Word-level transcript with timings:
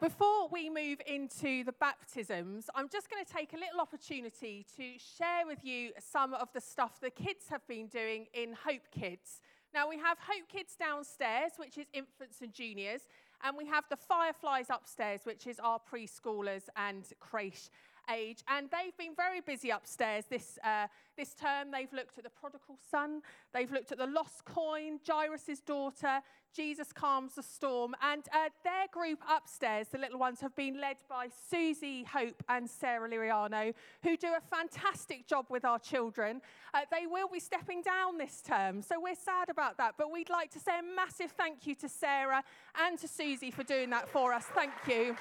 Before 0.00 0.48
we 0.52 0.70
move 0.70 1.00
into 1.08 1.64
the 1.64 1.72
baptisms, 1.72 2.70
I'm 2.72 2.88
just 2.88 3.10
going 3.10 3.24
to 3.24 3.32
take 3.32 3.52
a 3.52 3.56
little 3.56 3.80
opportunity 3.80 4.64
to 4.76 4.92
share 4.96 5.44
with 5.44 5.64
you 5.64 5.90
some 5.98 6.34
of 6.34 6.52
the 6.54 6.60
stuff 6.60 7.00
the 7.00 7.10
kids 7.10 7.46
have 7.50 7.66
been 7.66 7.88
doing 7.88 8.26
in 8.32 8.52
Hope 8.52 8.92
Kids. 8.92 9.40
Now, 9.74 9.88
we 9.88 9.98
have 9.98 10.16
Hope 10.20 10.46
Kids 10.48 10.76
downstairs, 10.78 11.52
which 11.56 11.78
is 11.78 11.86
infants 11.92 12.42
and 12.42 12.52
juniors, 12.52 13.08
and 13.42 13.56
we 13.56 13.66
have 13.66 13.86
the 13.90 13.96
Fireflies 13.96 14.66
upstairs, 14.70 15.22
which 15.24 15.48
is 15.48 15.58
our 15.58 15.80
preschoolers 15.80 16.68
and 16.76 17.02
creche 17.18 17.68
age. 18.10 18.42
And 18.48 18.68
they've 18.70 18.96
been 18.96 19.14
very 19.14 19.40
busy 19.40 19.70
upstairs 19.70 20.24
this, 20.28 20.58
uh, 20.64 20.86
this 21.16 21.34
term. 21.34 21.70
They've 21.70 21.92
looked 21.92 22.18
at 22.18 22.24
the 22.24 22.30
prodigal 22.30 22.78
son, 22.90 23.22
they've 23.52 23.70
looked 23.70 23.92
at 23.92 23.98
the 23.98 24.06
lost 24.06 24.44
coin, 24.44 24.98
Jairus' 25.06 25.60
daughter, 25.64 26.20
Jesus 26.54 26.92
calms 26.92 27.34
the 27.34 27.42
storm. 27.42 27.94
And 28.02 28.22
uh, 28.32 28.48
their 28.64 28.86
group 28.90 29.22
upstairs, 29.30 29.88
the 29.88 29.98
little 29.98 30.18
ones, 30.18 30.40
have 30.40 30.54
been 30.56 30.80
led 30.80 30.96
by 31.08 31.28
Susie 31.50 32.04
Hope 32.04 32.42
and 32.48 32.68
Sarah 32.68 33.08
Liriano, 33.08 33.74
who 34.02 34.16
do 34.16 34.28
a 34.28 34.40
fantastic 34.40 35.26
job 35.26 35.46
with 35.50 35.64
our 35.64 35.78
children. 35.78 36.40
Uh, 36.74 36.80
they 36.90 37.06
will 37.06 37.28
be 37.28 37.40
stepping 37.40 37.82
down 37.82 38.18
this 38.18 38.42
term, 38.42 38.82
so 38.82 39.00
we're 39.00 39.14
sad 39.14 39.50
about 39.50 39.76
that. 39.78 39.94
But 39.98 40.10
we'd 40.10 40.30
like 40.30 40.50
to 40.52 40.58
say 40.58 40.78
a 40.78 40.82
massive 40.82 41.32
thank 41.32 41.66
you 41.66 41.74
to 41.76 41.88
Sarah 41.88 42.42
and 42.86 42.98
to 42.98 43.08
Susie 43.08 43.50
for 43.50 43.62
doing 43.62 43.90
that 43.90 44.08
for 44.08 44.32
us. 44.32 44.44
Thank 44.54 44.72
you. 44.86 45.16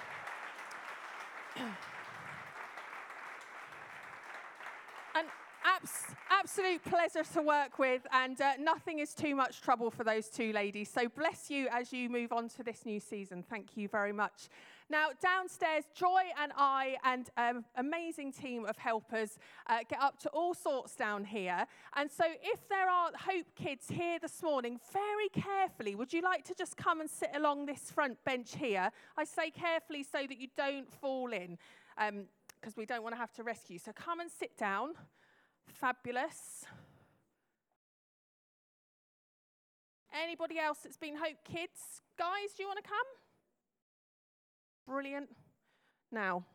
abs- 5.68 6.16
absolute 6.30 6.84
pleasure 6.84 7.24
to 7.34 7.42
work 7.42 7.78
with, 7.78 8.06
and 8.12 8.40
uh, 8.40 8.54
nothing 8.60 9.00
is 9.00 9.14
too 9.14 9.36
much 9.36 9.62
trouble 9.62 9.92
for 9.92 10.04
those 10.04 10.30
two 10.30 10.54
ladies. 10.54 10.90
So 10.90 11.10
bless 11.10 11.50
you 11.50 11.68
as 11.72 11.92
you 11.92 12.10
move 12.10 12.32
on 12.32 12.50
to 12.50 12.64
this 12.64 12.86
new 12.86 13.00
season. 13.00 13.44
Thank 13.48 13.76
you 13.76 13.88
very 13.88 14.14
much. 14.14 14.50
Now, 14.90 15.10
downstairs, 15.22 15.84
Joy 15.94 16.22
and 16.42 16.54
I 16.56 16.96
and 17.04 17.30
an 17.36 17.58
um, 17.58 17.66
amazing 17.76 18.32
team 18.32 18.64
of 18.66 18.78
helpers 18.78 19.38
uh, 19.68 19.80
get 19.90 20.02
up 20.02 20.18
to 20.20 20.30
all 20.30 20.54
sorts 20.54 20.96
down 20.96 21.26
here. 21.26 21.66
And 21.98 22.10
so, 22.10 22.24
if 22.42 22.70
there 22.70 22.90
are 22.90 23.12
Hope 23.20 23.48
kids 23.56 23.88
here 23.90 24.18
this 24.20 24.42
morning, 24.42 24.80
very 24.94 25.28
carefully, 25.34 25.96
would 25.96 26.14
you 26.14 26.22
like 26.22 26.46
to 26.46 26.56
just 26.56 26.78
come 26.78 27.02
and 27.02 27.10
sit 27.10 27.32
along 27.36 27.66
this 27.66 27.92
front 27.92 28.24
bench 28.24 28.56
here? 28.56 28.90
I 29.18 29.26
say 29.26 29.50
carefully 29.50 30.04
so 30.04 30.20
that 30.20 30.40
you 30.40 30.48
don't 30.56 30.90
fall 30.90 31.34
in, 31.34 31.58
because 31.98 32.74
um, 32.74 32.78
we 32.78 32.86
don't 32.86 33.04
want 33.04 33.14
to 33.14 33.20
have 33.20 33.34
to 33.34 33.44
rescue. 33.44 33.80
So, 33.80 33.92
come 33.92 34.22
and 34.22 34.32
sit 34.32 34.56
down. 34.58 34.94
Fabulous. 35.68 36.66
Anybody 40.14 40.58
else 40.58 40.80
that's 40.84 40.98
been 40.98 41.16
Hope 41.16 41.44
Kids? 41.44 42.02
Guys, 42.18 42.54
do 42.56 42.64
you 42.64 42.68
want 42.68 42.84
to 42.84 42.90
come? 42.90 42.98
Brilliant. 44.88 45.30
Now, 46.12 46.46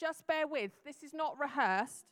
just 0.00 0.26
bear 0.26 0.46
with, 0.46 0.72
this 0.84 1.02
is 1.02 1.14
not 1.14 1.38
rehearsed. 1.38 2.06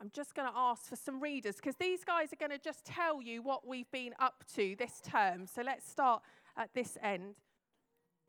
I'm 0.00 0.10
just 0.14 0.34
going 0.34 0.48
to 0.48 0.56
ask 0.56 0.88
for 0.88 0.96
some 0.96 1.20
readers 1.20 1.56
because 1.56 1.74
these 1.76 2.04
guys 2.04 2.32
are 2.32 2.36
going 2.36 2.56
to 2.56 2.64
just 2.64 2.84
tell 2.84 3.20
you 3.20 3.42
what 3.42 3.66
we've 3.66 3.90
been 3.90 4.14
up 4.20 4.44
to 4.54 4.76
this 4.78 5.02
term. 5.04 5.46
So 5.46 5.62
let's 5.62 5.88
start 5.88 6.22
at 6.56 6.72
this 6.72 6.96
end. 7.02 7.34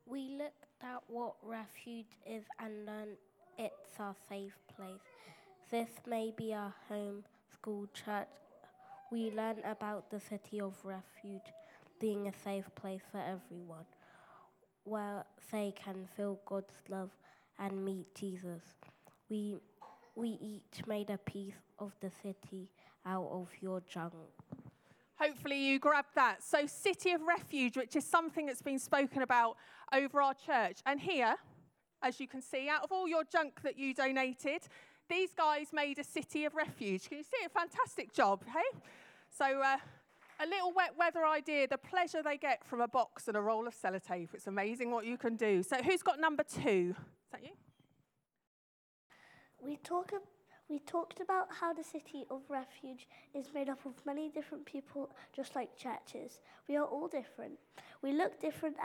We 0.04 0.36
looked 0.36 0.66
at 0.82 1.02
what 1.06 1.34
refuge 1.42 2.18
is 2.26 2.44
and 2.58 2.86
learned 2.86 3.16
it's 3.60 4.00
our 4.00 4.14
safe 4.28 4.56
place. 4.74 4.88
This 5.70 5.90
may 6.06 6.32
be 6.34 6.54
our 6.54 6.74
home, 6.88 7.24
school, 7.52 7.86
church. 7.92 8.26
We 9.12 9.30
learn 9.30 9.58
about 9.64 10.10
the 10.10 10.18
city 10.18 10.62
of 10.62 10.74
refuge 10.82 11.52
being 12.00 12.26
a 12.26 12.32
safe 12.42 12.64
place 12.74 13.02
for 13.12 13.18
everyone, 13.18 13.84
where 14.84 15.24
they 15.52 15.74
can 15.76 16.08
feel 16.16 16.40
God's 16.46 16.72
love 16.88 17.10
and 17.58 17.84
meet 17.84 18.14
Jesus. 18.14 18.62
We, 19.28 19.56
we 20.16 20.38
each 20.40 20.86
made 20.86 21.10
a 21.10 21.18
piece 21.18 21.60
of 21.78 21.92
the 22.00 22.10
city 22.22 22.70
out 23.04 23.28
of 23.30 23.48
your 23.60 23.82
junk. 23.82 24.14
Hopefully, 25.20 25.62
you 25.62 25.78
grabbed 25.78 26.14
that. 26.14 26.42
So, 26.42 26.66
City 26.66 27.12
of 27.12 27.20
Refuge, 27.20 27.76
which 27.76 27.94
is 27.94 28.06
something 28.06 28.46
that's 28.46 28.62
been 28.62 28.78
spoken 28.78 29.20
about 29.20 29.58
over 29.92 30.22
our 30.22 30.32
church. 30.32 30.78
And 30.86 30.98
here, 30.98 31.36
as 32.02 32.20
you 32.20 32.26
can 32.26 32.42
see, 32.42 32.68
out 32.68 32.82
of 32.84 32.92
all 32.92 33.08
your 33.08 33.24
junk 33.24 33.60
that 33.62 33.78
you 33.78 33.94
donated, 33.94 34.62
these 35.08 35.30
guys 35.36 35.68
made 35.72 35.98
a 35.98 36.04
city 36.04 36.44
of 36.44 36.54
refuge. 36.54 37.08
Can 37.08 37.18
you 37.18 37.24
see 37.24 37.44
a 37.44 37.48
fantastic 37.48 38.12
job, 38.12 38.42
hey? 38.46 38.78
So, 39.28 39.44
uh, 39.44 39.76
a 40.42 40.46
little 40.46 40.72
wet 40.72 40.94
weather 40.98 41.26
idea, 41.26 41.68
the 41.68 41.78
pleasure 41.78 42.22
they 42.22 42.38
get 42.38 42.64
from 42.64 42.80
a 42.80 42.88
box 42.88 43.28
and 43.28 43.36
a 43.36 43.40
roll 43.40 43.66
of 43.66 43.74
sellotape. 43.74 44.28
It's 44.32 44.46
amazing 44.46 44.90
what 44.90 45.04
you 45.04 45.18
can 45.18 45.36
do. 45.36 45.62
So, 45.62 45.76
who's 45.82 46.02
got 46.02 46.18
number 46.18 46.42
two? 46.42 46.94
Is 46.96 47.30
that 47.32 47.42
you? 47.42 47.50
We, 49.62 49.76
talk, 49.76 50.12
we 50.68 50.78
talked 50.78 51.20
about 51.20 51.48
how 51.60 51.74
the 51.74 51.84
city 51.84 52.24
of 52.30 52.40
refuge 52.48 53.06
is 53.34 53.52
made 53.52 53.68
up 53.68 53.84
of 53.84 53.94
many 54.06 54.30
different 54.30 54.64
people, 54.64 55.10
just 55.36 55.54
like 55.54 55.76
churches. 55.76 56.40
We 56.68 56.76
are 56.76 56.86
all 56.86 57.08
different. 57.08 57.58
We 58.00 58.12
look 58.12 58.40
different 58.40 58.76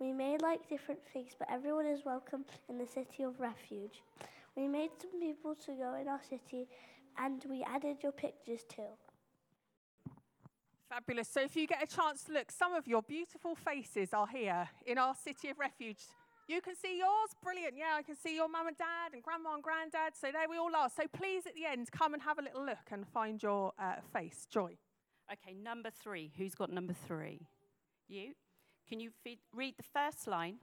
we 0.00 0.12
may 0.12 0.38
like 0.38 0.68
different 0.68 1.00
things, 1.12 1.32
but 1.38 1.46
everyone 1.50 1.86
is 1.86 2.04
welcome 2.04 2.44
in 2.68 2.78
the 2.78 2.86
city 2.86 3.22
of 3.22 3.38
refuge. 3.38 4.02
We 4.56 4.66
made 4.66 4.90
some 5.00 5.20
people 5.20 5.54
to 5.66 5.72
go 5.72 5.94
in 5.94 6.08
our 6.08 6.22
city, 6.28 6.66
and 7.18 7.44
we 7.48 7.62
added 7.62 7.98
your 8.02 8.12
pictures 8.12 8.62
too. 8.68 8.90
Fabulous. 10.88 11.28
So 11.28 11.42
if 11.42 11.54
you 11.54 11.66
get 11.66 11.82
a 11.82 11.86
chance 11.86 12.24
to 12.24 12.32
look, 12.32 12.50
some 12.50 12.74
of 12.74 12.88
your 12.88 13.02
beautiful 13.02 13.54
faces 13.54 14.12
are 14.12 14.26
here 14.26 14.68
in 14.86 14.98
our 14.98 15.14
city 15.14 15.50
of 15.50 15.58
refuge. 15.58 16.00
You 16.48 16.60
can 16.60 16.74
see 16.74 16.98
yours. 16.98 17.30
Brilliant. 17.44 17.74
Yeah, 17.76 17.94
I 17.96 18.02
can 18.02 18.16
see 18.16 18.34
your 18.34 18.48
mum 18.48 18.66
and 18.66 18.76
dad 18.76 19.12
and 19.12 19.22
grandma 19.22 19.54
and 19.54 19.62
granddad. 19.62 20.14
So 20.20 20.32
there 20.32 20.48
we 20.48 20.56
all 20.56 20.74
are. 20.74 20.90
So 20.90 21.04
please, 21.12 21.46
at 21.46 21.54
the 21.54 21.64
end, 21.64 21.92
come 21.92 22.12
and 22.12 22.22
have 22.22 22.40
a 22.40 22.42
little 22.42 22.66
look 22.66 22.90
and 22.90 23.06
find 23.06 23.40
your 23.40 23.72
uh, 23.78 23.96
face. 24.12 24.48
Joy. 24.50 24.76
Okay, 25.32 25.54
number 25.54 25.90
three. 25.90 26.32
Who's 26.36 26.56
got 26.56 26.72
number 26.72 26.94
three? 27.06 27.46
You? 28.08 28.32
Can 28.90 28.98
you 28.98 29.10
feed, 29.22 29.38
read 29.54 29.74
the 29.76 29.84
first 29.84 30.26
line? 30.26 30.56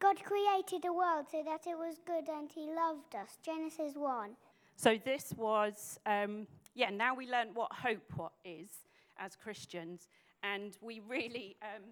God 0.00 0.16
created 0.24 0.82
the 0.82 0.92
world 0.92 1.26
so 1.30 1.40
that 1.44 1.68
it 1.68 1.78
was 1.78 2.00
good 2.04 2.28
and 2.28 2.50
he 2.52 2.62
loved 2.62 3.14
us. 3.14 3.38
Genesis 3.44 3.94
1. 3.94 4.30
So 4.74 4.98
this 5.04 5.32
was, 5.36 6.00
um, 6.04 6.48
yeah, 6.74 6.90
now 6.90 7.14
we 7.14 7.30
learn 7.30 7.54
what 7.54 7.72
hope 7.72 8.02
what 8.16 8.32
is 8.44 8.70
as 9.18 9.36
Christians. 9.36 10.08
And 10.42 10.76
we 10.80 11.00
really, 11.08 11.56
um, 11.62 11.84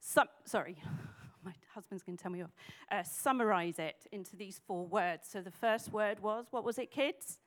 sum- 0.00 0.26
sorry, 0.44 0.76
my 1.44 1.54
husband's 1.72 2.02
going 2.02 2.16
to 2.18 2.22
tell 2.22 2.32
me 2.32 2.42
off, 2.42 2.50
uh, 2.90 3.04
summarize 3.04 3.78
it 3.78 4.08
into 4.10 4.34
these 4.34 4.60
four 4.66 4.88
words. 4.88 5.28
So 5.30 5.40
the 5.40 5.52
first 5.52 5.92
word 5.92 6.18
was, 6.18 6.46
what 6.50 6.64
was 6.64 6.78
it, 6.78 6.90
kids? 6.90 7.38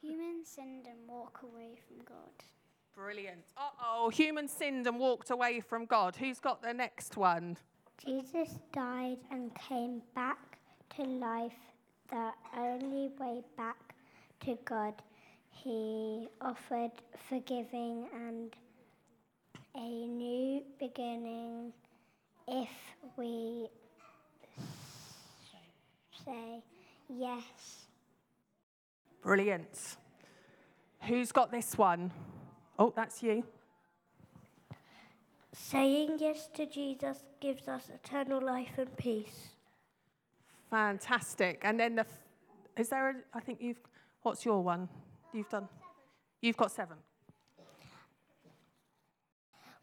Humans 0.00 0.48
sinned 0.48 0.86
and 0.86 1.06
walk 1.06 1.40
away 1.42 1.76
from 1.86 1.98
God. 2.02 2.44
Brilliant. 2.96 3.44
Uh 3.56 3.70
oh, 3.82 4.08
human 4.08 4.48
sinned 4.48 4.86
and 4.86 4.98
walked 4.98 5.30
away 5.30 5.60
from 5.60 5.84
God. 5.84 6.16
Who's 6.16 6.38
got 6.38 6.62
the 6.62 6.72
next 6.72 7.16
one? 7.16 7.56
Jesus 8.04 8.58
died 8.72 9.18
and 9.30 9.50
came 9.54 10.02
back 10.14 10.58
to 10.96 11.02
life, 11.02 11.52
the 12.10 12.30
only 12.56 13.10
way 13.18 13.42
back 13.56 13.94
to 14.44 14.56
God. 14.64 14.94
He 15.50 16.28
offered 16.40 16.92
forgiving 17.28 18.06
and 18.14 18.54
a 19.76 20.06
new 20.06 20.62
beginning 20.78 21.72
if 22.46 22.68
we 23.16 23.68
say 26.24 26.62
yes. 27.08 27.86
Brilliant. 29.22 29.96
Who's 31.02 31.32
got 31.32 31.50
this 31.50 31.76
one? 31.76 32.12
Oh, 32.78 32.92
that's 32.94 33.22
you. 33.22 33.44
Saying 35.52 36.16
yes 36.18 36.48
to 36.54 36.66
Jesus 36.66 37.24
gives 37.40 37.68
us 37.68 37.88
eternal 37.94 38.40
life 38.40 38.76
and 38.76 38.96
peace. 38.96 39.50
Fantastic. 40.70 41.60
And 41.62 41.78
then 41.78 41.94
the, 41.94 42.00
f- 42.00 42.18
is 42.76 42.88
there, 42.88 43.10
a, 43.10 43.14
I 43.32 43.40
think 43.40 43.60
you've, 43.60 43.80
what's 44.22 44.44
your 44.44 44.62
one? 44.62 44.88
You've 45.32 45.48
done, 45.48 45.68
you've 46.40 46.56
got 46.56 46.72
seven. 46.72 46.96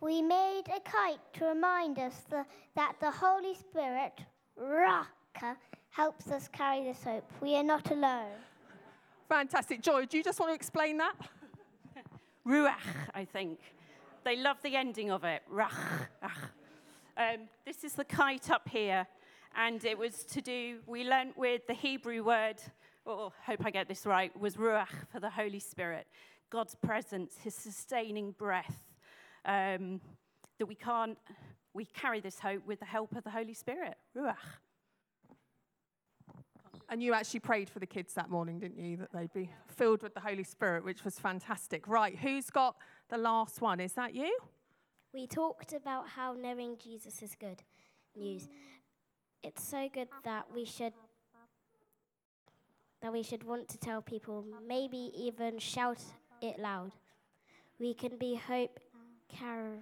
We 0.01 0.21
made 0.21 0.63
a 0.67 0.79
kite 0.81 1.19
to 1.33 1.45
remind 1.45 1.99
us 1.99 2.23
the, 2.29 2.43
that 2.75 2.95
the 2.99 3.11
Holy 3.11 3.55
Spirit, 3.55 4.19
Raka, 4.57 5.55
helps 5.91 6.29
us 6.31 6.49
carry 6.51 6.83
this 6.83 7.03
hope. 7.03 7.31
We 7.39 7.55
are 7.55 7.63
not 7.63 7.89
alone. 7.91 8.33
Fantastic. 9.29 9.81
Joy, 9.81 10.05
do 10.05 10.17
you 10.17 10.23
just 10.23 10.39
want 10.39 10.49
to 10.49 10.55
explain 10.55 10.97
that? 10.97 11.13
Ruach, 12.47 13.09
I 13.13 13.25
think. 13.25 13.59
They 14.23 14.35
love 14.35 14.57
the 14.63 14.75
ending 14.75 15.11
of 15.11 15.23
it. 15.23 15.43
Um, 17.17 17.49
this 17.65 17.83
is 17.83 17.93
the 17.93 18.05
kite 18.05 18.49
up 18.49 18.67
here, 18.69 19.05
and 19.55 19.83
it 19.83 19.97
was 19.97 20.23
to 20.23 20.41
do, 20.41 20.79
we 20.87 21.03
learnt 21.03 21.37
with 21.37 21.67
the 21.67 21.73
Hebrew 21.73 22.23
word, 22.23 22.55
oh, 23.05 23.33
hope 23.45 23.65
I 23.65 23.69
get 23.69 23.87
this 23.87 24.05
right, 24.05 24.31
was 24.39 24.55
Ruach 24.55 24.87
for 25.11 25.19
the 25.19 25.29
Holy 25.29 25.59
Spirit. 25.59 26.07
God's 26.49 26.73
presence, 26.73 27.35
his 27.43 27.53
sustaining 27.53 28.31
breath 28.31 28.79
um, 29.45 29.99
that 30.57 30.65
we 30.65 30.75
can't 30.75 31.17
we 31.73 31.85
carry 31.85 32.19
this 32.19 32.39
hope 32.39 32.65
with 32.65 32.79
the 32.79 32.85
help 32.85 33.15
of 33.15 33.23
the 33.23 33.29
Holy 33.29 33.53
Spirit, 33.53 33.95
Ruach. 34.17 34.35
And 36.91 37.01
you 37.01 37.13
actually 37.13 37.39
prayed 37.39 37.69
for 37.69 37.79
the 37.79 37.85
kids 37.85 38.13
that 38.15 38.29
morning, 38.29 38.59
didn't 38.59 38.77
you? 38.77 38.97
That 38.97 39.13
they'd 39.13 39.31
be 39.33 39.49
filled 39.65 40.03
with 40.03 40.13
the 40.13 40.19
Holy 40.19 40.43
Spirit, 40.43 40.83
which 40.83 41.05
was 41.05 41.17
fantastic. 41.17 41.87
Right, 41.87 42.17
who's 42.19 42.49
got 42.49 42.75
the 43.07 43.17
last 43.17 43.61
one? 43.61 43.79
Is 43.79 43.93
that 43.93 44.13
you? 44.13 44.37
We 45.13 45.25
talked 45.25 45.71
about 45.71 46.09
how 46.09 46.33
knowing 46.33 46.75
Jesus 46.77 47.21
is 47.21 47.33
good 47.39 47.63
news. 48.13 48.49
It's 49.41 49.63
so 49.63 49.87
good 49.93 50.09
that 50.25 50.47
we 50.53 50.65
should 50.65 50.93
that 53.01 53.11
we 53.11 53.23
should 53.23 53.43
want 53.43 53.67
to 53.69 53.77
tell 53.79 54.01
people, 54.01 54.45
maybe 54.67 55.11
even 55.15 55.57
shout 55.57 56.03
it 56.41 56.59
loud. 56.59 56.91
We 57.79 57.95
can 57.95 58.17
be 58.17 58.35
hope 58.35 58.79
car- 59.39 59.81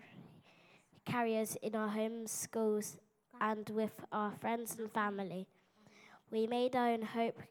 carriers 1.05 1.57
in 1.61 1.75
our 1.75 1.89
homes, 1.89 2.31
schools, 2.31 2.97
and 3.41 3.69
with 3.71 4.05
our 4.13 4.31
friends 4.39 4.77
and 4.79 4.89
family. 4.93 5.47
We 6.31 6.45
made 6.45 6.75
our 6.75 6.89
own 6.89 7.01
hope 7.01 7.41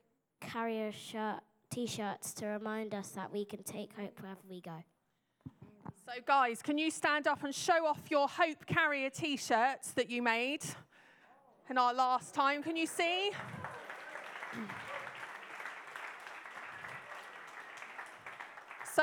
carrier 0.40 0.92
shirt, 0.92 1.40
t-shirts 1.68 2.32
to 2.34 2.46
remind 2.46 2.94
us 2.94 3.08
that 3.10 3.32
we 3.32 3.44
can 3.44 3.64
take 3.64 3.92
hope 3.94 4.20
wherever 4.20 4.40
we 4.48 4.60
go. 4.60 4.84
So, 6.06 6.12
guys, 6.24 6.62
can 6.62 6.78
you 6.78 6.90
stand 6.92 7.26
up 7.26 7.42
and 7.42 7.52
show 7.52 7.84
off 7.86 8.02
your 8.08 8.28
Hope 8.28 8.64
Carrier 8.66 9.10
t 9.10 9.36
shirts 9.36 9.90
that 9.92 10.08
you 10.08 10.22
made 10.22 10.64
in 11.68 11.76
our 11.76 11.92
last 11.92 12.34
time? 12.34 12.62
Can 12.62 12.76
you 12.76 12.86
see? 12.86 13.32
So, 18.94 19.02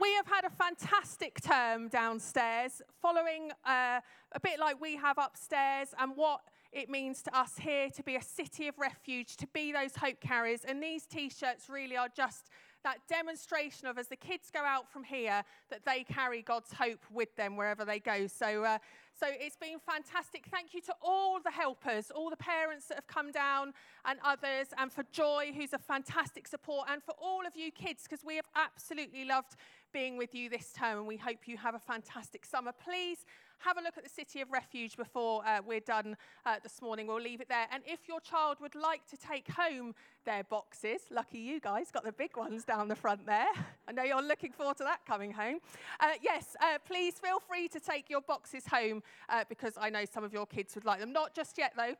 we 0.00 0.12
have 0.14 0.26
had 0.26 0.44
a 0.44 0.50
fantastic 0.50 1.40
term 1.40 1.88
downstairs, 1.88 2.82
following 3.00 3.52
uh, 3.64 4.00
a 4.32 4.40
bit 4.42 4.58
like 4.58 4.80
we 4.80 4.96
have 4.96 5.16
upstairs, 5.18 5.94
and 5.98 6.12
what 6.16 6.40
it 6.76 6.90
means 6.90 7.22
to 7.22 7.36
us 7.36 7.52
here 7.58 7.88
to 7.88 8.02
be 8.02 8.16
a 8.16 8.22
city 8.22 8.68
of 8.68 8.78
refuge, 8.78 9.36
to 9.38 9.46
be 9.46 9.72
those 9.72 9.96
hope 9.96 10.20
carriers. 10.20 10.60
And 10.62 10.82
these 10.82 11.06
t 11.06 11.30
shirts 11.30 11.70
really 11.70 11.96
are 11.96 12.10
just 12.14 12.50
that 12.84 12.98
demonstration 13.08 13.88
of 13.88 13.96
as 13.96 14.08
the 14.08 14.16
kids 14.16 14.50
go 14.52 14.60
out 14.60 14.92
from 14.92 15.02
here, 15.02 15.42
that 15.70 15.86
they 15.86 16.04
carry 16.04 16.42
God's 16.42 16.72
hope 16.72 17.02
with 17.10 17.34
them 17.34 17.56
wherever 17.56 17.86
they 17.86 17.98
go. 17.98 18.26
So, 18.26 18.62
uh, 18.62 18.78
so 19.18 19.26
it's 19.30 19.56
been 19.56 19.78
fantastic. 19.78 20.44
Thank 20.50 20.74
you 20.74 20.82
to 20.82 20.94
all 21.02 21.40
the 21.42 21.50
helpers, 21.50 22.10
all 22.14 22.28
the 22.28 22.36
parents 22.36 22.88
that 22.88 22.96
have 22.96 23.06
come 23.06 23.32
down, 23.32 23.72
and 24.04 24.18
others, 24.22 24.68
and 24.76 24.92
for 24.92 25.02
Joy, 25.10 25.52
who's 25.56 25.72
a 25.72 25.78
fantastic 25.78 26.46
support, 26.46 26.88
and 26.92 27.02
for 27.02 27.14
all 27.20 27.46
of 27.46 27.56
you 27.56 27.72
kids, 27.72 28.02
because 28.02 28.22
we 28.24 28.36
have 28.36 28.46
absolutely 28.54 29.24
loved 29.24 29.56
being 29.96 30.18
with 30.18 30.34
you 30.34 30.50
this 30.50 30.72
term, 30.78 30.98
and 30.98 31.06
we 31.06 31.16
hope 31.16 31.38
you 31.48 31.56
have 31.56 31.74
a 31.74 31.78
fantastic 31.78 32.44
summer. 32.44 32.70
Please 32.70 33.24
have 33.60 33.78
a 33.78 33.80
look 33.80 33.96
at 33.96 34.04
the 34.04 34.10
City 34.10 34.42
of 34.42 34.50
Refuge 34.52 34.94
before 34.94 35.42
uh, 35.46 35.60
we're 35.66 35.80
done 35.80 36.18
uh, 36.44 36.56
this 36.62 36.82
morning. 36.82 37.06
We'll 37.06 37.22
leave 37.22 37.40
it 37.40 37.48
there. 37.48 37.66
And 37.72 37.82
if 37.86 38.00
your 38.06 38.20
child 38.20 38.58
would 38.60 38.74
like 38.74 39.06
to 39.06 39.16
take 39.16 39.48
home 39.48 39.94
their 40.26 40.44
boxes, 40.44 41.00
lucky 41.10 41.38
you 41.38 41.60
guys, 41.60 41.90
got 41.90 42.04
the 42.04 42.12
big 42.12 42.36
ones 42.36 42.62
down 42.66 42.88
the 42.88 42.94
front 42.94 43.24
there. 43.24 43.48
I 43.88 43.92
know 43.92 44.02
you're 44.02 44.20
looking 44.20 44.52
forward 44.52 44.76
to 44.76 44.84
that 44.84 45.06
coming 45.06 45.32
home. 45.32 45.60
Uh, 45.98 46.08
yes, 46.20 46.56
uh, 46.60 46.76
please 46.86 47.14
feel 47.14 47.40
free 47.40 47.66
to 47.68 47.80
take 47.80 48.10
your 48.10 48.20
boxes 48.20 48.66
home 48.66 49.02
uh, 49.30 49.44
because 49.48 49.78
I 49.80 49.88
know 49.88 50.04
some 50.04 50.24
of 50.24 50.32
your 50.34 50.44
kids 50.44 50.74
would 50.74 50.84
like 50.84 51.00
them. 51.00 51.14
Not 51.14 51.34
just 51.34 51.56
yet, 51.56 51.72
though. 51.74 51.94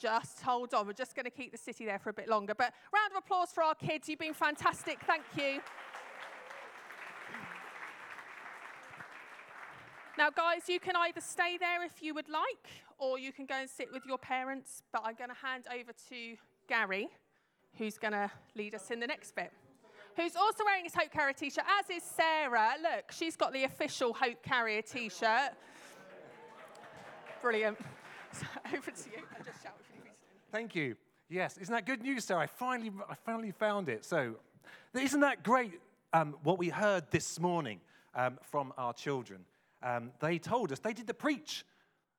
Just 0.00 0.40
hold 0.40 0.72
on. 0.72 0.86
We're 0.86 0.94
just 0.94 1.14
going 1.14 1.26
to 1.26 1.30
keep 1.30 1.52
the 1.52 1.58
city 1.58 1.84
there 1.84 1.98
for 1.98 2.08
a 2.08 2.14
bit 2.14 2.26
longer. 2.26 2.54
But 2.54 2.72
round 2.90 3.12
of 3.12 3.18
applause 3.18 3.50
for 3.52 3.62
our 3.62 3.74
kids. 3.74 4.08
You've 4.08 4.18
been 4.18 4.32
fantastic. 4.32 5.00
Thank 5.06 5.24
you. 5.36 5.60
Now, 10.16 10.30
guys, 10.30 10.68
you 10.68 10.78
can 10.78 10.94
either 10.94 11.20
stay 11.20 11.58
there 11.58 11.84
if 11.84 12.00
you 12.00 12.14
would 12.14 12.28
like, 12.28 12.68
or 12.98 13.18
you 13.18 13.32
can 13.32 13.46
go 13.46 13.56
and 13.56 13.68
sit 13.68 13.92
with 13.92 14.06
your 14.06 14.18
parents. 14.18 14.84
But 14.92 15.02
I'm 15.04 15.16
going 15.16 15.30
to 15.30 15.36
hand 15.36 15.64
over 15.72 15.90
to 16.10 16.36
Gary, 16.68 17.08
who's 17.76 17.98
going 17.98 18.12
to 18.12 18.30
lead 18.54 18.76
us 18.76 18.92
in 18.92 19.00
the 19.00 19.08
next 19.08 19.34
bit. 19.34 19.52
Who's 20.16 20.36
also 20.36 20.64
wearing 20.64 20.84
his 20.84 20.94
Hope 20.94 21.10
Carrier 21.10 21.32
t 21.32 21.50
shirt, 21.50 21.64
as 21.80 21.90
is 21.90 22.04
Sarah. 22.04 22.74
Look, 22.80 23.10
she's 23.10 23.34
got 23.34 23.52
the 23.52 23.64
official 23.64 24.12
Hope 24.12 24.40
Carrier 24.44 24.82
t 24.82 25.08
shirt. 25.08 25.52
Brilliant. 27.42 27.78
So, 28.34 28.46
over 28.76 28.90
to 28.90 29.10
you. 29.10 29.22
I 29.32 29.44
just 29.44 29.62
shout 29.62 29.74
if 29.78 29.86
you 29.94 30.10
Thank 30.50 30.74
you. 30.74 30.96
Yes, 31.28 31.56
isn't 31.56 31.72
that 31.72 31.86
good 31.86 32.02
news, 32.02 32.24
Sarah? 32.24 32.40
I 32.40 32.46
finally, 32.48 32.90
I 33.08 33.14
finally 33.14 33.52
found 33.52 33.88
it. 33.88 34.04
So, 34.04 34.34
isn't 34.92 35.20
that 35.20 35.44
great? 35.44 35.80
Um, 36.12 36.34
what 36.42 36.58
we 36.58 36.68
heard 36.68 37.04
this 37.12 37.38
morning 37.38 37.78
um, 38.16 38.40
from 38.42 38.72
our 38.76 38.92
children. 38.92 39.44
Um, 39.84 40.10
they 40.18 40.38
told 40.38 40.72
us, 40.72 40.80
they 40.80 40.94
did 40.94 41.06
the 41.06 41.14
preach. 41.14 41.64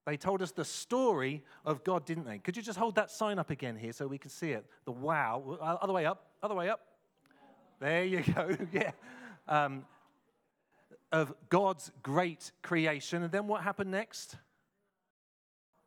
They 0.05 0.17
told 0.17 0.43
us 0.43 0.51
the 0.51 0.63
story 0.63 1.43
of 1.65 1.83
God, 1.83 2.05
didn't 2.05 2.25
they? 2.25 2.37
Could 2.37 2.55
you 2.55 2.61
just 2.61 2.77
hold 2.77 2.95
that 2.95 3.09
sign 3.09 3.39
up 3.39 3.49
again 3.49 3.75
here 3.75 3.91
so 3.91 4.05
we 4.05 4.19
can 4.19 4.29
see 4.29 4.51
it? 4.51 4.65
The 4.85 4.91
wow. 4.91 5.57
Uh, 5.59 5.77
other 5.81 5.93
way 5.93 6.05
up, 6.05 6.27
other 6.43 6.53
way 6.53 6.69
up. 6.69 6.81
There 7.79 8.05
you 8.05 8.21
go. 8.35 8.55
yeah. 8.71 8.91
Um, 9.47 9.85
of 11.11 11.33
God's 11.49 11.91
great 12.03 12.51
creation. 12.61 13.23
And 13.23 13.31
then 13.31 13.47
what 13.47 13.63
happened 13.63 13.89
next? 13.89 14.35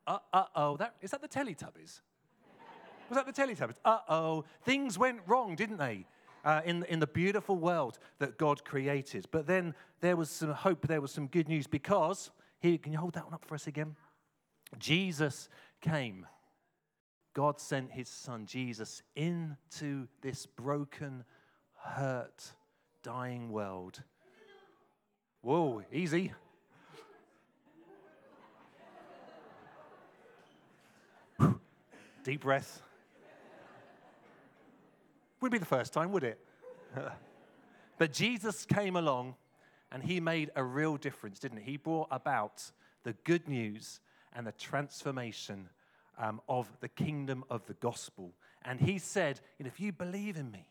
Uh 0.06 0.18
oh. 0.56 0.76
That, 0.78 0.94
is 1.02 1.10
that 1.10 1.20
the 1.20 1.28
Teletubbies? 1.28 2.00
Was 3.08 3.14
that 3.14 3.26
the 3.26 3.32
Teletubbies? 3.32 3.76
Uh 3.84 3.98
oh. 4.08 4.44
Things 4.62 4.98
went 4.98 5.20
wrong, 5.26 5.54
didn't 5.54 5.76
they? 5.76 6.06
Uh, 6.44 6.60
in, 6.64 6.84
in 6.84 7.00
the 7.00 7.06
beautiful 7.06 7.56
world 7.56 7.98
that 8.20 8.38
God 8.38 8.64
created. 8.64 9.26
But 9.30 9.46
then 9.46 9.74
there 10.00 10.16
was 10.16 10.30
some 10.30 10.52
hope, 10.52 10.86
there 10.86 11.00
was 11.00 11.10
some 11.10 11.26
good 11.26 11.48
news 11.48 11.66
because, 11.66 12.30
here, 12.60 12.78
can 12.78 12.92
you 12.92 12.98
hold 12.98 13.14
that 13.14 13.24
one 13.24 13.34
up 13.34 13.44
for 13.44 13.54
us 13.54 13.66
again? 13.66 13.96
Jesus 14.78 15.48
came. 15.80 16.26
God 17.34 17.60
sent 17.60 17.92
his 17.92 18.08
son 18.08 18.46
Jesus 18.46 19.02
into 19.14 20.08
this 20.22 20.46
broken, 20.46 21.24
hurt, 21.74 22.52
dying 23.02 23.50
world. 23.50 24.02
Whoa, 25.42 25.82
easy. 25.92 26.32
Deep 32.24 32.40
breath. 32.40 32.82
Wouldn't 35.40 35.52
be 35.52 35.58
the 35.58 35.66
first 35.66 35.92
time, 35.92 36.12
would 36.12 36.24
it? 36.24 36.38
but 37.98 38.12
Jesus 38.12 38.64
came 38.64 38.96
along 38.96 39.34
and 39.92 40.02
he 40.02 40.20
made 40.20 40.50
a 40.56 40.64
real 40.64 40.96
difference, 40.96 41.38
didn't 41.38 41.58
he? 41.58 41.72
He 41.72 41.76
brought 41.76 42.08
about 42.10 42.70
the 43.04 43.14
good 43.24 43.48
news 43.48 44.00
and 44.32 44.46
the 44.46 44.52
transformation 44.52 45.68
um, 46.18 46.40
of 46.48 46.68
the 46.80 46.88
kingdom 46.88 47.44
of 47.48 47.64
the 47.66 47.74
gospel. 47.74 48.32
And 48.62 48.80
he 48.80 48.98
said, 48.98 49.40
if 49.58 49.80
you 49.80 49.92
believe 49.92 50.36
in 50.36 50.50
me, 50.50 50.68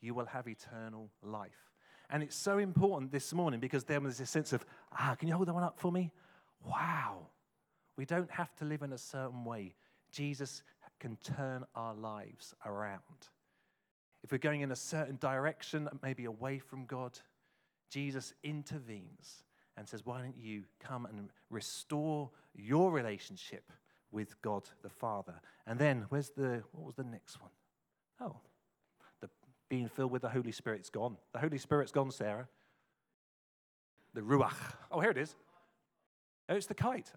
you 0.00 0.14
will 0.14 0.26
have 0.26 0.48
eternal 0.48 1.08
life. 1.22 1.70
And 2.10 2.22
it's 2.22 2.36
so 2.36 2.58
important 2.58 3.10
this 3.10 3.32
morning 3.32 3.60
because 3.60 3.84
there 3.84 4.00
was 4.00 4.18
this 4.18 4.28
sense 4.28 4.52
of, 4.52 4.66
ah, 4.92 5.14
can 5.18 5.28
you 5.28 5.34
hold 5.34 5.48
that 5.48 5.54
one 5.54 5.62
up 5.62 5.78
for 5.78 5.90
me? 5.90 6.12
Wow. 6.64 7.28
We 7.96 8.04
don't 8.04 8.30
have 8.30 8.54
to 8.56 8.64
live 8.64 8.82
in 8.82 8.92
a 8.92 8.98
certain 8.98 9.44
way. 9.44 9.74
Jesus 10.10 10.62
can 11.00 11.16
turn 11.16 11.64
our 11.74 11.94
lives 11.94 12.54
around. 12.66 13.00
If 14.22 14.30
we're 14.30 14.38
going 14.38 14.60
in 14.60 14.70
a 14.70 14.76
certain 14.76 15.16
direction, 15.16 15.88
maybe 16.02 16.24
away 16.24 16.58
from 16.58 16.86
God, 16.86 17.18
Jesus 17.90 18.34
intervenes 18.42 19.44
and 19.76 19.88
says, 19.88 20.06
Why 20.06 20.20
don't 20.20 20.36
you 20.38 20.64
come 20.80 21.06
and 21.06 21.30
restore 21.50 22.30
your 22.54 22.92
relationship 22.92 23.72
with 24.10 24.40
God 24.42 24.62
the 24.82 24.88
Father? 24.88 25.40
And 25.66 25.78
then, 25.78 26.06
where's 26.08 26.30
the, 26.30 26.62
what 26.72 26.86
was 26.86 26.94
the 26.94 27.04
next 27.04 27.40
one? 27.40 27.50
Oh, 28.20 28.36
the 29.20 29.28
being 29.68 29.88
filled 29.88 30.12
with 30.12 30.22
the 30.22 30.28
Holy 30.28 30.52
Spirit's 30.52 30.90
gone. 30.90 31.16
The 31.32 31.40
Holy 31.40 31.58
Spirit's 31.58 31.92
gone, 31.92 32.10
Sarah. 32.10 32.48
The 34.14 34.20
Ruach. 34.20 34.54
Oh, 34.90 35.00
here 35.00 35.10
it 35.10 35.18
is. 35.18 35.34
Oh, 36.48 36.54
it's 36.54 36.66
the 36.66 36.74
kite. 36.74 37.10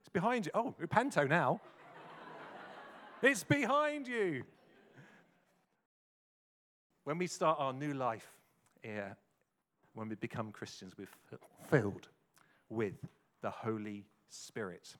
It's 0.00 0.08
behind 0.12 0.46
you. 0.46 0.52
Oh, 0.54 0.74
Panto 0.90 1.26
now. 1.26 1.60
it's 3.22 3.44
behind 3.44 4.08
you. 4.08 4.44
When 7.08 7.16
we 7.16 7.26
start 7.26 7.56
our 7.58 7.72
new 7.72 7.94
life 7.94 8.30
here, 8.82 9.16
when 9.94 10.10
we 10.10 10.14
become 10.16 10.52
Christians, 10.52 10.92
we're 10.98 11.08
filled 11.70 12.06
with 12.68 12.96
the 13.40 13.48
Holy 13.48 14.04
Spirit. 14.28 14.94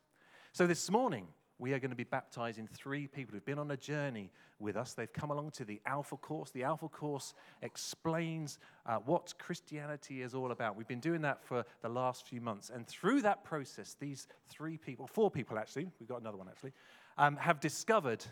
So 0.52 0.66
this 0.66 0.90
morning, 0.90 1.26
we 1.58 1.74
are 1.74 1.78
going 1.78 1.90
to 1.90 1.96
be 1.96 2.04
baptizing 2.04 2.66
three 2.66 3.08
people 3.08 3.34
who've 3.34 3.44
been 3.44 3.58
on 3.58 3.70
a 3.72 3.76
journey 3.76 4.30
with 4.58 4.74
us. 4.74 4.94
They've 4.94 5.12
come 5.12 5.30
along 5.30 5.50
to 5.50 5.66
the 5.66 5.82
Alpha 5.84 6.16
course. 6.16 6.50
The 6.50 6.64
Alpha 6.64 6.88
course 6.88 7.34
explains 7.60 8.58
uh, 8.86 9.00
what 9.04 9.34
Christianity 9.38 10.22
is 10.22 10.34
all 10.34 10.50
about. 10.50 10.76
We've 10.76 10.88
been 10.88 11.00
doing 11.00 11.20
that 11.20 11.44
for 11.44 11.66
the 11.82 11.90
last 11.90 12.26
few 12.26 12.40
months. 12.40 12.70
And 12.74 12.86
through 12.86 13.20
that 13.20 13.44
process, 13.44 13.96
these 14.00 14.28
three 14.48 14.78
people, 14.78 15.06
four 15.06 15.30
people 15.30 15.58
actually, 15.58 15.90
we've 16.00 16.08
got 16.08 16.22
another 16.22 16.38
one 16.38 16.48
actually, 16.48 16.72
um, 17.18 17.36
have 17.36 17.60
discovered 17.60 18.24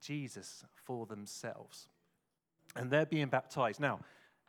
Jesus 0.00 0.64
for 0.84 1.06
themselves 1.06 1.86
and 2.76 2.90
they're 2.90 3.06
being 3.06 3.28
baptized. 3.28 3.80
Now, 3.80 4.00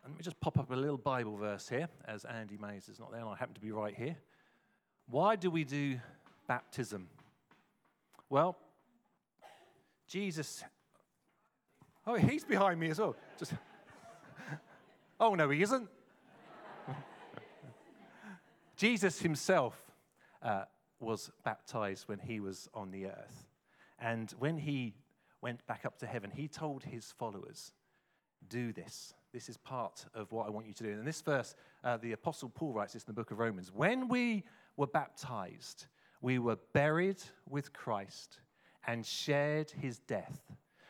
let 0.04 0.16
me 0.16 0.22
just 0.22 0.40
pop 0.40 0.58
up 0.58 0.72
a 0.72 0.76
little 0.76 0.98
Bible 0.98 1.38
verse 1.38 1.70
here, 1.70 1.88
as 2.08 2.26
Andy 2.26 2.58
Mays 2.58 2.90
is 2.90 3.00
not 3.00 3.12
there, 3.12 3.22
and 3.22 3.30
I 3.30 3.36
happen 3.36 3.54
to 3.54 3.62
be 3.62 3.72
right 3.72 3.96
here. 3.96 4.16
Why 5.10 5.36
do 5.36 5.52
we 5.52 5.64
do 5.64 6.00
baptism? 6.48 7.08
Well, 8.30 8.58
Jesus. 10.08 10.64
Oh, 12.08 12.16
he's 12.16 12.44
behind 12.44 12.80
me 12.80 12.90
as 12.90 13.00
well. 13.00 13.16
Just. 13.38 13.54
Oh, 15.20 15.36
no, 15.36 15.52
he 15.52 15.62
isn't. 15.62 15.88
Jesus 18.76 19.22
himself 19.22 19.80
uh, 20.42 20.64
was 21.00 21.30
baptized 21.44 22.08
when 22.08 22.18
he 22.18 22.40
was 22.40 22.68
on 22.74 22.90
the 22.90 23.06
earth. 23.06 23.46
And 24.00 24.32
when 24.40 24.58
he 24.58 24.96
went 25.40 25.64
back 25.68 25.86
up 25.86 26.00
to 26.00 26.08
heaven, 26.08 26.32
he 26.32 26.48
told 26.48 26.86
his 26.86 27.12
followers, 27.12 27.72
Do 28.50 28.74
this. 28.74 29.14
This 29.34 29.48
is 29.48 29.58
part 29.58 30.06
of 30.14 30.32
what 30.32 30.48
I 30.48 30.50
want 30.50 30.68
you 30.68 30.74
to 30.74 30.84
do. 30.84 30.90
And 30.90 31.00
in 31.00 31.06
this 31.06 31.22
verse, 31.22 31.56
uh, 31.84 31.98
the 31.98 32.12
Apostle 32.12 32.50
Paul 32.50 32.74
writes 32.74 32.94
this 32.94 33.04
in 33.04 33.08
the 33.08 33.14
book 33.14 33.32
of 33.32 33.40
Romans. 33.40 33.72
When 33.74 34.08
we 34.08 34.44
were 34.76 34.88
baptized, 34.88 35.86
we 36.22 36.40
were 36.40 36.58
buried 36.74 37.22
with 37.50 37.72
Christ 37.74 38.40
and 38.88 39.06
shared 39.06 39.72
his 39.72 40.00
death. 40.00 40.42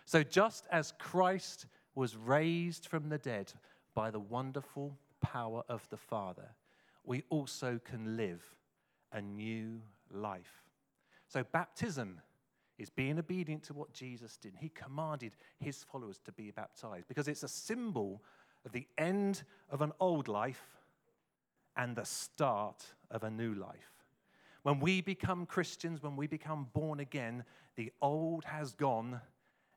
So 0.05 0.23
just 0.23 0.65
as 0.71 0.93
Christ 0.99 1.67
was 1.95 2.17
raised 2.17 2.87
from 2.87 3.09
the 3.09 3.17
dead 3.17 3.53
by 3.93 4.11
the 4.11 4.19
wonderful 4.19 4.97
power 5.21 5.63
of 5.69 5.87
the 5.89 5.97
Father, 5.97 6.49
we 7.03 7.23
also 7.29 7.79
can 7.83 8.17
live 8.17 8.43
a 9.11 9.21
new 9.21 9.81
life. 10.09 10.63
So, 11.27 11.43
baptism 11.43 12.19
is 12.81 12.89
being 12.89 13.19
obedient 13.19 13.63
to 13.63 13.73
what 13.73 13.93
Jesus 13.93 14.37
did. 14.37 14.53
He 14.59 14.69
commanded 14.69 15.35
his 15.59 15.83
followers 15.83 16.19
to 16.25 16.31
be 16.31 16.51
baptized 16.51 17.07
because 17.07 17.27
it's 17.27 17.43
a 17.43 17.47
symbol 17.47 18.21
of 18.65 18.71
the 18.71 18.87
end 18.97 19.43
of 19.69 19.81
an 19.81 19.91
old 19.99 20.27
life 20.27 20.79
and 21.77 21.95
the 21.95 22.05
start 22.05 22.83
of 23.09 23.23
a 23.23 23.29
new 23.29 23.53
life. 23.53 23.91
When 24.63 24.79
we 24.79 25.01
become 25.01 25.45
Christians, 25.45 26.03
when 26.03 26.15
we 26.15 26.27
become 26.27 26.67
born 26.73 26.99
again, 26.99 27.43
the 27.75 27.91
old 28.01 28.45
has 28.45 28.73
gone 28.73 29.21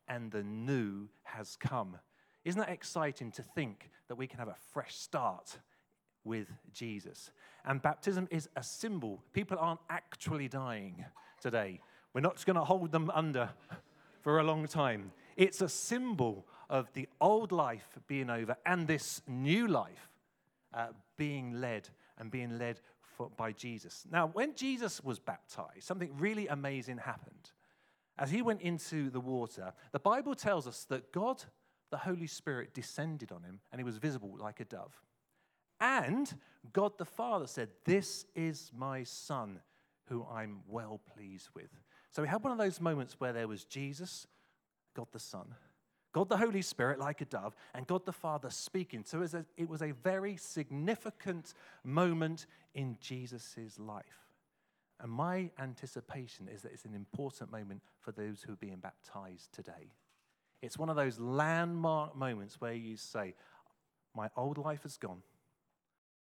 and 0.09 0.31
the 0.31 0.43
new 0.43 1.09
has 1.23 1.57
come. 1.57 1.97
Isn't 2.45 2.61
that 2.61 2.71
exciting 2.71 3.31
to 3.33 3.43
think 3.43 3.91
that 4.09 4.17
we 4.17 4.27
can 4.27 4.39
have 4.39 4.49
a 4.49 4.57
fresh 4.73 4.95
start 4.95 5.59
with 6.25 6.49
Jesus? 6.73 7.31
And 7.65 7.81
baptism 7.81 8.29
is 8.31 8.49
a 8.57 8.63
symbol. 8.63 9.23
People 9.33 9.57
aren't 9.59 9.81
actually 9.89 10.49
dying 10.49 11.05
today. 11.41 11.81
We're 12.15 12.21
not 12.21 12.45
going 12.47 12.57
to 12.57 12.65
hold 12.65 12.93
them 12.93 13.11
under 13.13 13.51
for 14.23 14.39
a 14.39 14.45
long 14.45 14.67
time. 14.69 15.13
It's 15.37 15.61
a 15.61 15.69
symbol 15.69 16.47
of 16.71 16.91
the 16.95 17.09
old 17.21 17.53
life 17.53 17.99
being 18.07 18.31
over 18.31 18.57
and 18.65 18.87
this 18.87 19.21
new 19.27 19.67
life 19.67 20.09
uh, 20.73 20.89
being 21.17 21.61
led 21.61 21.89
and 22.19 22.31
being 22.31 22.57
led 22.59 22.81
for, 23.01 23.31
by 23.37 23.53
Jesus. 23.53 24.07
Now, 24.11 24.29
when 24.29 24.55
Jesus 24.55 25.03
was 25.03 25.19
baptized, 25.19 25.83
something 25.83 26.11
really 26.17 26.47
amazing 26.49 26.99
happened. 26.99 27.51
As 28.17 28.31
he 28.31 28.43
went 28.43 28.63
into 28.63 29.11
the 29.11 29.21
water, 29.21 29.73
the 29.91 29.99
Bible 29.99 30.37
tells 30.37 30.69
us 30.69 30.85
that 30.85 31.13
God, 31.13 31.43
the 31.91 31.97
Holy 31.97 32.29
Spirit, 32.29 32.73
descended 32.73 33.33
on 33.33 33.43
him 33.43 33.59
and 33.73 33.81
he 33.81 33.85
was 33.85 33.99
visible 33.99 34.37
like 34.39 34.61
a 34.61 34.65
dove. 34.65 35.03
And 35.81 36.33
God 36.73 36.93
the 36.97 37.05
Father 37.05 37.49
said, 37.49 37.71
This 37.85 38.25
is 38.37 38.71
my 38.77 39.03
Son 39.03 39.61
who 40.09 40.25
I'm 40.31 40.61
well 40.69 41.01
pleased 41.15 41.49
with. 41.55 41.71
So 42.15 42.23
we 42.23 42.29
had 42.29 42.45
one 42.45 42.53
of 42.53 42.59
those 42.59 42.81
moments 42.81 43.17
where 43.19 43.33
there 43.33 43.49
was 43.49 43.65
Jesus, 43.65 44.29
God 44.95 45.09
the 45.11 45.19
Son, 45.19 45.53
God 46.13 46.29
the 46.29 46.37
Holy 46.37 46.63
Spirit 46.63 47.01
like 47.01 47.21
a 47.21 47.25
dove, 47.25 47.57
and 47.75 47.89
God 47.89 48.07
the 48.07 48.13
Father 48.13 48.51
speaking. 48.51 49.03
So 49.05 49.19
it 49.19 49.23
was 49.23 49.35
a, 49.35 49.45
it 49.57 49.69
was 49.69 49.83
a 49.83 49.91
very 49.91 50.37
significant 50.37 51.55
moment 51.83 52.47
in 52.73 52.97
Jesus' 53.01 53.57
life. 53.79 54.29
And 55.01 55.11
my 55.11 55.51
anticipation 55.59 56.49
is 56.49 56.63
that 56.63 56.73
it's 56.73 56.85
an 56.85 56.95
important 56.95 57.51
moment 57.51 57.83
for 57.99 58.13
those 58.13 58.43
who 58.43 58.53
are 58.53 58.57
being 58.57 58.77
baptized 58.77 59.53
today. 59.53 59.91
It's 60.63 60.79
one 60.79 60.91
of 60.91 60.95
those 60.95 61.19
landmark 61.19 62.15
moments 62.15 62.61
where 62.61 62.75
you 62.75 62.97
say, 62.97 63.35
My 64.15 64.29
old 64.37 64.57
life 64.57 64.85
is 64.85 64.97
gone, 64.99 65.23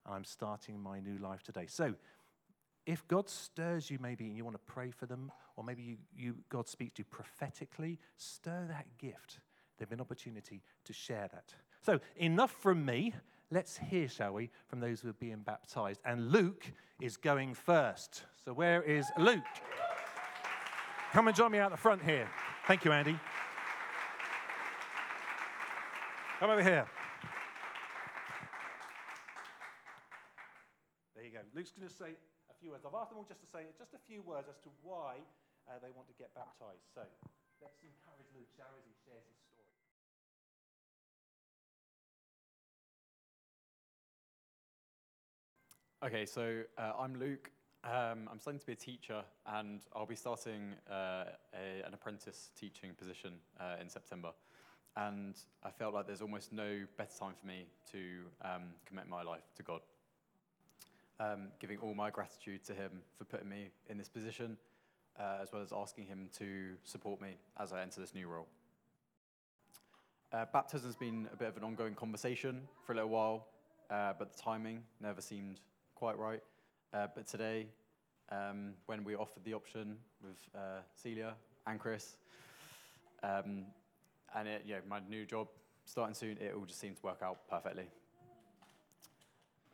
and 0.07 0.15
I'm 0.15 0.25
starting 0.25 0.81
my 0.81 1.01
new 1.01 1.19
life 1.19 1.43
today. 1.43 1.67
So 1.67 1.95
if 2.87 3.07
God 3.09 3.29
stirs 3.29 3.91
you 3.91 3.99
maybe 4.01 4.27
and 4.27 4.37
you 4.37 4.45
want 4.45 4.57
to 4.57 4.73
pray 4.73 4.91
for 4.91 5.07
them, 5.07 5.31
or 5.57 5.65
maybe 5.65 5.83
you, 5.83 5.97
you, 6.15 6.37
God 6.49 6.69
speaks 6.69 6.95
to 6.95 7.01
you 7.01 7.07
prophetically, 7.11 7.99
stir 8.17 8.67
that 8.69 8.87
gift. 8.99 9.41
There'll 9.79 9.91
be 9.91 9.95
an 9.95 10.01
opportunity 10.01 10.63
to 10.85 10.93
share 10.93 11.29
that. 11.33 11.55
So, 11.83 12.01
enough 12.17 12.51
from 12.51 12.85
me. 12.85 13.15
Let's 13.51 13.77
hear, 13.77 14.09
shall 14.09 14.33
we, 14.33 14.51
from 14.69 14.81
those 14.81 15.01
who 15.01 15.11
are 15.11 15.15
being 15.15 15.39
baptized. 15.39 16.01
And 16.05 16.31
Luke 16.31 16.73
is 17.01 17.17
going 17.17 17.55
first. 17.55 18.25
So, 18.45 18.53
where 18.53 18.83
is 18.83 19.07
Luke? 19.19 19.43
Come 21.13 21.29
and 21.29 21.37
join 21.37 21.53
me 21.53 21.59
out 21.59 21.71
the 21.71 21.77
front 21.77 22.03
here. 22.03 22.29
Thank 22.67 22.85
you, 22.85 22.93
Andy. 22.93 23.19
Come 26.41 26.51
over 26.51 26.63
here. 26.63 26.87
There 31.15 31.25
you 31.25 31.31
go. 31.31 31.39
Luke's 31.55 31.71
going 31.71 31.89
to 31.89 31.95
say 31.95 32.17
few 32.65 32.73
words. 32.73 32.87
I've 32.89 32.97
asked 32.97 33.11
them 33.11 33.19
all 33.19 33.29
just 33.29 33.45
to 33.45 33.47
say 33.47 33.69
just 33.77 33.93
a 33.93 34.01
few 34.09 34.23
words 34.23 34.49
as 34.49 34.57
to 34.65 34.71
why 34.81 35.21
uh, 35.69 35.77
they 35.85 35.93
want 35.93 36.09
to 36.09 36.15
get 36.17 36.33
baptized. 36.33 36.89
So 36.95 37.03
let's 37.61 37.77
encourage 37.85 38.25
Luke, 38.33 38.49
as 38.57 38.81
he 38.89 38.97
shares 39.05 39.21
his 39.29 39.37
story. 39.53 39.69
Okay, 46.09 46.25
so 46.25 46.63
uh, 46.81 46.93
I'm 46.99 47.21
Luke. 47.21 47.51
Um, 47.85 48.31
I'm 48.33 48.41
studying 48.41 48.61
to 48.61 48.67
be 48.67 48.73
a 48.73 48.77
teacher, 48.77 49.23
and 49.45 49.83
I'll 49.95 50.07
be 50.07 50.17
starting 50.17 50.73
uh, 50.91 51.37
a, 51.53 51.85
an 51.85 51.93
apprentice 51.93 52.49
teaching 52.59 52.95
position 52.97 53.35
uh, 53.61 53.77
in 53.79 53.91
September. 53.91 54.33
And 54.97 55.37
I 55.63 55.71
felt 55.71 55.93
like 55.93 56.07
there's 56.07 56.23
almost 56.23 56.51
no 56.51 56.87
better 56.97 57.13
time 57.19 57.35
for 57.39 57.47
me 57.47 57.67
to 57.93 58.01
um, 58.41 58.73
commit 58.87 59.07
my 59.07 59.23
life 59.23 59.53
to 59.57 59.63
God 59.63 59.83
um, 61.21 61.49
giving 61.61 61.79
all 61.79 61.95
my 61.95 62.11
gratitude 62.11 62.65
to 62.65 62.75
him 62.75 62.91
for 63.17 63.25
putting 63.25 63.49
me 63.49 63.71
in 63.89 63.99
this 63.99 64.09
position, 64.09 64.57
uh, 65.19 65.39
as 65.43 65.53
well 65.53 65.63
as 65.63 65.73
asking 65.73 66.07
him 66.07 66.29
to 66.39 66.75
support 66.85 67.21
me 67.21 67.37
as 67.59 67.73
I 67.73 67.83
enter 67.83 68.01
this 68.01 68.15
new 68.15 68.29
role. 68.29 68.49
Uh, 70.33 70.45
baptism 70.53 70.89
has 70.89 70.97
been 70.97 71.29
a 71.33 71.37
bit 71.37 71.49
of 71.49 71.57
an 71.57 71.63
ongoing 71.63 71.95
conversation 71.95 72.63
for 72.85 72.93
a 72.93 72.97
little 72.97 73.11
while, 73.11 73.47
uh, 73.91 74.13
but 74.19 74.37
the 74.37 74.43
timing 74.43 74.83
never 75.01 75.21
seemed 75.21 75.61
quite 75.95 76.19
right. 76.19 76.43
Uh, 76.93 77.07
but 77.15 77.27
today, 77.27 77.69
um, 78.31 78.73
when 78.87 79.05
we 79.05 79.15
offered 79.15 79.45
the 79.45 79.55
option 79.55 79.97
with 80.23 80.37
uh, 80.55 80.81
Celia 80.95 81.35
and 81.67 81.79
Chris, 81.79 82.17
um, 83.23 83.67
and 84.35 84.49
it, 84.49 84.63
you 84.67 84.75
know, 84.75 84.81
my 84.89 84.99
new 85.09 85.25
job 85.25 85.47
starting 85.85 86.15
soon, 86.15 86.37
it 86.39 86.53
all 86.57 86.65
just 86.65 86.81
seemed 86.81 86.97
to 86.97 87.03
work 87.03 87.21
out 87.23 87.39
perfectly. 87.49 87.85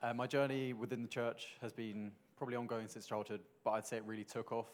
Uh, 0.02 0.14
my 0.14 0.26
journey 0.26 0.72
within 0.72 1.02
the 1.02 1.08
church 1.08 1.48
has 1.60 1.74
been 1.74 2.10
probably 2.38 2.56
ongoing 2.56 2.88
since 2.88 3.04
childhood, 3.04 3.40
but 3.62 3.72
I'd 3.72 3.86
say 3.86 3.98
it 3.98 4.04
really 4.06 4.24
took 4.24 4.50
off 4.50 4.68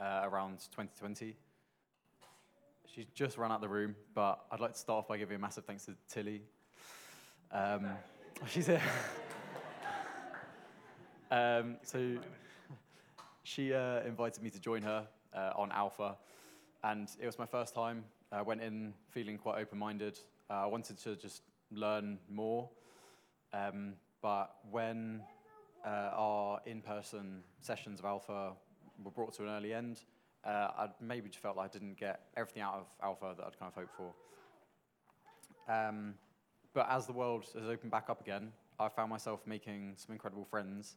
uh, 0.00 0.22
around 0.24 0.58
2020. 0.72 1.36
She's 2.92 3.04
just 3.14 3.38
run 3.38 3.52
out 3.52 3.60
the 3.60 3.68
room, 3.68 3.94
but 4.12 4.44
I'd 4.50 4.58
like 4.58 4.72
to 4.72 4.78
start 4.78 4.98
off 4.98 5.08
by 5.08 5.18
giving 5.18 5.36
a 5.36 5.38
massive 5.38 5.64
thanks 5.66 5.84
to 5.84 5.94
Tilly. 6.08 6.42
Um, 7.52 7.90
she's 8.48 8.66
here. 8.66 8.82
um, 11.30 11.76
so 11.84 12.16
she 13.44 13.72
uh, 13.72 14.00
invited 14.00 14.42
me 14.42 14.50
to 14.50 14.58
join 14.58 14.82
her 14.82 15.06
uh, 15.32 15.52
on 15.54 15.70
Alpha, 15.70 16.16
and 16.82 17.08
it 17.20 17.26
was 17.26 17.38
my 17.38 17.46
first 17.46 17.72
time. 17.72 18.02
I 18.32 18.42
went 18.42 18.60
in 18.60 18.94
feeling 19.10 19.38
quite 19.38 19.60
open-minded. 19.60 20.18
Uh, 20.50 20.54
I 20.54 20.66
wanted 20.66 20.98
to 21.04 21.14
just 21.14 21.42
learn 21.70 22.18
more. 22.28 22.68
Um, 23.52 23.94
but 24.22 24.54
when 24.70 25.20
uh, 25.84 26.10
our 26.14 26.60
in-person 26.64 27.42
sessions 27.60 27.98
of 27.98 28.06
Alpha 28.06 28.52
were 29.02 29.10
brought 29.10 29.34
to 29.34 29.42
an 29.42 29.48
early 29.48 29.74
end, 29.74 30.00
uh, 30.44 30.68
I 30.76 30.88
maybe 31.00 31.28
just 31.28 31.42
felt 31.42 31.56
like 31.56 31.70
I 31.70 31.72
didn't 31.72 31.98
get 31.98 32.20
everything 32.36 32.62
out 32.62 32.74
of 32.74 32.86
Alpha 33.02 33.34
that 33.36 33.44
I'd 33.44 33.58
kind 33.58 33.70
of 33.70 33.74
hoped 33.74 33.94
for. 33.96 34.12
Um, 35.72 36.14
but 36.72 36.86
as 36.88 37.06
the 37.06 37.12
world 37.12 37.46
has 37.54 37.68
opened 37.68 37.90
back 37.90 38.08
up 38.08 38.20
again, 38.20 38.52
I 38.78 38.88
found 38.88 39.10
myself 39.10 39.40
making 39.46 39.94
some 39.96 40.12
incredible 40.12 40.44
friends 40.44 40.96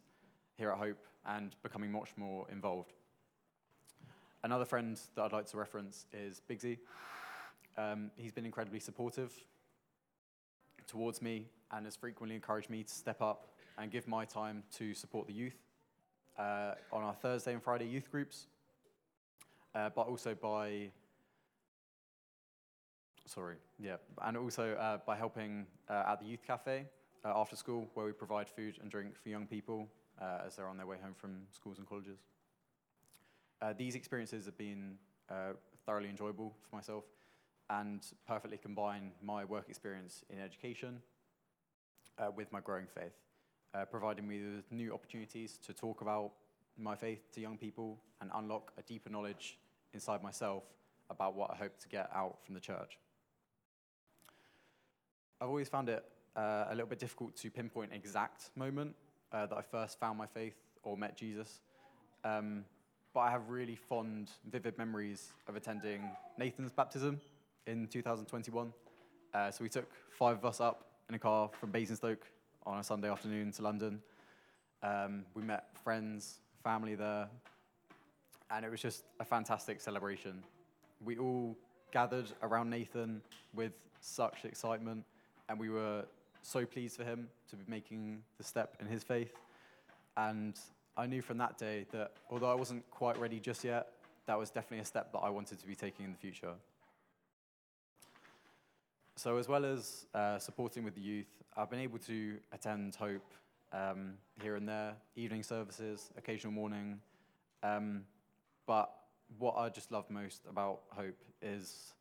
here 0.58 0.70
at 0.70 0.78
Hope 0.78 1.06
and 1.26 1.56
becoming 1.64 1.92
much 1.92 2.10
more 2.18 2.48
involved. 2.52 2.94
Another 4.44 4.66
friend 4.66 5.00
that 5.16 5.24
I'd 5.24 5.34
like 5.34 5.48
to 5.48 5.58
reference 5.58 6.06
is 6.14 6.42
Bigsy. 6.50 6.78
Um, 7.78 8.12
he's 8.16 8.32
been 8.32 8.46
incredibly 8.46 8.80
supportive 8.80 9.34
towards 10.88 11.22
me 11.22 11.48
and 11.76 11.86
has 11.86 11.96
frequently 11.96 12.36
encouraged 12.36 12.70
me 12.70 12.84
to 12.84 12.94
step 12.94 13.22
up 13.22 13.50
and 13.78 13.92
give 13.92 14.08
my 14.08 14.24
time 14.24 14.64
to 14.78 14.94
support 14.94 15.28
the 15.28 15.34
youth 15.34 15.58
uh, 16.40 16.74
on 16.92 17.04
our 17.04 17.14
Thursday 17.14 17.54
and 17.54 17.62
Friday 17.62 17.86
youth 17.86 18.10
groups, 18.10 18.48
uh, 19.74 19.90
but 19.94 20.08
also 20.08 20.34
by 20.34 20.90
sorry, 23.26 23.56
yeah, 23.80 23.96
and 24.24 24.38
also 24.38 24.74
uh, 24.76 24.98
by 25.06 25.16
helping 25.18 25.66
uh, 25.90 26.04
at 26.08 26.20
the 26.20 26.26
youth 26.26 26.44
cafe 26.46 26.86
uh, 27.26 27.34
after 27.36 27.56
school, 27.56 27.90
where 27.94 28.06
we 28.06 28.12
provide 28.14 28.48
food 28.48 28.78
and 28.82 28.90
drink 28.90 29.16
for 29.22 29.30
young 29.30 29.46
people 29.46 29.90
uh, 30.22 30.40
as 30.46 30.56
they're 30.56 30.68
on 30.68 30.78
their 30.78 30.86
way 30.86 30.98
home 31.02 31.14
from 31.14 31.42
schools 31.52 31.78
and 31.78 31.88
colleges. 31.88 32.20
These 33.80 33.96
experiences 33.96 34.46
have 34.46 34.58
been 34.60 35.00
thoroughly 35.88 36.08
enjoyable 36.08 36.54
for 36.70 36.76
myself 36.76 37.04
and 37.72 38.06
perfectly 38.28 38.58
combine 38.58 39.12
my 39.24 39.44
work 39.44 39.70
experience 39.70 40.24
in 40.30 40.40
education 40.40 41.02
uh, 42.20 42.32
with 42.36 42.52
my 42.52 42.60
growing 42.60 42.88
faith, 42.88 43.14
uh, 43.74 43.86
providing 43.86 44.28
me 44.28 44.42
with 44.56 44.72
new 44.72 44.94
opportunities 44.94 45.58
to 45.66 45.74
talk 45.74 46.02
about 46.02 46.32
my 46.78 46.96
faith 46.96 47.32
to 47.34 47.42
young 47.42 47.58
people 47.58 47.98
and 48.22 48.30
unlock 48.36 48.72
a 48.78 48.82
deeper 48.82 49.10
knowledge 49.10 49.58
inside 49.94 50.22
myself 50.22 50.64
about 51.10 51.36
what 51.36 51.52
I 51.52 51.56
hope 51.56 51.78
to 51.80 51.88
get 51.88 52.10
out 52.14 52.38
from 52.46 52.56
the 52.56 52.62
church. 52.62 52.98
I've 55.40 55.50
always 55.50 55.70
found 55.70 55.90
it 55.90 56.04
uh, 56.36 56.66
a 56.70 56.72
little 56.72 56.88
bit 56.88 57.00
difficult 57.00 57.36
to 57.38 57.50
pinpoint 57.50 57.92
an 57.92 57.98
exact 57.98 58.50
moment 58.56 58.96
uh, 59.32 59.46
that 59.46 59.58
I 59.58 59.62
first 59.62 60.00
found 60.00 60.18
my 60.18 60.26
faith 60.26 60.56
or 60.84 60.98
met 60.98 61.16
Jesus. 61.18 61.62
Um, 62.24 62.66
but 63.14 63.22
I 63.22 63.32
have 63.32 63.50
really 63.50 63.76
fond, 63.76 64.32
vivid 64.52 64.78
memories 64.78 65.30
of 65.48 65.56
attending 65.56 66.02
Nathan's 66.38 66.72
baptism 66.72 67.22
in 67.68 67.88
2021. 67.88 68.74
Uh, 69.34 69.52
so 69.52 69.64
we 69.64 69.70
took 69.70 69.90
five 70.10 70.38
of 70.38 70.46
us 70.46 70.60
up 70.60 70.95
in 71.10 71.16
a 71.16 71.20
car 71.20 71.50
from 71.60 71.72
Basingstoke 71.72 72.26
on 72.66 72.80
a 72.80 72.84
Sunday 72.84 73.10
afternoon 73.10 73.52
to 73.54 73.62
London. 73.62 74.02
Um, 74.82 75.26
we 75.36 75.44
met 75.44 75.66
friends, 75.84 76.40
family 76.64 76.96
there, 76.96 77.28
and 78.50 78.66
it 78.66 78.72
was 78.72 78.82
just 78.82 79.04
a 79.20 79.26
fantastic 79.26 79.82
celebration. 79.82 80.44
We 81.04 81.18
all 81.18 81.56
gathered 81.92 82.32
around 82.42 82.70
Nathan 82.70 83.22
with 83.54 83.74
such 84.02 84.46
excitement, 84.46 85.06
and 85.48 85.60
we 85.60 85.70
were 85.70 86.06
so 86.42 86.66
pleased 86.66 86.98
for 86.98 87.04
him 87.04 87.28
to 87.50 87.56
be 87.56 87.64
making 87.68 88.22
the 88.38 88.44
step 88.44 88.76
in 88.80 88.88
his 88.88 89.04
faith. 89.04 89.34
And 90.18 90.60
I 90.98 91.06
knew 91.06 91.22
from 91.22 91.38
that 91.38 91.58
day 91.58 91.86
that 91.92 92.14
although 92.32 92.52
I 92.52 92.56
wasn't 92.56 92.90
quite 92.90 93.20
ready 93.20 93.40
just 93.40 93.64
yet, 93.64 93.90
that 94.26 94.40
was 94.40 94.50
definitely 94.50 94.80
a 94.80 94.86
step 94.86 95.12
that 95.12 95.20
I 95.20 95.30
wanted 95.30 95.60
to 95.60 95.68
be 95.68 95.76
taking 95.76 96.06
in 96.06 96.12
the 96.12 96.18
future. 96.18 96.54
So, 99.18 99.38
as 99.38 99.48
well 99.48 99.64
as 99.64 100.08
uh, 100.14 100.40
supporting 100.40 100.84
with 100.84 100.94
the 100.94 101.02
youth, 101.02 101.42
I've 101.56 101.70
been 101.70 101.80
able 101.80 102.00
to 102.00 102.36
attend 102.52 102.96
Hope 102.96 103.24
um, 103.72 104.16
here 104.42 104.58
and 104.58 104.68
there, 104.68 104.94
evening 105.16 105.42
services, 105.42 106.10
occasional 106.18 106.52
morning. 106.52 107.00
Um, 107.64 108.02
but 108.68 108.92
what 109.40 109.56
I 109.56 109.70
just 109.70 109.90
love 109.90 110.10
most 110.10 110.42
about 110.50 110.82
Hope 110.90 111.18
is 111.42 111.94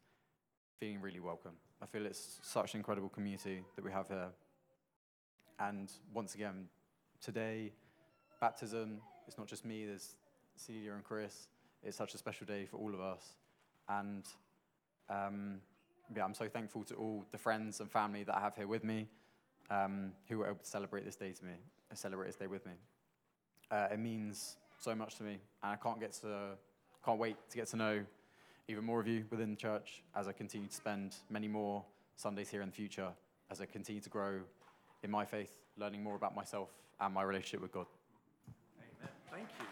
feeling 0.80 1.00
really 1.00 1.20
welcome. 1.20 1.52
I 1.80 1.86
feel 1.86 2.04
it's 2.04 2.40
such 2.42 2.74
an 2.74 2.78
incredible 2.78 3.10
community 3.10 3.62
that 3.76 3.84
we 3.84 3.92
have 3.92 4.08
here. 4.08 4.30
And 5.60 5.92
once 6.12 6.34
again, 6.34 6.66
today, 7.20 7.72
baptism, 8.40 9.00
it's 9.28 9.38
not 9.38 9.46
just 9.46 9.64
me, 9.64 9.86
there's 9.86 10.16
Celia 10.56 10.94
and 10.94 11.04
Chris. 11.04 11.46
It's 11.84 11.96
such 11.96 12.14
a 12.14 12.18
special 12.18 12.44
day 12.44 12.66
for 12.66 12.78
all 12.78 12.92
of 12.92 13.00
us. 13.00 13.34
And 13.88 14.24
um, 15.08 15.60
yeah, 16.14 16.24
I'm 16.24 16.34
so 16.34 16.48
thankful 16.48 16.84
to 16.84 16.94
all 16.94 17.24
the 17.32 17.38
friends 17.38 17.80
and 17.80 17.90
family 17.90 18.24
that 18.24 18.36
I 18.36 18.40
have 18.40 18.56
here 18.56 18.66
with 18.66 18.84
me 18.84 19.08
um, 19.70 20.12
who 20.28 20.38
were 20.38 20.46
able 20.46 20.58
to 20.58 20.66
celebrate 20.66 21.04
this 21.04 21.16
day 21.16 21.32
to 21.32 21.44
me, 21.44 21.52
uh, 21.90 21.94
celebrate 21.94 22.26
this 22.26 22.36
day 22.36 22.46
with 22.46 22.66
me. 22.66 22.72
Uh, 23.70 23.88
it 23.92 23.98
means 23.98 24.56
so 24.78 24.94
much 24.94 25.16
to 25.16 25.22
me, 25.22 25.38
and 25.62 25.72
I 25.72 25.76
can't 25.76 25.98
get 25.98 26.12
to, 26.20 26.56
can't 27.04 27.18
wait 27.18 27.36
to 27.50 27.56
get 27.56 27.68
to 27.68 27.76
know 27.76 28.04
even 28.68 28.84
more 28.84 29.00
of 29.00 29.06
you 29.06 29.24
within 29.30 29.50
the 29.50 29.56
church 29.56 30.02
as 30.14 30.28
I 30.28 30.32
continue 30.32 30.68
to 30.68 30.74
spend 30.74 31.14
many 31.30 31.48
more 31.48 31.84
Sundays 32.16 32.48
here 32.48 32.62
in 32.62 32.68
the 32.68 32.74
future, 32.74 33.08
as 33.50 33.60
I 33.60 33.66
continue 33.66 34.00
to 34.00 34.10
grow 34.10 34.40
in 35.02 35.10
my 35.10 35.24
faith, 35.24 35.56
learning 35.76 36.02
more 36.02 36.16
about 36.16 36.34
myself 36.34 36.68
and 37.00 37.12
my 37.12 37.22
relationship 37.22 37.60
with 37.60 37.72
God. 37.72 37.86
Amen. 38.78 39.12
Thank 39.30 39.48
you. 39.60 39.63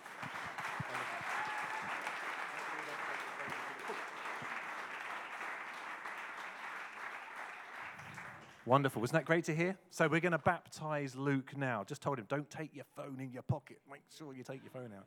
Wonderful. 8.64 9.00
Wasn't 9.00 9.14
that 9.14 9.24
great 9.24 9.44
to 9.46 9.54
hear? 9.54 9.76
So, 9.90 10.06
we're 10.06 10.20
going 10.20 10.32
to 10.32 10.38
baptize 10.38 11.16
Luke 11.16 11.56
now. 11.56 11.82
Just 11.84 12.00
told 12.00 12.18
him, 12.18 12.26
don't 12.28 12.48
take 12.48 12.74
your 12.74 12.84
phone 12.96 13.18
in 13.20 13.32
your 13.32 13.42
pocket. 13.42 13.78
Make 13.90 14.02
sure 14.16 14.32
you 14.34 14.44
take 14.44 14.62
your 14.62 14.70
phone 14.70 14.92
out. 14.96 15.06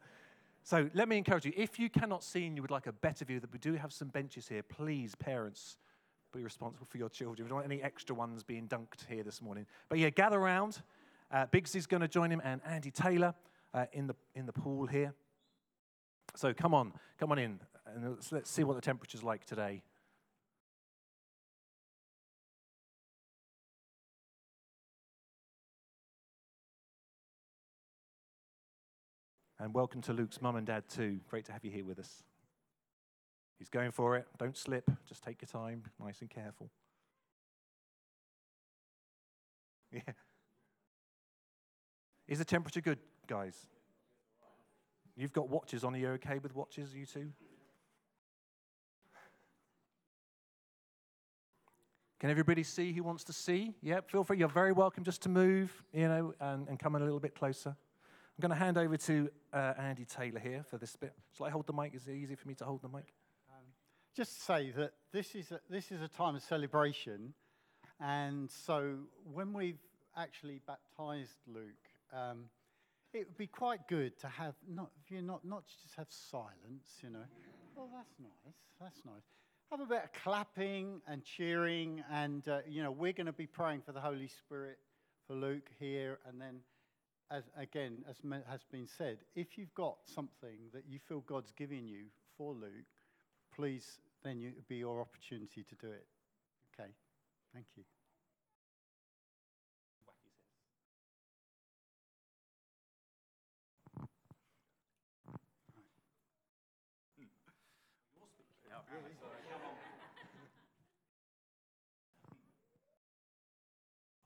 So, 0.63 0.89
let 0.93 1.07
me 1.07 1.17
encourage 1.17 1.45
you 1.45 1.53
if 1.55 1.79
you 1.79 1.89
cannot 1.89 2.23
see 2.23 2.45
and 2.45 2.55
you 2.55 2.61
would 2.61 2.71
like 2.71 2.87
a 2.87 2.91
better 2.91 3.23
view, 3.23 3.39
that 3.39 3.53
we 3.53 3.59
do 3.59 3.73
have 3.75 3.93
some 3.93 4.09
benches 4.09 4.47
here. 4.47 4.61
Please, 4.61 5.15
parents, 5.15 5.77
be 6.33 6.43
responsible 6.43 6.85
for 6.85 6.97
your 6.97 7.07
children. 7.07 7.45
We 7.45 7.49
don't 7.49 7.59
want 7.59 7.71
any 7.71 7.81
extra 7.81 8.13
ones 8.13 8.43
being 8.43 8.67
dunked 8.67 9.05
here 9.07 9.23
this 9.23 9.41
morning. 9.41 9.65
But 9.87 9.99
yeah, 9.99 10.09
gather 10.09 10.37
around. 10.37 10.81
Uh, 11.31 11.45
Biggsy's 11.45 11.87
going 11.87 12.01
to 12.01 12.07
join 12.09 12.29
him 12.31 12.41
and 12.43 12.61
Andy 12.65 12.91
Taylor 12.91 13.33
uh, 13.73 13.85
in, 13.93 14.07
the, 14.07 14.15
in 14.35 14.45
the 14.45 14.53
pool 14.53 14.85
here. 14.85 15.13
So, 16.35 16.53
come 16.53 16.73
on, 16.73 16.91
come 17.17 17.31
on 17.31 17.39
in 17.39 17.59
and 17.95 18.09
let's, 18.09 18.31
let's 18.31 18.51
see 18.51 18.63
what 18.63 18.75
the 18.75 18.81
temperature's 18.81 19.23
like 19.23 19.45
today. 19.45 19.81
And 29.59 29.73
welcome 29.73 30.01
to 30.01 30.13
Luke's 30.13 30.41
mum 30.41 30.57
and 30.57 30.67
dad, 30.67 30.83
too. 30.89 31.19
Great 31.29 31.45
to 31.45 31.53
have 31.53 31.63
you 31.63 31.71
here 31.71 31.85
with 31.85 31.97
us. 31.97 32.23
He's 33.57 33.69
going 33.69 33.91
for 33.91 34.17
it. 34.17 34.27
Don't 34.37 34.57
slip. 34.57 34.91
Just 35.07 35.23
take 35.23 35.41
your 35.41 35.47
time, 35.47 35.83
nice 35.99 36.21
and 36.21 36.29
careful. 36.29 36.69
Yeah. 39.91 40.13
Is 42.27 42.39
the 42.39 42.43
temperature 42.43 42.81
good, 42.81 42.97
guys? 43.27 43.55
You've 45.15 45.31
got 45.31 45.47
watches 45.47 45.85
on. 45.85 45.95
Are 45.95 45.97
you 45.97 46.09
okay 46.09 46.39
with 46.39 46.53
watches, 46.53 46.93
you 46.93 47.05
two? 47.05 47.31
Can 52.19 52.29
everybody 52.29 52.63
see 52.63 52.91
who 52.91 53.03
wants 53.03 53.23
to 53.25 53.33
see? 53.33 53.73
Yep, 53.83 54.09
feel 54.09 54.23
free. 54.25 54.39
You're 54.39 54.49
very 54.49 54.73
welcome 54.73 55.05
just 55.05 55.21
to 55.21 55.29
move, 55.29 55.71
you 55.93 56.09
know, 56.09 56.33
and, 56.41 56.67
and 56.67 56.77
come 56.77 56.95
in 56.95 57.03
a 57.03 57.05
little 57.05 57.19
bit 57.21 57.35
closer. 57.35 57.77
I'm 58.37 58.41
going 58.41 58.59
to 58.59 58.65
hand 58.65 58.77
over 58.77 58.97
to 58.97 59.29
uh, 59.53 59.73
Andy 59.77 60.03
Taylor 60.03 60.41
here 60.41 60.65
for 60.69 60.77
this 60.77 60.93
bit. 60.97 61.13
Shall 61.37 61.45
I 61.45 61.49
hold 61.49 61.67
the 61.67 61.73
mic? 61.73 61.95
Is 61.95 62.05
it 62.05 62.15
easy 62.15 62.35
for 62.35 62.45
me 62.49 62.55
to 62.55 62.65
hold 62.65 62.81
the 62.81 62.89
mic? 62.89 63.13
Um, 63.49 63.63
just 64.13 64.45
say 64.45 64.71
that 64.71 64.91
this 65.13 65.35
is, 65.35 65.53
a, 65.53 65.61
this 65.69 65.89
is 65.89 66.01
a 66.01 66.09
time 66.09 66.35
of 66.35 66.43
celebration. 66.43 67.33
And 68.01 68.51
so 68.51 68.97
when 69.23 69.53
we've 69.53 69.79
actually 70.17 70.59
baptized 70.67 71.37
Luke, 71.47 71.63
um, 72.13 72.49
it 73.13 73.19
would 73.19 73.37
be 73.37 73.47
quite 73.47 73.87
good 73.87 74.19
to 74.19 74.27
have, 74.27 74.55
not, 74.67 74.89
you 75.07 75.21
not, 75.21 75.45
not 75.45 75.63
just 75.67 75.95
have 75.95 76.07
silence, 76.09 76.99
you 77.01 77.11
know. 77.11 77.23
Oh, 77.77 77.87
that's 77.95 78.19
nice. 78.19 78.55
That's 78.81 79.05
nice. 79.05 79.23
Have 79.71 79.79
a 79.79 79.85
bit 79.85 80.03
of 80.03 80.11
clapping 80.11 80.99
and 81.07 81.23
cheering. 81.23 82.03
And, 82.11 82.45
uh, 82.49 82.59
you 82.67 82.83
know, 82.83 82.91
we're 82.91 83.13
going 83.13 83.27
to 83.27 83.31
be 83.31 83.47
praying 83.47 83.83
for 83.85 83.93
the 83.93 84.01
Holy 84.01 84.27
Spirit 84.27 84.77
for 85.25 85.35
Luke 85.35 85.69
here. 85.79 86.19
And 86.27 86.41
then 86.41 86.59
as, 87.31 87.43
again, 87.57 88.03
as 88.09 88.17
has 88.49 88.61
been 88.71 88.87
said, 88.87 89.17
if 89.35 89.57
you've 89.57 89.73
got 89.73 89.97
something 90.05 90.69
that 90.73 90.83
you 90.87 90.99
feel 91.07 91.21
God's 91.21 91.51
giving 91.57 91.87
you 91.87 92.05
for 92.37 92.53
Luke, 92.53 92.71
please, 93.55 93.99
then 94.23 94.41
it 94.41 94.53
would 94.55 94.67
be 94.67 94.77
your 94.77 95.01
opportunity 95.01 95.63
to 95.63 95.75
do 95.75 95.87
it. 95.87 96.05
Okay, 96.79 96.89
thank 97.53 97.65
you. 97.75 97.83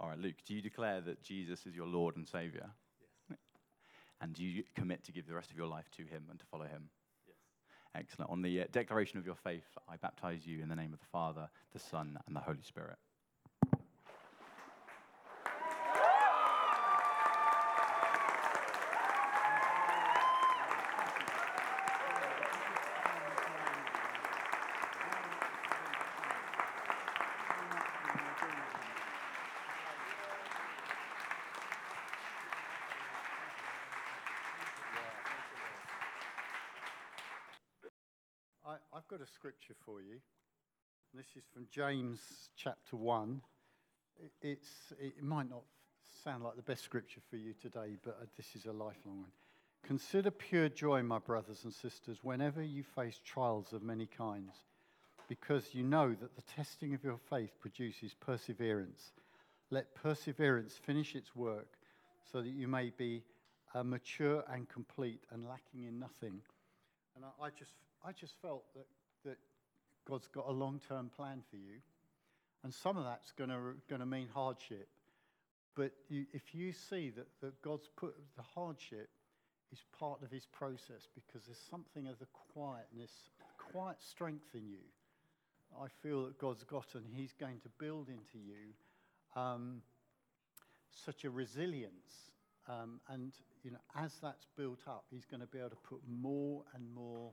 All 0.01 0.07
right, 0.07 0.17
Luke, 0.17 0.35
do 0.47 0.53
you 0.53 0.61
declare 0.61 1.01
that 1.01 1.21
Jesus 1.23 1.65
is 1.65 1.75
your 1.75 1.85
Lord 1.85 2.15
and 2.15 2.25
Savior? 2.25 2.69
And 4.21 4.33
do 4.33 4.43
you 4.43 4.63
commit 4.75 5.03
to 5.05 5.11
give 5.11 5.27
the 5.27 5.33
rest 5.33 5.51
of 5.51 5.57
your 5.57 5.67
life 5.67 5.89
to 5.97 6.03
him 6.03 6.25
and 6.29 6.39
to 6.39 6.45
follow 6.45 6.65
him? 6.65 6.89
Yes. 7.27 7.35
Excellent. 7.95 8.31
On 8.31 8.41
the 8.41 8.61
uh, 8.61 8.65
declaration 8.71 9.17
of 9.17 9.25
your 9.25 9.35
faith, 9.35 9.77
I 9.87 9.95
baptize 9.97 10.45
you 10.45 10.61
in 10.61 10.69
the 10.69 10.75
name 10.75 10.93
of 10.93 10.99
the 10.99 11.05
Father, 11.11 11.49
the 11.73 11.79
Son, 11.79 12.19
and 12.27 12.35
the 12.35 12.41
Holy 12.41 12.61
Spirit. 12.63 12.97
I, 38.69 38.75
I've 38.95 39.07
got 39.07 39.19
a 39.19 39.25
scripture 39.25 39.73
for 39.83 39.99
you. 39.99 40.17
This 41.15 41.25
is 41.35 41.43
from 41.51 41.65
James 41.71 42.19
chapter 42.55 42.95
1. 42.97 43.41
It, 44.23 44.31
it's, 44.43 44.93
it 44.99 45.23
might 45.23 45.49
not 45.49 45.63
sound 46.23 46.43
like 46.43 46.55
the 46.55 46.61
best 46.61 46.83
scripture 46.83 47.21
for 47.31 47.37
you 47.37 47.55
today, 47.59 47.97
but 48.03 48.19
uh, 48.21 48.25
this 48.37 48.55
is 48.55 48.67
a 48.67 48.71
lifelong 48.71 49.21
one. 49.21 49.31
Consider 49.83 50.29
pure 50.29 50.69
joy, 50.69 51.01
my 51.01 51.17
brothers 51.17 51.63
and 51.63 51.73
sisters, 51.73 52.19
whenever 52.21 52.61
you 52.61 52.83
face 52.83 53.19
trials 53.25 53.73
of 53.73 53.81
many 53.81 54.05
kinds, 54.05 54.53
because 55.27 55.73
you 55.73 55.81
know 55.81 56.09
that 56.09 56.35
the 56.35 56.43
testing 56.43 56.93
of 56.93 57.03
your 57.03 57.19
faith 57.27 57.59
produces 57.59 58.13
perseverance. 58.13 59.13
Let 59.71 59.95
perseverance 59.95 60.73
finish 60.73 61.15
its 61.15 61.35
work 61.35 61.69
so 62.31 62.43
that 62.43 62.49
you 62.49 62.67
may 62.67 62.91
be 62.95 63.23
uh, 63.73 63.81
mature 63.81 64.43
and 64.53 64.69
complete 64.69 65.23
and 65.31 65.47
lacking 65.47 65.85
in 65.85 65.97
nothing. 65.97 66.41
And 67.15 67.25
I, 67.25 67.45
I, 67.45 67.49
just, 67.49 67.71
I 68.05 68.11
just 68.11 68.33
felt 68.41 68.63
that, 68.75 68.87
that 69.25 69.37
God's 70.07 70.27
got 70.27 70.47
a 70.47 70.51
long 70.51 70.79
term 70.87 71.09
plan 71.15 71.41
for 71.49 71.57
you. 71.57 71.81
And 72.63 72.73
some 72.73 72.97
of 72.97 73.05
that's 73.05 73.31
going 73.31 73.49
to 73.99 74.05
mean 74.05 74.27
hardship. 74.33 74.87
But 75.75 75.91
you, 76.09 76.25
if 76.33 76.53
you 76.53 76.73
see 76.73 77.09
that, 77.11 77.27
that 77.41 77.61
God's 77.61 77.89
put 77.95 78.15
the 78.35 78.43
hardship 78.43 79.09
is 79.71 79.79
part 79.97 80.21
of 80.23 80.31
his 80.31 80.45
process 80.45 81.07
because 81.15 81.45
there's 81.45 81.61
something 81.69 82.07
of 82.07 82.19
the 82.19 82.27
quietness, 82.53 83.11
quiet 83.71 83.97
strength 84.01 84.53
in 84.53 84.67
you. 84.67 84.83
I 85.79 85.87
feel 86.01 86.25
that 86.25 86.37
God's 86.39 86.63
got 86.63 86.95
and 86.95 87.05
he's 87.13 87.33
going 87.39 87.59
to 87.61 87.69
build 87.77 88.09
into 88.09 88.43
you 88.43 88.73
um, 89.39 89.81
such 90.91 91.23
a 91.23 91.29
resilience. 91.29 92.31
Um, 92.67 92.99
and 93.09 93.31
you 93.63 93.71
know, 93.71 93.77
as 93.95 94.13
that's 94.21 94.47
built 94.57 94.79
up, 94.87 95.05
he's 95.11 95.25
going 95.25 95.41
to 95.41 95.47
be 95.47 95.59
able 95.59 95.69
to 95.69 95.75
put 95.87 96.01
more 96.07 96.63
and 96.75 96.83
more 96.93 97.31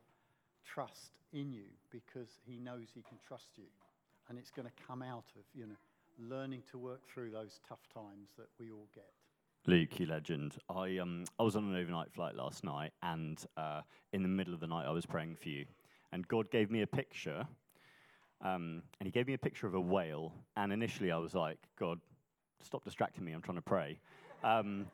trust 0.66 1.12
in 1.33 1.52
you 1.52 1.64
because 1.90 2.40
he 2.44 2.59
knows 2.59 2.88
he 2.94 3.02
can 3.02 3.18
trust 3.26 3.50
you. 3.57 3.64
And 4.29 4.38
it's 4.38 4.50
going 4.50 4.66
to 4.66 4.85
come 4.87 5.02
out 5.02 5.26
of, 5.37 5.42
you 5.55 5.66
know, 5.66 5.76
learning 6.18 6.62
to 6.70 6.79
work 6.79 7.02
through 7.07 7.31
those 7.31 7.61
tough 7.68 7.87
times 7.92 8.31
that 8.37 8.48
we 8.59 8.70
all 8.70 8.88
get. 8.94 9.11
Luke, 9.66 9.98
you 9.98 10.07
legend. 10.07 10.57
I 10.68 10.98
um 10.98 11.24
I 11.38 11.42
was 11.42 11.57
on 11.57 11.64
an 11.64 11.76
overnight 11.76 12.12
flight 12.12 12.37
last 12.37 12.62
night, 12.62 12.92
and 13.02 13.42
uh, 13.57 13.81
in 14.12 14.22
the 14.22 14.29
middle 14.29 14.55
of 14.55 14.61
the 14.61 14.66
night, 14.66 14.87
I 14.87 14.92
was 14.92 15.07
praying 15.07 15.37
for 15.42 15.48
you, 15.48 15.64
and 16.12 16.26
God 16.29 16.50
gave 16.52 16.70
me 16.70 16.83
a 16.83 16.87
picture, 16.87 17.46
um, 18.42 18.83
and 19.00 19.07
He 19.07 19.11
gave 19.11 19.26
me 19.26 19.35
a 19.35 19.38
picture 19.38 19.66
of 19.66 19.74
a 19.74 19.81
whale. 19.81 20.33
And 20.57 20.72
initially, 20.72 21.11
I 21.11 21.18
was 21.18 21.35
like, 21.35 21.59
God, 21.79 21.98
stop 22.62 22.85
distracting 22.85 23.24
me. 23.24 23.33
I'm 23.33 23.42
trying 23.42 23.59
to 23.59 23.62
pray. 23.62 23.98
Um, 24.44 24.87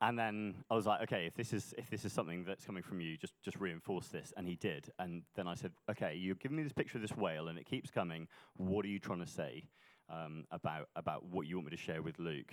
and 0.00 0.18
then 0.18 0.64
I 0.70 0.74
was 0.74 0.86
like, 0.86 1.02
okay, 1.02 1.26
if 1.26 1.34
this 1.34 1.52
is 1.52 1.74
if 1.78 1.88
this 1.88 2.04
is 2.04 2.12
something 2.12 2.44
that's 2.44 2.64
coming 2.64 2.82
from 2.82 3.00
you, 3.00 3.16
just 3.16 3.34
just 3.42 3.58
reinforce 3.58 4.08
this. 4.08 4.32
And 4.36 4.46
he 4.46 4.56
did. 4.56 4.90
And 4.98 5.22
then 5.34 5.46
I 5.46 5.54
said, 5.54 5.72
okay, 5.90 6.14
you're 6.14 6.34
giving 6.34 6.56
me 6.56 6.62
this 6.62 6.72
picture 6.72 6.98
of 6.98 7.02
this 7.02 7.16
whale, 7.16 7.48
and 7.48 7.58
it 7.58 7.66
keeps 7.66 7.90
coming. 7.90 8.28
What 8.56 8.84
are 8.84 8.88
you 8.88 8.98
trying 8.98 9.24
to 9.24 9.30
say 9.30 9.64
um, 10.10 10.44
about 10.50 10.88
about 10.96 11.24
what 11.24 11.46
you 11.46 11.56
want 11.56 11.70
me 11.70 11.76
to 11.76 11.82
share 11.82 12.02
with 12.02 12.18
Luke? 12.18 12.52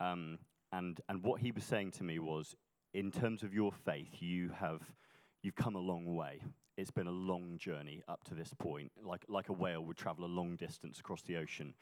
Um, 0.00 0.38
and, 0.72 1.00
and 1.08 1.22
what 1.22 1.40
he 1.40 1.52
was 1.52 1.64
saying 1.64 1.92
to 1.92 2.04
me 2.04 2.18
was, 2.18 2.56
in 2.92 3.12
terms 3.12 3.44
of 3.44 3.54
your 3.54 3.70
faith, 3.72 4.20
you 4.20 4.50
have 4.58 4.82
you've 5.42 5.54
come 5.54 5.76
a 5.76 5.80
long 5.80 6.14
way. 6.16 6.40
It's 6.76 6.90
been 6.90 7.06
a 7.06 7.12
long 7.12 7.58
journey 7.58 8.02
up 8.08 8.24
to 8.24 8.34
this 8.34 8.52
point, 8.58 8.90
like, 9.00 9.24
like 9.28 9.48
a 9.48 9.52
whale 9.52 9.84
would 9.84 9.96
travel 9.96 10.24
a 10.24 10.26
long 10.26 10.56
distance 10.56 10.98
across 10.98 11.22
the 11.22 11.36
ocean. 11.36 11.74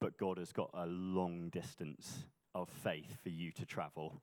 But 0.00 0.18
God 0.18 0.36
has 0.36 0.52
got 0.52 0.68
a 0.74 0.84
long 0.86 1.48
distance 1.48 2.26
of 2.54 2.68
faith 2.68 3.18
for 3.22 3.28
you 3.28 3.50
to 3.52 3.66
travel 3.66 4.20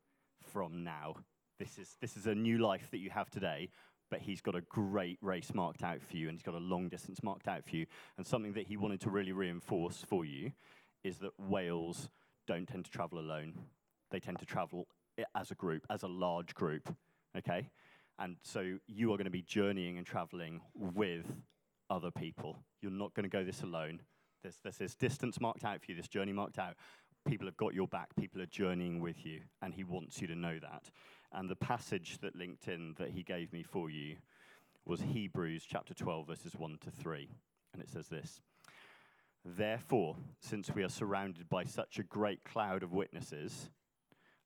from 0.54 0.84
now. 0.84 1.16
This 1.60 1.78
is, 1.78 1.96
this 2.02 2.16
is 2.16 2.26
a 2.26 2.36
new 2.36 2.58
life 2.58 2.90
that 2.92 3.00
you 3.00 3.10
have 3.10 3.30
today, 3.30 3.70
but 4.10 4.20
he's 4.20 4.42
got 4.42 4.56
a 4.56 4.62
great 4.62 5.20
race 5.22 5.54
marked 5.54 5.84
out 5.84 6.02
for 6.02 6.18
you, 6.18 6.30
and 6.30 6.38
he's 6.38 6.44
got 6.44 6.56
a 6.56 6.60
long 6.60 6.90
distance 6.90 7.22
marked 7.22 7.48
out 7.48 7.66
for 7.66 7.76
you. 7.76 7.86
And 8.18 8.26
something 8.26 8.54
that 8.54 8.68
he 8.68 8.78
wanted 8.78 9.02
to 9.02 9.10
really 9.10 9.32
reinforce 9.34 10.04
for 10.08 10.26
you 10.26 10.52
is 11.04 11.18
that 11.18 11.32
whales 11.40 12.10
don't 12.48 12.68
tend 12.68 12.86
to 12.86 12.92
travel 12.92 13.20
alone 13.20 13.54
they 14.12 14.20
tend 14.20 14.40
to 14.40 14.46
travel 14.46 14.88
as 15.36 15.52
a 15.52 15.56
group, 15.56 15.86
as 15.90 16.04
a 16.04 16.08
large 16.08 16.56
group, 16.56 16.94
okay? 17.38 17.70
And 18.18 18.38
so 18.44 18.78
you 18.88 19.14
are 19.14 19.18
going 19.18 19.26
to 19.26 19.32
be 19.32 19.42
journeying 19.42 19.98
and 19.98 20.06
traveling 20.06 20.62
with 20.74 21.26
other 21.90 22.12
people. 22.12 22.58
You're 22.82 22.92
not 22.92 23.14
going 23.14 23.24
to 23.24 23.30
go 23.30 23.44
this 23.44 23.64
alone. 23.64 24.02
There's, 24.42 24.58
there's 24.64 24.78
this 24.78 24.96
distance 24.96 25.40
marked 25.40 25.66
out 25.66 25.82
for 25.82 25.92
you, 25.92 25.96
this 25.96 26.08
journey 26.08 26.34
marked 26.34 26.60
out. 26.60 26.76
People 27.28 27.48
have 27.48 27.58
got 27.58 27.74
your 27.74 27.88
back, 27.88 28.16
people 28.16 28.42
are 28.42 28.48
journeying 28.48 29.00
with 29.00 29.26
you, 29.26 29.42
and 29.62 29.74
he 29.74 29.84
wants 29.84 30.22
you 30.22 30.28
to 30.28 30.36
know 30.36 30.58
that. 30.60 30.90
And 31.32 31.50
the 31.50 31.56
passage 31.56 32.18
that 32.22 32.36
linked 32.36 32.68
in 32.68 32.96
that 32.98 33.12
he 33.12 33.24
gave 33.24 33.54
me 33.54 33.64
for 33.64 33.90
you 33.90 34.16
was 34.86 35.02
Hebrews 35.02 35.66
chapter 35.70 35.94
12, 35.94 36.28
verses 36.28 36.56
1 36.56 36.80
to 36.86 36.92
3. 36.92 37.30
And 37.74 37.82
it 37.82 37.90
says 37.90 38.08
this 38.08 38.42
Therefore, 39.46 40.16
since 40.40 40.74
we 40.74 40.84
are 40.84 40.90
surrounded 40.90 41.50
by 41.50 41.64
such 41.64 42.00
a 42.00 42.04
great 42.04 42.44
cloud 42.44 42.84
of 42.84 42.94
witnesses, 42.94 43.70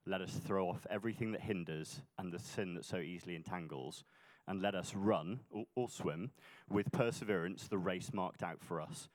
let 0.06 0.22
us 0.22 0.34
throw 0.46 0.68
off 0.68 0.86
everything 0.90 1.32
that 1.32 1.42
hinders 1.42 2.02
and 2.18 2.32
the 2.32 2.40
sin 2.40 2.74
that 2.76 2.86
so 2.86 2.98
easily 2.98 3.36
entangles, 3.36 4.04
and 4.48 4.62
let 4.62 4.76
us 4.76 4.94
run 4.94 5.40
or, 5.50 5.64
or, 5.76 5.90
swim 5.90 6.32
with 6.70 6.92
perseverance 6.92 7.68
the 7.68 7.78
race 7.78 8.12
marked 8.14 8.44
out 8.44 8.62
for 8.62 8.82
us, 8.82 9.08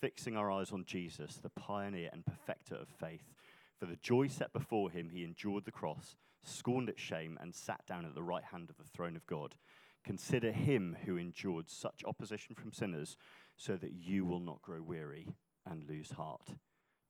fixing 0.00 0.36
our 0.36 0.50
eyes 0.50 0.72
on 0.72 0.84
Jesus, 0.84 1.36
the 1.36 1.50
pioneer 1.50 2.10
and 2.12 2.24
perfecter 2.24 2.74
of 2.74 2.88
faith. 2.88 3.32
For 3.78 3.86
the 3.86 3.96
joy 3.96 4.28
set 4.28 4.52
before 4.52 4.90
him, 4.90 5.10
he 5.10 5.24
endured 5.24 5.64
the 5.64 5.72
cross, 5.72 6.16
scorned 6.42 6.88
its 6.88 7.00
shame, 7.02 7.38
and 7.40 7.54
sat 7.54 7.84
down 7.86 8.04
at 8.04 8.14
the 8.14 8.22
right 8.22 8.44
hand 8.44 8.70
of 8.70 8.76
the 8.76 8.90
throne 8.90 9.16
of 9.16 9.26
God. 9.26 9.56
Consider 10.04 10.52
him 10.52 10.96
who 11.04 11.16
endured 11.16 11.68
such 11.68 12.04
opposition 12.06 12.54
from 12.54 12.72
sinners, 12.72 13.16
so 13.56 13.76
that 13.76 13.92
you 13.92 14.24
will 14.24 14.40
not 14.40 14.62
grow 14.62 14.82
weary 14.82 15.28
and 15.68 15.88
lose 15.88 16.12
heart. 16.12 16.54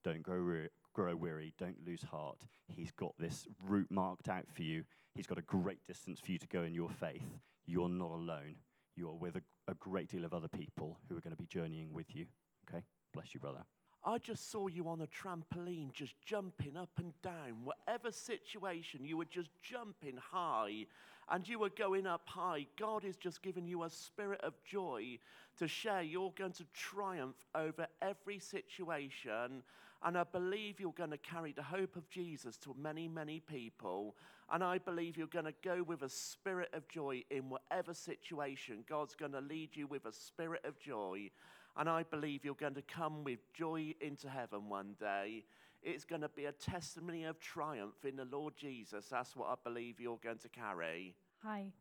Don't 0.04 0.22
grow, 0.22 0.66
grow 0.92 1.16
weary, 1.16 1.52
don't 1.58 1.84
lose 1.86 2.02
heart. 2.02 2.46
He's 2.68 2.92
got 2.92 3.14
this 3.18 3.46
route 3.66 3.90
marked 3.90 4.28
out 4.28 4.46
for 4.52 4.62
you. 4.62 4.84
He's 5.14 5.26
got 5.26 5.38
a 5.38 5.42
great 5.42 5.84
distance 5.86 6.20
for 6.20 6.32
you 6.32 6.38
to 6.38 6.46
go 6.46 6.62
in 6.62 6.74
your 6.74 6.90
faith. 6.90 7.38
You're 7.66 7.88
not 7.88 8.12
alone. 8.12 8.56
You 8.94 9.08
are 9.10 9.14
with 9.14 9.36
a, 9.36 9.42
a 9.68 9.74
great 9.74 10.08
deal 10.08 10.24
of 10.24 10.32
other 10.32 10.48
people 10.48 10.98
who 11.08 11.16
are 11.16 11.20
going 11.20 11.34
to 11.34 11.42
be 11.42 11.46
journeying 11.46 11.92
with 11.92 12.14
you. 12.14 12.26
Okay? 12.68 12.82
Bless 13.12 13.34
you, 13.34 13.40
brother. 13.40 13.64
I 14.04 14.18
just 14.18 14.50
saw 14.50 14.68
you 14.68 14.88
on 14.88 15.00
a 15.00 15.08
trampoline, 15.08 15.92
just 15.92 16.14
jumping 16.24 16.76
up 16.76 16.90
and 16.98 17.12
down. 17.22 17.64
Whatever 17.64 18.12
situation, 18.12 19.04
you 19.04 19.16
were 19.16 19.24
just 19.24 19.50
jumping 19.62 20.16
high 20.16 20.86
and 21.28 21.48
you 21.48 21.58
were 21.58 21.70
going 21.70 22.06
up 22.06 22.22
high. 22.26 22.66
God 22.78 23.04
is 23.04 23.16
just 23.16 23.42
giving 23.42 23.66
you 23.66 23.82
a 23.82 23.90
spirit 23.90 24.40
of 24.42 24.52
joy 24.64 25.18
to 25.58 25.66
share. 25.66 26.02
You're 26.02 26.32
going 26.36 26.52
to 26.52 26.64
triumph 26.72 27.34
over 27.54 27.88
every 28.00 28.38
situation 28.38 29.64
and 30.04 30.16
I 30.16 30.24
believe 30.24 30.78
you're 30.78 30.92
going 30.92 31.10
to 31.10 31.18
carry 31.18 31.52
the 31.52 31.62
hope 31.62 31.96
of 31.96 32.08
Jesus 32.08 32.56
to 32.58 32.76
many, 32.80 33.08
many 33.08 33.40
people. 33.40 34.14
And 34.52 34.62
I 34.62 34.78
believe 34.78 35.16
you're 35.16 35.26
going 35.26 35.46
to 35.46 35.54
go 35.64 35.82
with 35.82 36.02
a 36.02 36.08
spirit 36.08 36.68
of 36.72 36.86
joy 36.86 37.24
in 37.30 37.48
whatever 37.48 37.94
situation. 37.94 38.84
God's 38.88 39.16
going 39.16 39.32
to 39.32 39.40
lead 39.40 39.70
you 39.72 39.88
with 39.88 40.04
a 40.06 40.12
spirit 40.12 40.64
of 40.64 40.78
joy. 40.78 41.30
And 41.78 41.88
I 41.88 42.04
believe 42.04 42.44
you're 42.44 42.54
going 42.54 42.74
to 42.74 42.82
come 42.82 43.22
with 43.22 43.40
joy 43.52 43.94
into 44.00 44.28
heaven 44.28 44.68
one 44.68 44.94
day. 44.98 45.44
It's 45.82 46.04
going 46.04 46.22
to 46.22 46.28
be 46.28 46.46
a 46.46 46.52
testimony 46.52 47.24
of 47.24 47.38
triumph 47.38 48.04
in 48.04 48.16
the 48.16 48.24
Lord 48.24 48.54
Jesus. 48.56 49.06
That's 49.10 49.36
what 49.36 49.48
I 49.48 49.54
believe 49.62 50.00
you're 50.00 50.18
going 50.22 50.38
to 50.38 50.48
carry. 50.48 51.14
Hi. 51.42 51.72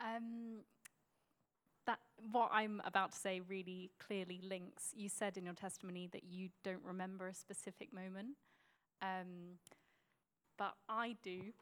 Um, 0.00 0.64
that 1.86 2.00
what 2.32 2.50
I'm 2.52 2.82
about 2.84 3.12
to 3.12 3.18
say 3.18 3.40
really 3.40 3.90
clearly 4.04 4.40
links. 4.42 4.92
You 4.94 5.08
said 5.08 5.36
in 5.36 5.44
your 5.44 5.54
testimony 5.54 6.08
that 6.12 6.24
you 6.24 6.48
don't 6.64 6.82
remember 6.84 7.28
a 7.28 7.34
specific 7.34 7.92
moment, 7.92 8.36
um, 9.02 9.58
but 10.58 10.74
I 10.88 11.16
do. 11.22 11.40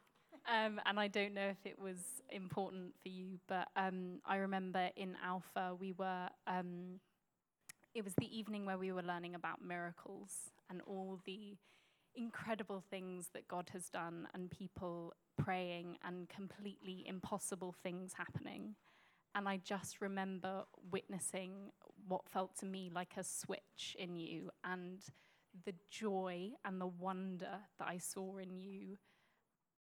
Um, 0.47 0.79
and 0.85 0.99
I 0.99 1.07
don't 1.07 1.33
know 1.33 1.47
if 1.47 1.65
it 1.65 1.79
was 1.79 2.21
important 2.31 2.93
for 3.01 3.09
you, 3.09 3.39
but 3.47 3.67
um, 3.75 4.19
I 4.25 4.37
remember 4.37 4.89
in 4.95 5.17
Alpha 5.25 5.75
we 5.77 5.91
were. 5.91 6.29
Um, 6.45 6.99
it 7.93 8.03
was 8.03 8.13
the 8.15 8.37
evening 8.37 8.65
where 8.65 8.77
we 8.77 8.91
were 8.91 9.03
learning 9.03 9.35
about 9.35 9.63
miracles 9.63 10.51
and 10.69 10.81
all 10.85 11.19
the 11.25 11.57
incredible 12.15 12.83
things 12.89 13.29
that 13.33 13.47
God 13.47 13.69
has 13.73 13.89
done, 13.89 14.27
and 14.33 14.49
people 14.49 15.13
praying 15.37 15.97
and 16.03 16.27
completely 16.27 17.03
impossible 17.07 17.73
things 17.83 18.13
happening. 18.13 18.75
And 19.35 19.47
I 19.47 19.57
just 19.57 20.01
remember 20.01 20.63
witnessing 20.91 21.71
what 22.07 22.27
felt 22.27 22.57
to 22.57 22.65
me 22.65 22.89
like 22.93 23.13
a 23.15 23.23
switch 23.23 23.95
in 23.97 24.15
you 24.15 24.49
and 24.63 24.99
the 25.65 25.73
joy 25.89 26.51
and 26.65 26.81
the 26.81 26.87
wonder 26.87 27.59
that 27.77 27.87
I 27.87 27.99
saw 27.99 28.37
in 28.37 28.57
you 28.57 28.97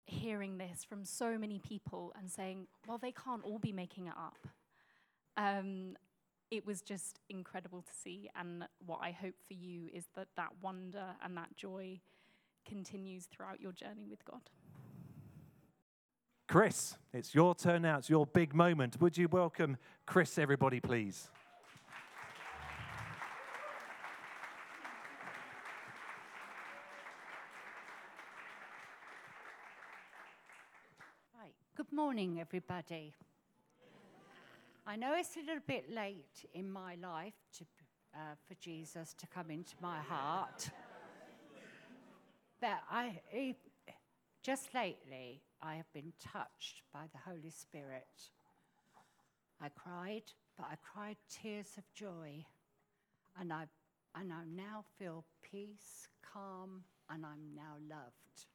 hearing 0.05 0.57
this 0.57 0.83
from 0.83 1.03
so 1.03 1.37
many 1.37 1.59
people 1.59 2.13
and 2.17 2.31
saying, 2.31 2.67
well, 2.87 2.97
they 2.97 3.11
can't 3.11 3.43
all 3.43 3.59
be 3.59 3.71
making 3.71 4.07
it 4.07 4.13
up. 4.17 4.47
Um, 5.37 5.97
it 6.51 6.65
was 6.65 6.81
just 6.81 7.19
incredible 7.29 7.81
to 7.81 7.91
see. 8.03 8.29
And 8.35 8.67
what 8.85 8.99
I 9.01 9.11
hope 9.11 9.35
for 9.47 9.53
you 9.53 9.89
is 9.93 10.05
that 10.15 10.27
that 10.37 10.49
wonder 10.61 11.15
and 11.23 11.35
that 11.37 11.55
joy 11.55 11.99
continues 12.65 13.25
throughout 13.25 13.59
your 13.59 13.71
journey 13.71 14.07
with 14.09 14.23
God. 14.25 14.41
Chris, 16.47 16.95
it's 17.11 17.33
your 17.33 17.55
turn 17.55 17.81
now. 17.81 17.97
It's 17.97 18.09
your 18.09 18.25
big 18.25 18.53
moment. 18.53 19.01
Would 19.01 19.17
you 19.17 19.27
welcome 19.27 19.77
Chris, 20.05 20.37
everybody, 20.37 20.79
please? 20.79 21.29
Hi. 31.35 31.47
Good 31.75 31.91
Morning, 31.91 32.39
everybody. 32.39 33.13
I 34.87 34.97
know 34.97 35.15
it's 35.15 35.35
a 35.35 35.39
little 35.39 35.63
bit 35.65 35.91
late 35.91 36.45
in 36.53 36.71
my 36.71 36.93
life 37.01 37.33
to, 37.57 37.65
uh, 38.13 38.35
for 38.47 38.53
Jesus 38.55 39.15
to 39.15 39.25
come 39.25 39.49
into 39.49 39.73
my 39.81 39.97
heart, 39.97 40.69
but 42.61 42.83
I, 42.91 43.19
just 44.43 44.75
lately 44.75 45.41
I 45.59 45.73
have 45.73 45.91
been 45.91 46.13
touched 46.21 46.83
by 46.93 47.05
the 47.11 47.17
Holy 47.27 47.49
Spirit. 47.49 48.29
I 49.59 49.69
cried, 49.69 50.31
but 50.55 50.67
I 50.71 50.75
cried 50.75 51.17
tears 51.31 51.71
of 51.79 51.91
joy, 51.95 52.45
and 53.39 53.51
I, 53.51 53.63
and 54.13 54.31
I 54.31 54.43
now 54.55 54.85
feel 54.99 55.25
peace, 55.41 56.09
calm, 56.31 56.83
and 57.09 57.25
I'm 57.25 57.55
now 57.55 57.77
loved. 57.89 58.45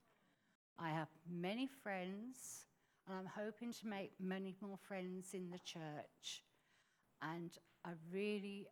I 0.79 0.91
have 0.91 1.09
many 1.29 1.69
friends, 1.83 2.67
and 3.11 3.19
I'm 3.19 3.45
hoping 3.45 3.73
to 3.73 3.89
make 3.89 4.13
many 4.21 4.55
more 4.61 4.79
friends 4.79 5.35
in 5.35 5.51
the 5.51 5.59
church. 5.59 6.45
And 7.21 7.51
I 7.85 7.91
really, 8.13 8.69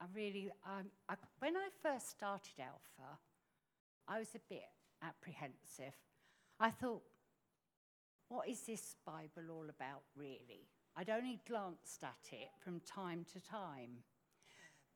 I 0.00 0.04
really, 0.14 0.50
um, 0.64 0.86
I, 1.08 1.14
when 1.40 1.56
I 1.56 1.68
first 1.82 2.10
started 2.10 2.60
Alpha, 2.60 3.18
I 4.06 4.20
was 4.20 4.28
a 4.34 4.40
bit 4.48 4.62
apprehensive. 5.02 5.94
I 6.60 6.70
thought, 6.70 7.02
what 8.28 8.48
is 8.48 8.60
this 8.60 8.94
Bible 9.04 9.50
all 9.50 9.66
about, 9.68 10.02
really? 10.16 10.68
I'd 10.96 11.10
only 11.10 11.40
glanced 11.48 12.04
at 12.04 12.32
it 12.32 12.50
from 12.62 12.80
time 12.80 13.26
to 13.32 13.40
time. 13.40 14.04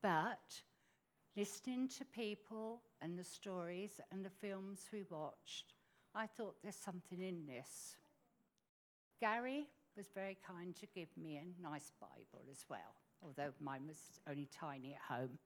But 0.01 0.63
listening 1.37 1.89
to 1.99 2.05
people 2.05 2.83
and 3.01 3.19
the 3.19 3.25
stories 3.25 4.01
and 4.13 4.25
the 4.25 4.31
films 4.31 4.87
we 4.93 5.05
watched, 5.11 5.75
I 6.15 6.27
thought 6.27 6.57
there's 6.63 6.77
something 6.77 7.21
in 7.21 7.47
this. 7.47 7.97
Gary 9.23 9.69
was 9.97 10.07
very 10.13 10.37
kind 10.45 10.75
to 10.75 10.85
give 10.93 11.07
me 11.17 11.37
a 11.37 11.63
nice 11.63 11.93
Bible 12.01 12.45
as 12.51 12.65
well, 12.69 12.97
although 13.23 13.53
mine 13.61 13.83
was 13.87 14.19
only 14.29 14.49
tiny 14.53 14.95
at 14.95 15.17
home. 15.17 15.39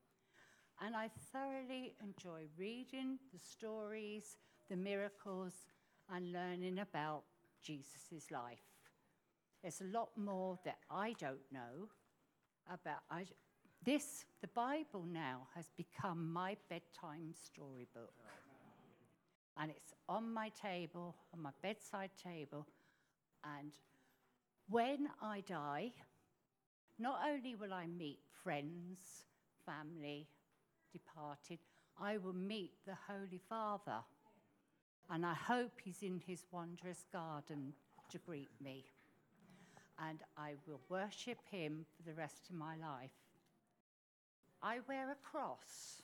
And 0.81 0.97
I 0.97 1.11
thoroughly 1.31 1.95
enjoy 2.03 2.47
reading 2.57 3.19
the 3.35 3.39
stories, 3.39 4.39
the 4.71 4.77
miracles, 4.77 5.53
and 6.11 6.33
learning 6.33 6.79
about 6.79 7.25
Jesus' 7.63 8.31
life. 8.31 8.65
There's 9.61 9.83
a 9.83 9.93
lot 9.93 10.09
more 10.17 10.59
that 10.65 10.79
I 10.91 11.15
don't 11.21 11.53
know 11.53 11.91
about. 12.73 13.01
I, 13.11 13.27
this, 13.85 14.25
the 14.41 14.49
Bible 14.49 15.05
now 15.07 15.49
has 15.55 15.67
become 15.77 16.33
my 16.33 16.57
bedtime 16.71 17.35
storybook. 17.35 18.15
And 19.59 19.71
it's 19.71 19.93
on 20.09 20.33
my 20.33 20.49
table, 20.51 21.15
on 21.35 21.43
my 21.43 21.51
bedside 21.63 22.11
table. 22.23 22.67
And 23.59 23.73
when 24.69 25.09
I 25.23 25.43
die, 25.47 25.93
not 26.99 27.21
only 27.29 27.55
will 27.55 27.73
I 27.73 27.87
meet 27.87 28.21
friends, 28.43 28.99
family, 29.65 30.27
departed, 30.93 31.59
I 32.01 32.19
will 32.19 32.35
meet 32.35 32.73
the 32.87 32.97
Holy 33.09 33.41
Father. 33.49 34.01
And 35.11 35.25
I 35.25 35.35
hope 35.35 35.73
he's 35.83 36.03
in 36.03 36.21
his 36.27 36.45
wondrous 36.51 37.05
garden 37.13 37.75
to 38.11 38.19
greet 38.19 38.51
me. 38.63 38.85
And 39.99 40.19
I 40.37 40.55
will 40.67 40.81
worship 40.89 41.39
him 41.51 41.87
for 41.97 42.03
the 42.03 42.15
rest 42.15 42.51
of 42.51 42.57
my 42.57 42.77
life. 42.77 43.11
I 44.63 44.79
wear 44.89 45.11
a 45.11 45.31
cross. 45.31 46.03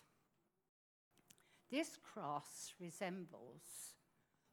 This 1.71 1.99
cross 2.03 2.73
resembles 2.81 3.95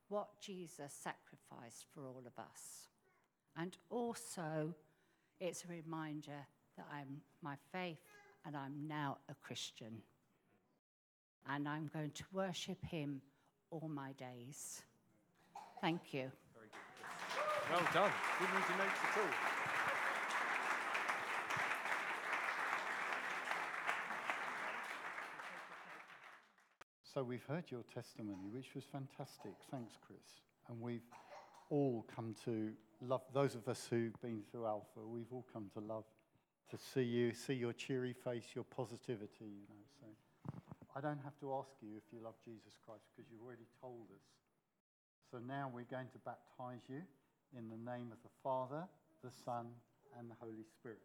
what 0.09 0.39
Jesus 0.41 0.93
sacrificed 0.93 1.85
for 1.93 2.05
all 2.05 2.23
of 2.25 2.37
us. 2.37 2.89
And 3.57 3.77
also, 3.89 4.73
it's 5.39 5.63
a 5.63 5.67
reminder 5.67 6.45
that 6.77 6.87
I'm 6.91 7.21
my 7.41 7.55
faith 7.71 7.99
and 8.45 8.55
I'm 8.55 8.87
now 8.87 9.17
a 9.29 9.35
Christian. 9.35 10.01
And 11.49 11.67
I'm 11.67 11.89
going 11.93 12.11
to 12.11 12.23
worship 12.33 12.83
him 12.85 13.21
all 13.71 13.89
my 13.89 14.11
days. 14.13 14.81
Thank 15.81 16.13
you. 16.13 16.31
Well 17.69 17.81
done. 17.93 18.11
Need 18.41 18.49
your 18.49 18.77
notes 18.77 18.99
at 19.03 19.17
all. 19.21 19.48
So 27.19 27.23
we've 27.23 27.43
heard 27.49 27.65
your 27.69 27.83
testimony, 27.93 28.47
which 28.49 28.73
was 28.75 28.85
fantastic. 28.85 29.51
Thanks, 29.69 29.91
Chris. 30.07 30.39
And 30.69 30.79
we've 30.79 31.03
all 31.69 32.05
come 32.15 32.33
to 32.45 32.71
love, 33.01 33.23
those 33.33 33.55
of 33.55 33.67
us 33.67 33.87
who've 33.89 34.15
been 34.21 34.41
through 34.49 34.65
Alpha, 34.65 35.01
we've 35.05 35.27
all 35.33 35.45
come 35.51 35.69
to 35.73 35.81
love 35.81 36.05
to 36.71 36.77
see 36.77 37.03
you, 37.03 37.33
see 37.33 37.55
your 37.55 37.73
cheery 37.73 38.13
face, 38.13 38.45
your 38.55 38.63
positivity, 38.63 39.51
you 39.51 39.67
know. 39.67 39.83
So 39.99 40.07
I 40.95 41.01
don't 41.01 41.19
have 41.21 41.37
to 41.41 41.53
ask 41.55 41.71
you 41.81 41.89
if 41.97 42.03
you 42.13 42.23
love 42.23 42.35
Jesus 42.45 42.79
Christ 42.85 43.03
because 43.13 43.29
you've 43.29 43.43
already 43.45 43.67
told 43.81 44.07
us. 44.15 44.23
So 45.29 45.39
now 45.45 45.69
we're 45.75 45.91
going 45.91 46.07
to 46.13 46.19
baptize 46.19 46.87
you 46.87 47.01
in 47.51 47.67
the 47.67 47.91
name 47.91 48.13
of 48.13 48.17
the 48.23 48.31
Father, 48.41 48.87
the 49.25 49.31
Son, 49.43 49.65
and 50.17 50.31
the 50.31 50.35
Holy 50.39 50.63
Spirit. 50.79 51.01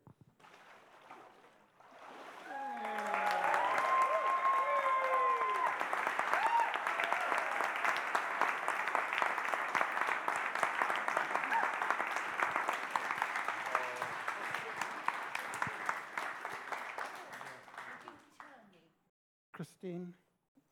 Christine, 19.65 20.13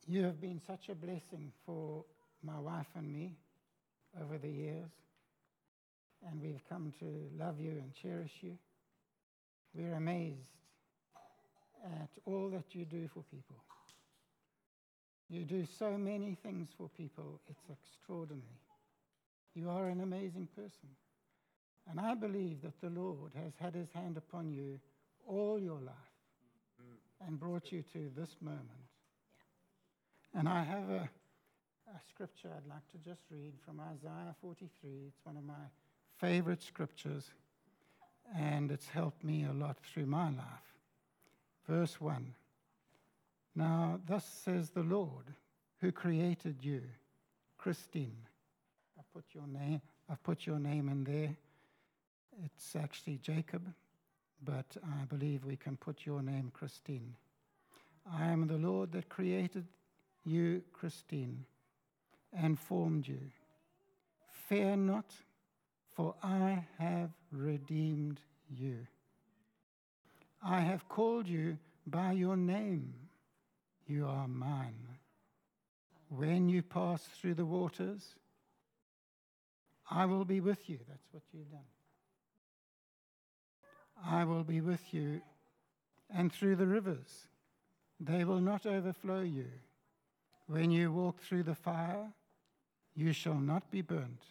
you 0.07 0.23
have 0.25 0.39
been 0.39 0.61
such 0.67 0.91
a 0.91 0.95
blessing 0.95 1.51
for 1.65 2.05
my 2.43 2.59
wife 2.59 2.89
and 2.95 3.11
me 3.11 3.39
over 4.21 4.37
the 4.37 4.51
years, 4.51 4.91
and 6.29 6.43
we've 6.43 6.61
come 6.69 6.93
to 6.99 7.07
love 7.43 7.59
you 7.59 7.71
and 7.71 7.95
cherish 7.95 8.33
you. 8.43 8.59
We're 9.75 9.95
amazed 9.95 10.51
at 11.85 12.11
all 12.27 12.51
that 12.51 12.75
you 12.75 12.85
do 12.85 13.09
for 13.15 13.23
people. 13.31 13.57
You 15.31 15.45
do 15.45 15.65
so 15.79 15.93
many 15.93 16.37
things 16.43 16.69
for 16.77 16.91
people, 16.91 17.41
it's 17.49 17.71
extraordinary. 17.71 18.43
You 19.55 19.71
are 19.71 19.89
an 19.89 20.03
amazing 20.03 20.49
person. 20.55 20.91
And 21.91 21.99
I 21.99 22.15
believe 22.15 22.61
that 22.63 22.79
the 22.83 22.91
Lord 22.91 23.33
has 23.43 23.53
had 23.59 23.75
his 23.75 23.89
hand 23.95 24.19
upon 24.19 24.53
you 24.53 24.79
all 25.27 25.59
your 25.59 25.81
life 25.81 26.12
and 27.27 27.39
brought 27.39 27.73
you 27.73 27.83
to 27.93 28.11
this 28.17 28.37
moment. 28.41 28.69
And 30.35 30.49
I 30.49 30.63
have 30.63 30.89
a, 30.89 31.09
a 31.89 32.01
scripture 32.09 32.49
I'd 32.57 32.69
like 32.69 32.89
to 32.93 32.99
just 32.99 33.23
read 33.31 33.53
from 33.65 33.81
Isaiah 33.81 34.35
43. 34.41 34.91
It's 35.09 35.21
one 35.25 35.37
of 35.37 35.45
my 35.45 35.55
favorite 36.19 36.63
scriptures, 36.63 37.31
and 38.37 38.71
it's 38.71 38.89
helped 38.89 39.23
me 39.25 39.45
a 39.45 39.53
lot 39.53 39.79
through 39.81 40.07
my 40.07 40.27
life. 40.27 40.73
Verse 41.69 42.01
1 42.01 42.35
Now, 43.55 44.01
thus 44.07 44.25
says 44.45 44.71
the 44.71 44.83
Lord, 44.83 45.35
who 45.81 45.93
created 45.93 46.57
you, 46.63 46.83
Christine. 47.59 48.27
I've 48.99 49.13
put 49.13 49.25
your 49.33 49.47
name, 49.47 49.81
I've 50.09 50.23
put 50.23 50.47
your 50.47 50.59
name 50.59 50.89
in 50.89 51.05
there. 51.05 51.37
It's 52.45 52.75
actually 52.75 53.19
Jacob, 53.19 53.67
but 54.45 54.77
I 54.85 55.05
believe 55.05 55.45
we 55.45 55.57
can 55.57 55.77
put 55.77 56.05
your 56.05 56.23
name, 56.23 56.51
Christine. 56.53 57.15
I 58.11 58.27
am 58.27 58.47
the 58.47 58.59
Lord 58.59 58.93
that 58.93 59.09
created 59.09 59.67
you, 60.25 60.63
Christine, 60.73 61.45
and 62.33 62.59
formed 62.59 63.07
you. 63.07 63.21
Fear 64.49 64.77
not, 64.77 65.13
for 65.95 66.15
I 66.23 66.65
have 66.79 67.11
redeemed 67.31 68.21
you. 68.49 68.87
I 70.45 70.61
have 70.61 70.89
called 70.89 71.29
you 71.29 71.59
by 71.87 72.13
your 72.13 72.37
name. 72.37 72.95
You 73.87 74.07
are 74.07 74.27
mine. 74.27 74.89
When 76.09 76.49
you 76.49 76.63
pass 76.63 77.03
through 77.21 77.35
the 77.35 77.47
waters, 77.47 78.03
I 79.91 80.07
will 80.07 80.25
be 80.25 80.41
with 80.41 80.69
you. 80.69 80.79
That's 80.89 81.07
what 81.13 81.23
you've 81.33 81.51
done. 81.51 81.61
I 84.05 84.25
will 84.25 84.45
be 84.45 84.61
with 84.61 84.93
you, 84.93 85.21
and 86.15 86.33
through 86.33 86.57
the 86.57 86.67
rivers, 86.67 87.27
they 88.01 88.25
will 88.25 88.41
not 88.41 88.67
overflow 88.67 89.21
you. 89.23 89.47
When 90.47 90.71
you 90.71 90.93
walk 90.93 91.21
through 91.21 91.45
the 91.45 91.55
fire, 91.55 92.13
you 92.95 93.13
shall 93.13 93.39
not 93.39 93.71
be 93.71 93.81
burnt. 93.81 94.23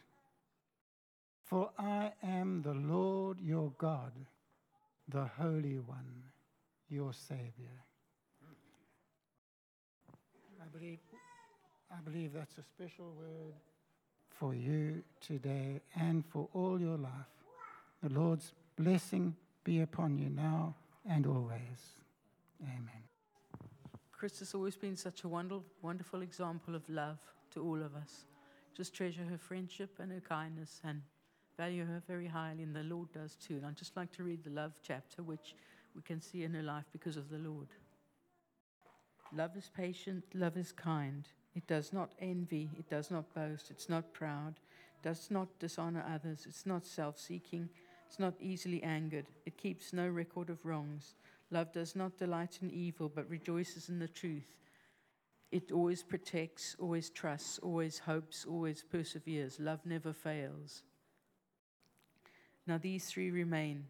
For 1.43 1.69
I 1.77 2.11
am 2.23 2.61
the 2.61 2.73
Lord 2.73 3.39
your 3.41 3.71
God, 3.77 4.11
the 5.07 5.25
Holy 5.37 5.79
One, 5.79 6.23
your 6.89 7.13
Savior. 7.13 7.81
I 10.61 10.77
believe, 10.77 10.99
I 11.91 12.01
believe 12.01 12.33
that's 12.33 12.57
a 12.57 12.63
special 12.63 13.13
word 13.17 13.53
for 14.29 14.53
you 14.53 15.03
today 15.19 15.81
and 15.95 16.25
for 16.25 16.47
all 16.53 16.79
your 16.79 16.97
life. 16.97 17.11
The 18.03 18.09
Lord's 18.09 18.53
blessing 18.77 19.35
be 19.63 19.81
upon 19.81 20.17
you 20.17 20.29
now 20.29 20.75
and 21.09 21.25
always. 21.25 21.99
Amen. 22.63 23.03
Chris 24.11 24.39
has 24.39 24.53
always 24.53 24.75
been 24.75 24.95
such 24.95 25.23
a 25.23 25.27
wonderful, 25.27 26.21
example 26.21 26.75
of 26.75 26.87
love 26.89 27.17
to 27.51 27.63
all 27.63 27.81
of 27.81 27.95
us. 27.95 28.25
Just 28.75 28.93
treasure 28.93 29.23
her 29.23 29.37
friendship 29.37 29.97
and 29.99 30.11
her 30.11 30.21
kindness 30.21 30.79
and 30.83 31.01
value 31.57 31.85
her 31.85 32.01
very 32.07 32.27
highly, 32.27 32.63
and 32.63 32.75
the 32.75 32.83
Lord 32.83 33.11
does 33.11 33.35
too. 33.35 33.55
And 33.55 33.65
I'd 33.65 33.77
just 33.77 33.97
like 33.97 34.11
to 34.13 34.23
read 34.23 34.43
the 34.43 34.51
love 34.51 34.73
chapter, 34.83 35.23
which 35.23 35.55
we 35.95 36.01
can 36.01 36.21
see 36.21 36.43
in 36.43 36.53
her 36.53 36.63
life 36.63 36.85
because 36.91 37.17
of 37.17 37.29
the 37.29 37.39
Lord. 37.39 37.67
Love 39.33 39.55
is 39.57 39.69
patient, 39.75 40.23
love 40.33 40.57
is 40.57 40.71
kind. 40.71 41.27
It 41.55 41.67
does 41.67 41.91
not 41.91 42.11
envy, 42.19 42.69
it 42.77 42.89
does 42.89 43.11
not 43.11 43.33
boast, 43.33 43.71
it's 43.71 43.89
not 43.89 44.13
proud, 44.13 44.55
does 45.03 45.29
not 45.31 45.47
dishonor 45.59 46.05
others, 46.07 46.45
it's 46.47 46.65
not 46.65 46.85
self 46.85 47.17
seeking, 47.19 47.69
it's 48.11 48.19
not 48.19 48.33
easily 48.41 48.83
angered, 48.83 49.27
it 49.45 49.57
keeps 49.57 49.93
no 49.93 50.05
record 50.05 50.49
of 50.49 50.65
wrongs. 50.65 51.15
Love 51.49 51.71
does 51.71 51.95
not 51.95 52.17
delight 52.17 52.59
in 52.61 52.69
evil, 52.69 53.07
but 53.07 53.29
rejoices 53.29 53.87
in 53.87 53.99
the 53.99 54.07
truth. 54.09 54.57
It 55.49 55.71
always 55.71 56.03
protects, 56.03 56.75
always 56.77 57.09
trusts, 57.09 57.57
always 57.59 57.99
hopes, 57.99 58.45
always 58.45 58.83
perseveres. 58.83 59.61
Love 59.61 59.79
never 59.85 60.11
fails. 60.11 60.83
Now, 62.67 62.77
these 62.77 63.05
three 63.05 63.31
remain 63.31 63.85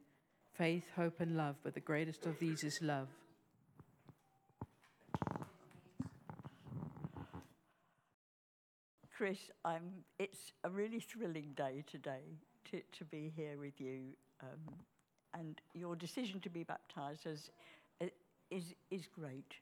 faith, 0.53 0.85
hope, 0.95 1.19
and 1.19 1.35
love, 1.35 1.55
but 1.63 1.73
the 1.73 1.79
greatest 1.79 2.27
of 2.27 2.37
these 2.37 2.63
is 2.63 2.79
love. 2.79 3.07
Chris, 9.17 9.39
I'm, 9.65 10.03
it's 10.19 10.51
a 10.63 10.69
really 10.69 10.99
thrilling 10.99 11.53
day 11.55 11.83
today 11.87 12.37
to, 12.71 12.81
to 12.97 13.05
be 13.05 13.31
here 13.35 13.57
with 13.59 13.79
you. 13.79 14.01
Um, 14.41 14.73
and 15.33 15.61
your 15.73 15.95
decision 15.95 16.39
to 16.41 16.49
be 16.49 16.63
baptized 16.63 17.25
is, 17.25 17.49
is, 18.49 18.73
is 18.89 19.07
great. 19.07 19.53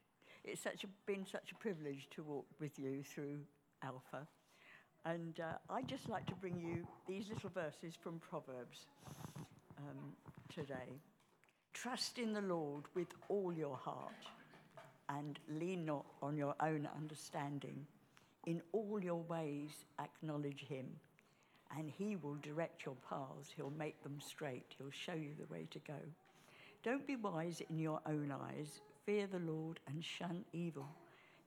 It's 0.43 0.61
such 0.61 0.83
a, 0.83 0.87
been 1.05 1.25
such 1.25 1.51
a 1.51 1.55
privilege 1.55 2.07
to 2.15 2.23
walk 2.23 2.45
with 2.59 2.79
you 2.79 3.03
through 3.03 3.39
Alpha. 3.83 4.27
And 5.05 5.39
uh, 5.39 5.73
I'd 5.73 5.87
just 5.87 6.09
like 6.09 6.25
to 6.27 6.35
bring 6.35 6.59
you 6.59 6.85
these 7.07 7.29
little 7.29 7.49
verses 7.49 7.93
from 8.01 8.19
Proverbs 8.19 8.87
um, 9.77 10.13
today. 10.53 10.99
Trust 11.73 12.17
in 12.17 12.33
the 12.33 12.41
Lord 12.41 12.85
with 12.95 13.07
all 13.29 13.53
your 13.53 13.77
heart 13.77 14.25
and 15.07 15.39
lean 15.49 15.85
not 15.85 16.05
on 16.21 16.37
your 16.37 16.55
own 16.61 16.87
understanding. 16.97 17.85
In 18.45 18.61
all 18.71 18.99
your 19.01 19.23
ways, 19.23 19.69
acknowledge 19.99 20.65
him, 20.67 20.87
and 21.77 21.89
he 21.89 22.15
will 22.15 22.35
direct 22.41 22.85
your 22.85 22.95
paths. 23.09 23.49
He'll 23.55 23.73
make 23.77 24.01
them 24.03 24.17
straight. 24.25 24.75
He'll 24.77 24.91
show 24.91 25.13
you 25.13 25.31
the 25.39 25.53
way 25.53 25.67
to 25.71 25.79
go. 25.79 25.99
Don't 26.83 27.05
be 27.05 27.15
wise 27.15 27.61
in 27.69 27.77
your 27.77 27.99
own 28.05 28.31
eyes. 28.31 28.81
Fear 29.05 29.27
the 29.27 29.39
Lord 29.39 29.79
and 29.87 30.03
shun 30.03 30.45
evil. 30.53 30.87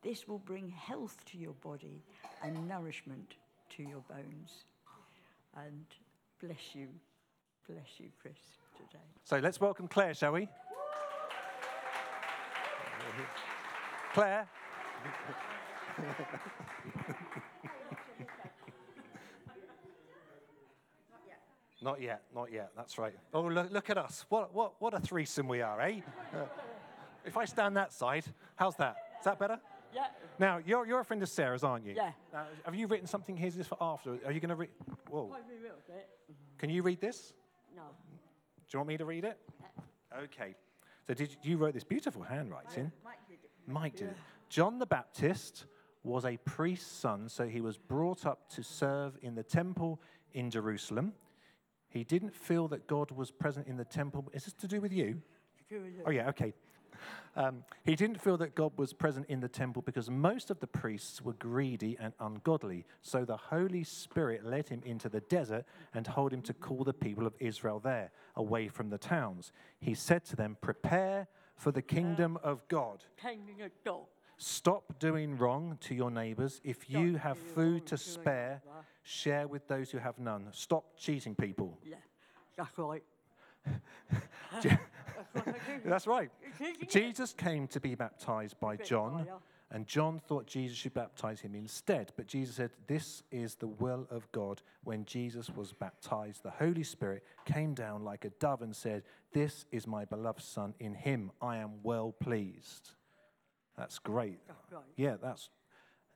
This 0.03 0.29
will 0.29 0.39
bring 0.39 0.69
health 0.69 1.17
to 1.27 1.39
your 1.39 1.55
body 1.63 2.03
and 2.43 2.69
nourishment 2.69 3.35
to 3.77 3.83
your 3.83 4.03
bones. 4.09 4.65
And 5.57 5.85
bless 6.41 6.75
you, 6.75 6.89
bless 7.69 7.99
you, 7.99 8.09
Chris, 8.21 8.35
today. 8.77 9.05
So 9.25 9.39
let's 9.39 9.61
welcome 9.61 9.87
Claire, 9.89 10.15
shall 10.15 10.33
we? 10.33 10.49
Claire. 14.15 14.49
Not 21.83 22.01
yet, 22.01 22.23
not 22.35 22.53
yet. 22.53 22.71
That's 22.77 22.97
right. 22.99 23.15
Oh, 23.35 23.43
look, 23.43 23.73
look 23.73 23.91
at 23.91 23.99
us. 23.99 24.25
What, 24.29 24.55
what, 24.55 24.75
what 24.81 24.95
a 24.95 25.01
threesome 25.01 25.49
we 25.49 25.63
are, 25.63 25.81
eh? 25.81 26.01
Uh, 26.35 26.45
if 27.25 27.37
I 27.37 27.45
stand 27.45 27.77
that 27.77 27.93
side, 27.93 28.25
how's 28.57 28.77
that? 28.77 28.97
Is 29.19 29.25
that 29.25 29.39
better? 29.39 29.59
Yeah. 29.95 30.07
Now, 30.39 30.61
you're, 30.65 30.87
you're 30.87 31.01
a 31.01 31.05
friend 31.05 31.23
of 31.23 31.29
Sarah's, 31.29 31.65
aren't 31.65 31.85
you? 31.85 31.95
Yeah. 31.95 32.13
Now, 32.33 32.47
have 32.65 32.75
you 32.75 32.87
written 32.87 33.07
something 33.07 33.37
here 33.37 33.51
just 33.51 33.69
for 33.69 33.79
after? 33.81 34.19
Are 34.25 34.33
you 34.33 34.41
going 34.41 34.49
to 34.51 34.55
read? 34.55 34.71
Whoa. 35.11 35.27
Probably 35.27 35.57
a 35.57 35.63
little 35.63 35.83
bit. 35.87 36.09
Can 36.59 36.71
you 36.71 36.83
read 36.83 37.01
this? 37.01 37.33
No. 37.75 37.83
Do 37.83 38.69
you 38.73 38.79
want 38.79 38.89
me 38.89 38.97
to 38.97 39.05
read 39.05 39.25
it? 39.25 39.39
Okay. 40.17 40.55
So 41.07 41.15
did 41.15 41.31
you, 41.31 41.37
you 41.51 41.57
wrote 41.57 41.75
this 41.75 41.85
beautiful 41.85 42.23
handwriting? 42.23 42.93
Mike 43.05 43.19
did 43.29 43.39
it. 43.43 43.51
Mike 43.67 43.97
did. 43.97 44.09
it. 44.09 44.17
John 44.49 44.79
the 44.79 44.87
Baptist 44.87 45.67
was 46.05 46.25
a 46.25 46.37
priest's 46.39 46.91
son, 46.91 47.29
so 47.29 47.47
he 47.47 47.61
was 47.61 47.77
brought 47.77 48.25
up 48.27 48.49
to 48.51 48.63
serve 48.63 49.19
in 49.23 49.35
the 49.35 49.43
temple 49.43 50.01
in 50.33 50.51
Jerusalem. 50.51 51.13
He 51.93 52.05
didn't 52.05 52.35
feel 52.35 52.69
that 52.69 52.87
God 52.87 53.11
was 53.11 53.31
present 53.31 53.67
in 53.69 53.77
the 53.77 53.85
temple. 53.85 54.31
Is 54.33 54.45
this 54.45 54.55
to 54.55 54.69
do 54.69 54.81
with 54.81 54.93
you? 54.93 55.21
Oh, 56.07 56.11
yeah, 56.11 56.29
okay. 56.31 56.55
Um, 57.35 57.65
he 57.85 57.97
didn't 57.97 58.21
feel 58.21 58.37
that 58.39 58.55
God 58.55 58.73
was 58.77 58.93
present 58.93 59.27
in 59.29 59.41
the 59.41 59.49
temple 59.49 59.83
because 59.83 60.11
most 60.11 60.51
of 60.51 60.61
the 60.61 60.67
priests 60.67 61.23
were 61.23 61.33
greedy 61.33 61.97
and 61.99 62.13
ungodly. 62.21 62.85
So 63.01 63.25
the 63.25 63.37
Holy 63.37 63.85
Spirit 63.85 64.45
led 64.45 64.69
him 64.69 64.83
into 64.85 65.09
the 65.09 65.21
desert 65.21 65.65
and 65.95 66.05
told 66.05 66.33
him 66.33 66.43
to 66.43 66.55
call 66.55 66.85
the 66.85 66.93
people 66.93 67.27
of 67.27 67.35
Israel 67.41 67.81
there, 67.81 68.11
away 68.37 68.69
from 68.69 68.91
the 68.91 68.99
towns. 68.99 69.53
He 69.81 69.95
said 69.95 70.25
to 70.27 70.37
them, 70.37 70.57
Prepare 70.61 71.27
for 71.57 71.73
the 71.73 71.83
kingdom 71.83 72.39
of 72.43 72.67
God. 72.69 73.05
Hanging 73.17 73.63
a 73.63 73.71
dog. 73.85 74.07
Stop 74.37 74.99
doing 74.99 75.37
wrong 75.39 75.79
to 75.83 75.95
your 75.95 76.11
neighbors. 76.11 76.61
If 76.65 76.91
you 76.91 77.17
have 77.17 77.39
food 77.39 77.87
to 77.87 77.97
spare, 77.97 78.61
share 79.03 79.47
with 79.47 79.67
those 79.69 79.91
who 79.91 79.99
have 79.99 80.19
none. 80.19 80.49
Stop 80.53 80.97
cheating 80.97 81.35
people. 81.35 81.79
Yeah, 81.85 81.97
that's 82.57 82.79
right. 82.79 83.03
That's 85.85 86.07
right. 86.07 86.31
Jesus 86.89 87.33
came 87.33 87.67
to 87.69 87.81
be 87.81 87.95
baptized 87.95 88.59
by 88.61 88.77
John, 88.77 89.27
and 89.71 89.87
John 89.87 90.21
thought 90.27 90.47
Jesus 90.47 90.77
should 90.77 90.95
baptize 90.95 91.41
him 91.41 91.55
instead. 91.55 92.13
But 92.17 92.27
Jesus 92.27 92.57
said, 92.57 92.71
This 92.87 93.23
is 93.31 93.55
the 93.55 93.69
will 93.69 94.07
of 94.11 94.31
God. 94.33 94.63
When 94.85 95.05
Jesus 95.05 95.49
was 95.49 95.73
baptized, 95.73 96.43
the 96.43 96.51
Holy 96.51 96.83
Spirit 96.83 97.25
came 97.47 97.73
down 97.75 98.05
like 98.05 98.25
a 98.25 98.31
dove 98.31 98.63
and 98.63 98.75
said, 98.75 99.05
This 99.33 99.65
is 99.73 99.87
my 99.87 100.05
beloved 100.05 100.43
Son. 100.43 100.75
In 100.79 100.95
him 100.95 101.31
I 101.41 101.57
am 101.57 101.83
well 101.83 102.15
pleased. 102.21 102.91
That's 103.77 103.99
great. 103.99 104.41
Yeah, 104.97 105.17
that's 105.23 105.49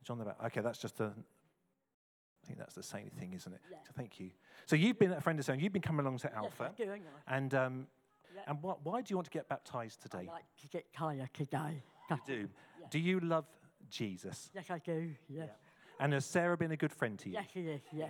John 0.04 0.18
the 0.18 0.26
Baptist. 0.26 0.46
Okay, 0.46 0.60
that's 0.60 0.78
just 0.78 1.00
a. 1.00 1.12
I 2.46 2.48
think 2.48 2.58
that's 2.60 2.74
the 2.76 2.82
same 2.82 3.10
thing, 3.18 3.32
isn't 3.34 3.52
it? 3.52 3.60
Yeah. 3.68 3.78
So 3.84 3.92
thank 3.96 4.20
you. 4.20 4.30
So 4.66 4.76
you've 4.76 4.98
been 5.00 5.10
a 5.12 5.20
friend 5.20 5.36
of 5.38 5.44
Sam. 5.44 5.58
You've 5.58 5.72
been 5.72 5.82
coming 5.82 6.06
along 6.06 6.18
to 6.18 6.32
Alpha. 6.32 6.70
Yes, 6.78 6.88
I 6.88 6.96
do, 6.96 7.02
I? 7.26 7.36
And 7.36 7.54
um, 7.54 7.86
Yeah. 8.34 8.42
and 8.46 8.62
what, 8.62 8.84
why 8.84 9.00
do 9.02 9.06
you 9.10 9.16
want 9.16 9.24
to 9.26 9.32
get 9.32 9.48
baptized 9.48 10.00
today? 10.02 10.28
I 10.30 10.32
like 10.32 10.44
to 10.60 10.68
get 10.68 10.92
tired 10.92 11.28
today. 11.34 11.82
You 12.10 12.18
do. 12.24 12.48
Do 12.90 13.00
you 13.00 13.18
love 13.18 13.46
Jesus? 13.90 14.48
Yes, 14.54 14.70
I 14.70 14.78
do. 14.78 15.10
Yes. 15.28 15.48
And 15.98 16.12
has 16.12 16.24
Sarah 16.24 16.56
been 16.56 16.70
a 16.70 16.76
good 16.76 16.92
friend 16.92 17.18
to 17.18 17.28
you? 17.28 17.34
Yes, 17.34 17.46
he 17.52 17.62
is. 17.62 17.80
Yeah. 17.92 18.06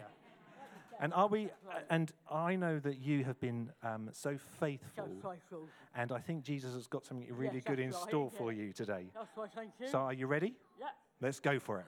And 1.00 1.14
are 1.14 1.28
we? 1.28 1.48
And 1.88 2.12
I 2.30 2.56
know 2.56 2.78
that 2.80 2.98
you 2.98 3.24
have 3.24 3.40
been 3.40 3.70
um, 3.82 4.10
so 4.12 4.36
faithful. 4.60 5.08
So 5.22 5.30
faithful. 5.30 5.68
And 5.94 6.12
I 6.12 6.18
think 6.18 6.42
Jesus 6.44 6.74
has 6.74 6.86
got 6.86 7.06
something 7.06 7.26
really 7.34 7.54
Yes, 7.54 7.64
good 7.64 7.78
in 7.80 7.90
right, 7.90 8.02
store 8.08 8.28
yeah. 8.30 8.38
for 8.38 8.52
you 8.52 8.74
today. 8.74 9.06
That's 9.14 9.34
right, 9.34 9.50
thank 9.54 9.70
you. 9.80 9.88
So 9.88 9.98
are 10.00 10.12
you 10.12 10.26
ready? 10.26 10.52
Yeah. 10.78 10.88
Let's 11.22 11.40
go 11.40 11.58
for 11.58 11.78
it. 11.80 11.86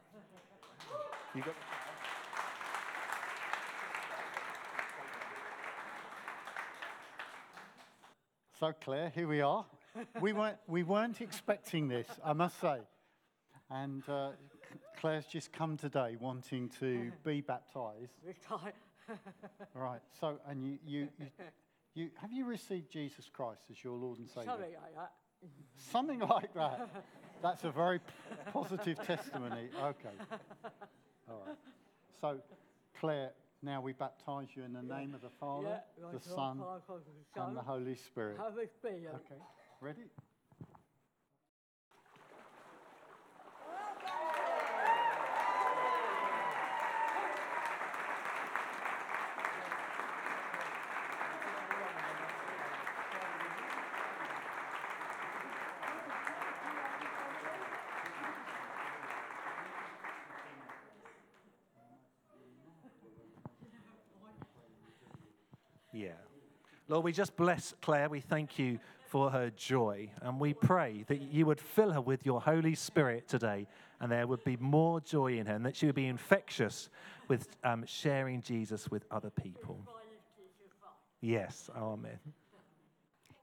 You 1.34 1.42
got. 1.48 1.54
So, 8.58 8.72
Claire, 8.84 9.12
here 9.14 9.28
we 9.28 9.40
are. 9.40 9.64
we, 10.20 10.32
weren't, 10.32 10.56
we 10.66 10.82
weren't 10.82 11.20
expecting 11.20 11.86
this, 11.86 12.08
I 12.24 12.32
must 12.32 12.60
say. 12.60 12.78
And 13.70 14.02
uh, 14.08 14.30
Claire's 15.00 15.26
just 15.26 15.52
come 15.52 15.76
today 15.76 16.16
wanting 16.18 16.68
to 16.80 17.12
be 17.24 17.40
baptized. 17.40 18.12
Right. 19.74 20.00
So, 20.20 20.38
and 20.48 20.62
you, 20.62 20.78
you, 20.84 21.08
you, 21.18 21.26
you, 21.94 22.10
have 22.20 22.32
you 22.32 22.44
received 22.44 22.90
Jesus 22.90 23.30
Christ 23.32 23.62
as 23.70 23.82
your 23.82 23.96
Lord 23.96 24.18
and 24.18 24.28
Savior? 24.28 24.50
Something 24.50 24.70
like 24.82 24.94
that. 24.96 25.12
Something 25.90 26.18
like 26.18 26.54
that. 26.54 26.88
That's 27.42 27.64
a 27.64 27.70
very 27.70 28.00
p- 28.00 28.04
positive 28.52 28.98
testimony. 29.06 29.68
Okay. 29.82 30.14
All 31.30 31.42
right. 31.46 31.56
So, 32.20 32.38
Claire, 33.00 33.30
now 33.62 33.80
we 33.80 33.92
baptize 33.92 34.48
you 34.54 34.62
in 34.64 34.72
the 34.72 34.82
name 34.82 35.14
of 35.14 35.20
the 35.22 35.30
Father, 35.40 35.80
Yeah, 35.98 36.04
the 36.10 36.16
right, 36.16 36.24
Son, 36.24 36.58
right, 36.58 36.80
and 37.36 37.56
the 37.56 37.62
Holy 37.62 37.94
Spirit. 37.94 38.38
Holy 38.38 38.66
Spirit. 38.66 39.10
Okay. 39.14 39.40
Ready? 39.80 40.02
Lord, 66.90 67.04
we 67.04 67.12
just 67.12 67.36
bless 67.36 67.74
Claire. 67.82 68.08
We 68.08 68.20
thank 68.20 68.58
you 68.58 68.78
for 69.08 69.30
her 69.30 69.50
joy. 69.50 70.10
And 70.22 70.40
we 70.40 70.54
pray 70.54 71.04
that 71.08 71.20
you 71.20 71.44
would 71.44 71.60
fill 71.60 71.92
her 71.92 72.00
with 72.00 72.24
your 72.24 72.40
Holy 72.40 72.74
Spirit 72.74 73.28
today 73.28 73.66
and 74.00 74.10
there 74.10 74.26
would 74.26 74.42
be 74.42 74.56
more 74.56 75.00
joy 75.00 75.38
in 75.38 75.46
her 75.46 75.54
and 75.54 75.66
that 75.66 75.76
she 75.76 75.86
would 75.86 75.94
be 75.94 76.06
infectious 76.06 76.88
with 77.28 77.48
um, 77.62 77.84
sharing 77.86 78.40
Jesus 78.40 78.90
with 78.90 79.04
other 79.10 79.30
people. 79.30 79.78
Yes, 81.20 81.68
amen. 81.76 82.18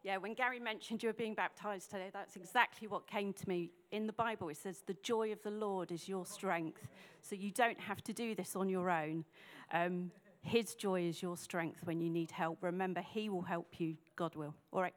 Yeah, 0.04 0.18
when 0.18 0.34
Gary 0.36 0.60
mentioned 0.60 1.02
you 1.02 1.10
were 1.10 1.14
being 1.14 1.34
baptized 1.34 1.90
today, 1.90 2.10
that's 2.14 2.36
exactly 2.36 2.88
what 2.88 3.08
came 3.08 3.34
to 3.34 3.50
me. 3.50 3.72
In 3.92 4.06
the 4.06 4.14
Bible, 4.14 4.50
it 4.50 4.58
says, 4.58 4.84
The 4.86 4.96
joy 5.02 5.32
of 5.32 5.42
the 5.42 5.50
Lord 5.50 5.92
is 5.92 6.08
your 6.08 6.28
strength. 6.28 6.88
So 7.22 7.36
you 7.36 7.52
don't 7.52 7.80
have 7.80 8.04
to 8.04 8.14
do 8.14 8.36
this 8.36 8.56
on 8.56 8.70
your 8.70 8.90
own. 8.92 9.26
Um, 9.74 10.12
his 10.46 10.76
joy 10.76 11.02
is 11.02 11.24
your 11.24 11.38
strength 11.38 11.80
when 11.86 12.00
you 12.00 12.10
need 12.10 12.30
help. 12.30 12.60
Remember, 12.62 13.02
He 13.02 13.30
will 13.30 13.42
help 13.42 13.80
you. 13.80 13.98
God 14.16 14.36
will. 14.36 14.54
All 14.72 14.82
right. 14.82 14.94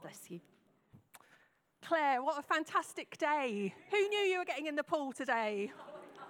Bless 0.00 0.18
you. 0.30 0.40
Claire, 1.82 2.22
what 2.22 2.38
a 2.38 2.42
fantastic 2.42 3.18
day. 3.18 3.74
Who 3.90 4.08
knew 4.08 4.18
you 4.20 4.38
were 4.38 4.44
getting 4.46 4.66
in 4.66 4.74
the 4.74 4.82
pool 4.82 5.12
today? 5.12 5.70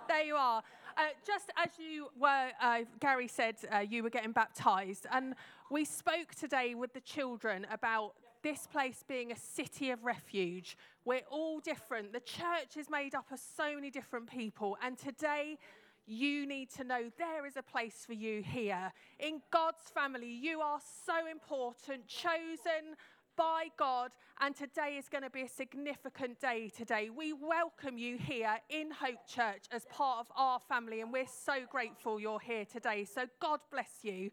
there 0.09 0.25
you 0.25 0.35
are. 0.35 0.62
Uh, 0.97 1.03
just 1.25 1.53
as 1.57 1.71
you 1.79 2.09
were, 2.19 2.51
uh, 2.61 2.81
Gary 2.99 3.29
said 3.29 3.55
uh, 3.73 3.79
you 3.79 4.03
were 4.03 4.11
getting 4.11 4.33
baptized, 4.33 5.07
and 5.12 5.35
we 5.71 5.85
spoke 5.85 6.35
today 6.35 6.75
with 6.75 6.93
the 6.93 7.01
children 7.01 7.67
about 7.71 8.14
this 8.43 8.67
place 8.67 9.05
being 9.07 9.31
a 9.31 9.37
city 9.37 9.91
of 9.91 10.05
refuge. 10.05 10.77
We're 11.05 11.27
all 11.31 11.61
different. 11.61 12.12
The 12.12 12.21
church 12.21 12.77
is 12.77 12.91
made 12.91 13.14
up 13.14 13.31
of 13.31 13.39
so 13.39 13.77
many 13.77 13.91
different 13.91 14.29
people, 14.29 14.77
and 14.83 14.99
today 14.99 15.59
you 16.07 16.47
need 16.47 16.71
to 16.71 16.85
know 16.85 17.11
there 17.19 17.47
is 17.47 17.57
a 17.57 17.63
place 17.63 18.05
for 18.07 18.13
you 18.13 18.43
here. 18.43 18.93
In 19.19 19.41
God's 19.51 19.91
family, 19.93 20.31
you 20.31 20.61
are 20.61 20.79
so 21.05 21.27
important, 21.31 22.07
chosen 22.07 22.95
by 23.37 23.67
God, 23.79 24.13
and 24.41 24.57
today 24.57 24.97
is 24.99 25.09
going 25.09 25.25
to 25.25 25.31
be 25.31 25.43
a 25.43 25.49
significant 25.49 26.41
day 26.41 26.71
today. 26.75 27.11
We 27.15 27.33
welcome 27.33 27.99
you 27.99 28.17
here 28.17 28.57
in 28.71 28.91
Hope 28.91 29.27
Church 29.29 29.65
as 29.71 29.85
part 29.91 30.21
of 30.21 30.27
our 30.37 30.59
family, 30.59 31.01
and 31.01 31.13
we're 31.13 31.27
so 31.27 31.59
grateful 31.71 32.19
you're 32.19 32.41
here 32.41 32.65
today. 32.65 33.05
So 33.05 33.27
God 33.41 33.61
bless 33.71 33.91
you. 34.03 34.31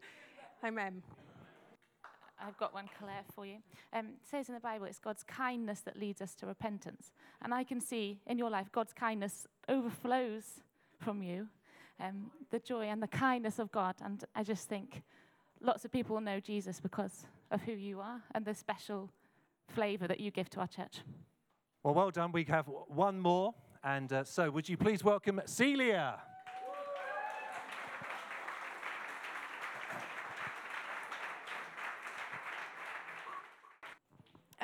Amen. 0.64 1.02
I've 2.40 2.56
got 2.56 2.74
one, 2.74 2.88
Claire, 2.98 3.24
for 3.34 3.46
you. 3.46 3.58
Um, 3.92 4.06
it 4.06 4.28
says 4.30 4.48
in 4.48 4.54
the 4.54 4.60
Bible 4.60 4.86
it's 4.86 4.98
God's 4.98 5.22
kindness 5.22 5.80
that 5.80 5.98
leads 5.98 6.20
us 6.20 6.34
to 6.36 6.46
repentance. 6.46 7.12
And 7.42 7.54
I 7.54 7.64
can 7.64 7.80
see 7.80 8.20
in 8.26 8.38
your 8.38 8.50
life 8.50 8.70
God's 8.72 8.92
kindness 8.92 9.46
overflows 9.68 10.44
from 10.98 11.22
you, 11.22 11.48
um, 12.00 12.30
the 12.50 12.58
joy 12.58 12.86
and 12.86 13.02
the 13.02 13.08
kindness 13.08 13.58
of 13.58 13.70
God. 13.72 13.96
And 14.04 14.24
I 14.34 14.42
just 14.42 14.68
think 14.68 15.02
lots 15.60 15.84
of 15.84 15.92
people 15.92 16.20
know 16.20 16.40
Jesus 16.40 16.80
because 16.80 17.26
of 17.50 17.62
who 17.62 17.72
you 17.72 18.00
are 18.00 18.22
and 18.34 18.44
the 18.44 18.54
special 18.54 19.10
flavor 19.68 20.06
that 20.06 20.20
you 20.20 20.30
give 20.30 20.50
to 20.50 20.60
our 20.60 20.66
church. 20.66 21.00
Well, 21.82 21.94
well 21.94 22.10
done. 22.10 22.32
We 22.32 22.44
have 22.44 22.66
one 22.88 23.20
more. 23.20 23.54
And 23.82 24.10
uh, 24.12 24.24
so, 24.24 24.50
would 24.50 24.68
you 24.68 24.78
please 24.78 25.04
welcome 25.04 25.40
Celia? 25.44 26.18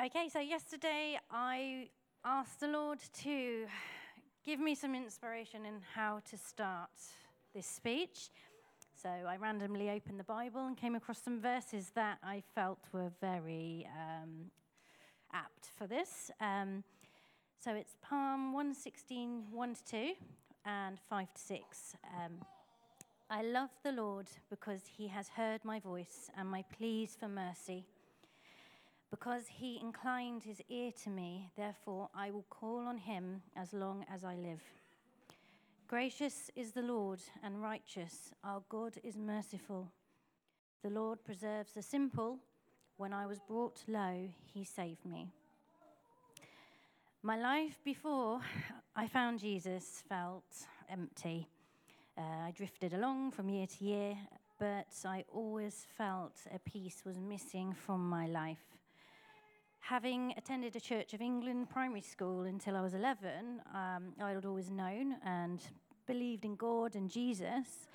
Okay, 0.03 0.29
so 0.29 0.39
yesterday 0.39 1.19
I 1.29 1.89
asked 2.25 2.59
the 2.59 2.67
Lord 2.67 2.97
to 3.21 3.67
give 4.43 4.59
me 4.59 4.73
some 4.73 4.95
inspiration 4.95 5.63
in 5.63 5.75
how 5.93 6.21
to 6.31 6.37
start 6.37 6.89
this 7.53 7.67
speech. 7.67 8.29
So 9.01 9.09
I 9.09 9.37
randomly 9.37 9.89
opened 9.89 10.19
the 10.19 10.23
Bible 10.23 10.67
and 10.67 10.77
came 10.77 10.95
across 10.95 11.21
some 11.21 11.39
verses 11.39 11.91
that 11.95 12.19
I 12.23 12.43
felt 12.53 12.79
were 12.91 13.11
very 13.19 13.87
um, 13.97 14.51
apt 15.33 15.69
for 15.77 15.87
this. 15.87 16.29
Um, 16.39 16.83
so 17.59 17.71
it's 17.73 17.95
Psalm 18.07 18.53
116, 18.53 19.43
1 19.51 19.75
to 19.75 19.83
2, 19.85 20.13
and 20.65 20.99
5 21.09 21.33
to 21.33 21.41
6. 21.41 21.95
Um, 22.15 22.31
I 23.29 23.41
love 23.43 23.69
the 23.83 23.91
Lord 23.91 24.27
because 24.49 24.81
he 24.97 25.07
has 25.07 25.29
heard 25.29 25.63
my 25.63 25.79
voice 25.79 26.29
and 26.37 26.49
my 26.49 26.63
pleas 26.77 27.15
for 27.19 27.27
mercy. 27.27 27.85
Because 29.09 29.43
he 29.47 29.79
inclined 29.81 30.43
his 30.43 30.61
ear 30.69 30.91
to 31.03 31.09
me, 31.09 31.49
therefore 31.57 32.09
I 32.15 32.31
will 32.31 32.45
call 32.49 32.87
on 32.87 32.97
him 32.97 33.41
as 33.55 33.73
long 33.73 34.05
as 34.13 34.23
I 34.23 34.35
live. 34.35 34.61
Gracious 35.91 36.49
is 36.55 36.71
the 36.71 36.81
Lord 36.81 37.19
and 37.43 37.61
righteous. 37.61 38.31
Our 38.45 38.63
God 38.69 38.93
is 39.03 39.17
merciful. 39.17 39.91
The 40.83 40.89
Lord 40.89 41.21
preserves 41.21 41.73
the 41.73 41.81
simple. 41.81 42.39
When 42.95 43.11
I 43.11 43.25
was 43.25 43.41
brought 43.45 43.83
low, 43.89 44.29
he 44.53 44.63
saved 44.63 45.05
me. 45.05 45.27
My 47.21 47.37
life 47.37 47.77
before 47.83 48.39
I 48.95 49.05
found 49.07 49.41
Jesus 49.41 50.01
felt 50.07 50.65
empty. 50.89 51.49
Uh, 52.17 52.21
I 52.21 52.51
drifted 52.51 52.93
along 52.93 53.31
from 53.31 53.49
year 53.49 53.67
to 53.67 53.83
year, 53.83 54.15
but 54.57 54.93
I 55.03 55.25
always 55.27 55.85
felt 55.97 56.37
a 56.55 56.59
piece 56.59 57.03
was 57.05 57.19
missing 57.19 57.73
from 57.73 58.09
my 58.09 58.27
life. 58.27 58.70
Having 59.81 60.35
attended 60.37 60.75
a 60.75 60.79
Church 60.79 61.13
of 61.13 61.21
England 61.21 61.69
primary 61.69 62.01
school 62.01 62.43
until 62.43 62.77
I 62.77 62.81
was 62.81 62.93
11, 62.93 63.61
um, 63.73 64.13
I 64.21 64.31
had 64.31 64.45
always 64.45 64.69
known 64.69 65.15
and 65.25 65.59
believed 66.05 66.45
in 66.45 66.55
God 66.55 66.95
and 66.95 67.09
Jesus. 67.09 67.87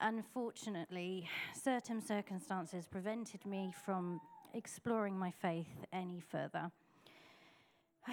Unfortunately, 0.00 1.28
certain 1.54 2.02
circumstances 2.02 2.86
prevented 2.86 3.46
me 3.46 3.72
from 3.84 4.20
exploring 4.54 5.18
my 5.18 5.30
faith 5.30 5.86
any 5.92 6.20
further. 6.20 6.70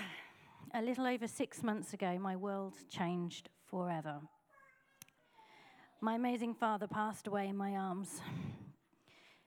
A 0.74 0.82
little 0.82 1.08
over 1.08 1.28
six 1.28 1.64
months 1.64 1.94
ago, 1.94 2.20
my 2.20 2.36
world 2.36 2.76
changed 2.90 3.50
forever. 3.66 4.22
My 6.02 6.16
amazing 6.16 6.54
father 6.54 6.88
passed 6.88 7.26
away 7.26 7.48
in 7.48 7.58
my 7.58 7.72
arms. 7.72 8.22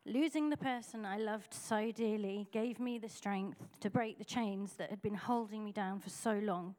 Losing 0.07 0.49
the 0.49 0.57
person 0.57 1.05
I 1.05 1.19
loved 1.19 1.53
so 1.53 1.93
dearly 1.93 2.49
gave 2.53 2.81
me 2.81 2.99
the 2.99 3.09
strength 3.09 3.59
to 3.81 3.91
break 3.91 4.19
the 4.19 4.25
chains 4.25 4.73
that 4.75 4.91
had 4.91 5.03
been 5.03 5.15
holding 5.15 5.63
me 5.63 5.73
down 5.73 6.01
for 6.01 6.09
so 6.09 6.33
long. 6.33 6.75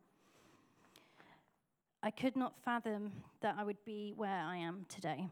I 2.01 2.09
could 2.09 2.35
not 2.35 2.57
fathom 2.65 3.11
that 3.41 3.55
I 3.59 3.63
would 3.63 3.85
be 3.85 4.13
where 4.15 4.41
I 4.43 4.57
am 4.57 4.85
today. 4.89 5.29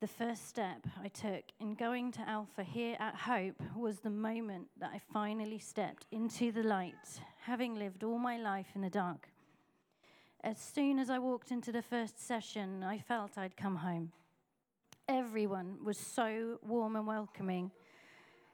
The 0.00 0.06
first 0.06 0.48
step 0.48 0.86
I 0.98 1.08
took 1.08 1.44
in 1.60 1.74
going 1.74 2.12
to 2.12 2.26
Alpha 2.26 2.64
here 2.64 2.96
at 2.98 3.14
Hope 3.14 3.60
was 3.76 4.00
the 4.00 4.08
moment 4.08 4.68
that 4.78 4.92
I 4.94 5.02
finally 5.12 5.58
stepped 5.58 6.06
into 6.10 6.50
the 6.50 6.62
light, 6.62 7.20
having 7.42 7.74
lived 7.74 8.02
all 8.02 8.18
my 8.18 8.38
life 8.38 8.68
in 8.74 8.80
the 8.80 8.88
dark. 8.88 9.28
As 10.42 10.58
soon 10.58 10.98
as 10.98 11.10
I 11.10 11.18
walked 11.18 11.50
into 11.50 11.70
the 11.70 11.82
first 11.82 12.26
session, 12.26 12.82
I 12.82 12.96
felt 12.96 13.36
I'd 13.36 13.58
come 13.58 13.76
home. 13.76 14.12
Everyone 15.12 15.78
was 15.84 15.98
so 15.98 16.60
warm 16.62 16.94
and 16.94 17.04
welcoming. 17.04 17.72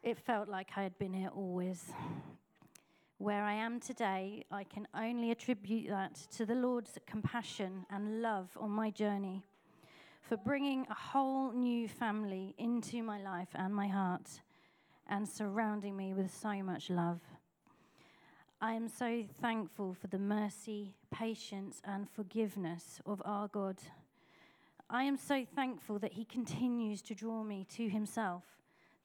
It 0.02 0.16
felt 0.16 0.48
like 0.48 0.70
I 0.74 0.84
had 0.84 0.96
been 0.96 1.12
here 1.12 1.28
always. 1.28 1.92
Where 3.18 3.42
I 3.42 3.52
am 3.52 3.78
today, 3.78 4.42
I 4.50 4.64
can 4.64 4.88
only 4.94 5.30
attribute 5.30 5.90
that 5.90 6.14
to 6.34 6.46
the 6.46 6.54
Lord's 6.54 6.96
compassion 7.06 7.84
and 7.90 8.22
love 8.22 8.56
on 8.58 8.70
my 8.70 8.88
journey, 8.88 9.44
for 10.22 10.38
bringing 10.38 10.86
a 10.88 10.94
whole 10.94 11.52
new 11.52 11.88
family 11.88 12.54
into 12.56 13.02
my 13.02 13.20
life 13.20 13.50
and 13.54 13.74
my 13.74 13.88
heart, 13.88 14.40
and 15.06 15.28
surrounding 15.28 15.94
me 15.94 16.14
with 16.14 16.34
so 16.34 16.62
much 16.62 16.88
love. 16.88 17.20
I 18.62 18.72
am 18.72 18.88
so 18.88 19.24
thankful 19.42 19.92
for 19.92 20.06
the 20.06 20.18
mercy, 20.18 20.94
patience, 21.10 21.82
and 21.84 22.08
forgiveness 22.08 22.98
of 23.04 23.20
our 23.26 23.46
God. 23.46 23.76
I 24.88 25.02
am 25.02 25.16
so 25.16 25.44
thankful 25.44 25.98
that 25.98 26.12
He 26.12 26.24
continues 26.24 27.02
to 27.02 27.14
draw 27.14 27.42
me 27.42 27.66
to 27.76 27.88
Himself, 27.88 28.44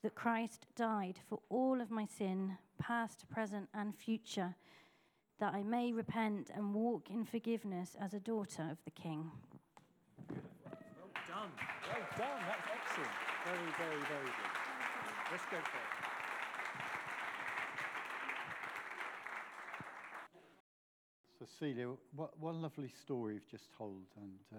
that 0.02 0.14
Christ 0.14 0.66
died 0.76 1.18
for 1.28 1.40
all 1.48 1.80
of 1.80 1.90
my 1.90 2.06
sin, 2.06 2.56
past, 2.78 3.28
present, 3.28 3.68
and 3.74 3.94
future, 3.94 4.54
that 5.40 5.54
I 5.54 5.64
may 5.64 5.92
repent 5.92 6.50
and 6.54 6.72
walk 6.72 7.10
in 7.10 7.24
forgiveness 7.24 7.96
as 8.00 8.14
a 8.14 8.20
daughter 8.20 8.68
of 8.70 8.78
the 8.84 8.92
King. 8.92 9.30
Well 10.28 10.38
done. 11.28 11.50
Well 11.58 12.06
done. 12.16 12.42
That's 12.46 12.68
excellent. 12.72 13.10
Very, 13.44 13.72
very, 13.76 14.02
very 14.06 14.26
good. 14.26 14.52
Let's 15.32 15.44
go 15.50 15.56
for 15.56 15.78
it. 15.78 15.92
Cecilia, 21.38 21.88
what, 22.14 22.38
what 22.38 22.52
a 22.52 22.58
lovely 22.58 22.92
story 23.02 23.34
you've 23.34 23.50
just 23.50 23.72
told, 23.76 24.04
and 24.16 24.32
uh, 24.54 24.58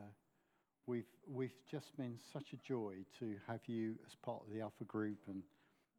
we've 0.87 1.05
we've 1.27 1.55
just 1.69 1.95
been 1.97 2.17
such 2.31 2.53
a 2.53 2.57
joy 2.57 2.95
to 3.19 3.35
have 3.47 3.61
you 3.67 3.95
as 4.05 4.15
part 4.15 4.41
of 4.45 4.53
the 4.53 4.61
Alpha 4.61 4.83
Group 4.83 5.19
and 5.27 5.43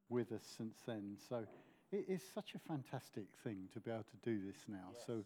with 0.08 0.32
us 0.32 0.44
since 0.56 0.76
then. 0.86 1.16
So 1.28 1.44
it 1.92 2.04
is 2.08 2.22
such 2.34 2.54
a 2.54 2.58
fantastic 2.58 3.26
thing 3.42 3.68
to 3.72 3.80
be 3.80 3.90
able 3.90 4.04
to 4.04 4.30
do 4.30 4.44
this 4.46 4.56
now. 4.68 4.88
Yes. 4.92 5.02
So 5.06 5.24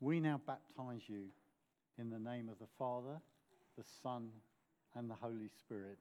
we 0.00 0.20
now 0.20 0.40
baptize 0.46 1.02
you 1.08 1.24
in 1.98 2.10
the 2.10 2.18
name 2.18 2.48
of 2.48 2.58
the 2.58 2.68
Father, 2.78 3.20
the 3.76 3.84
Son, 4.02 4.28
and 4.94 5.10
the 5.10 5.14
Holy 5.14 5.50
Spirit. 5.58 5.98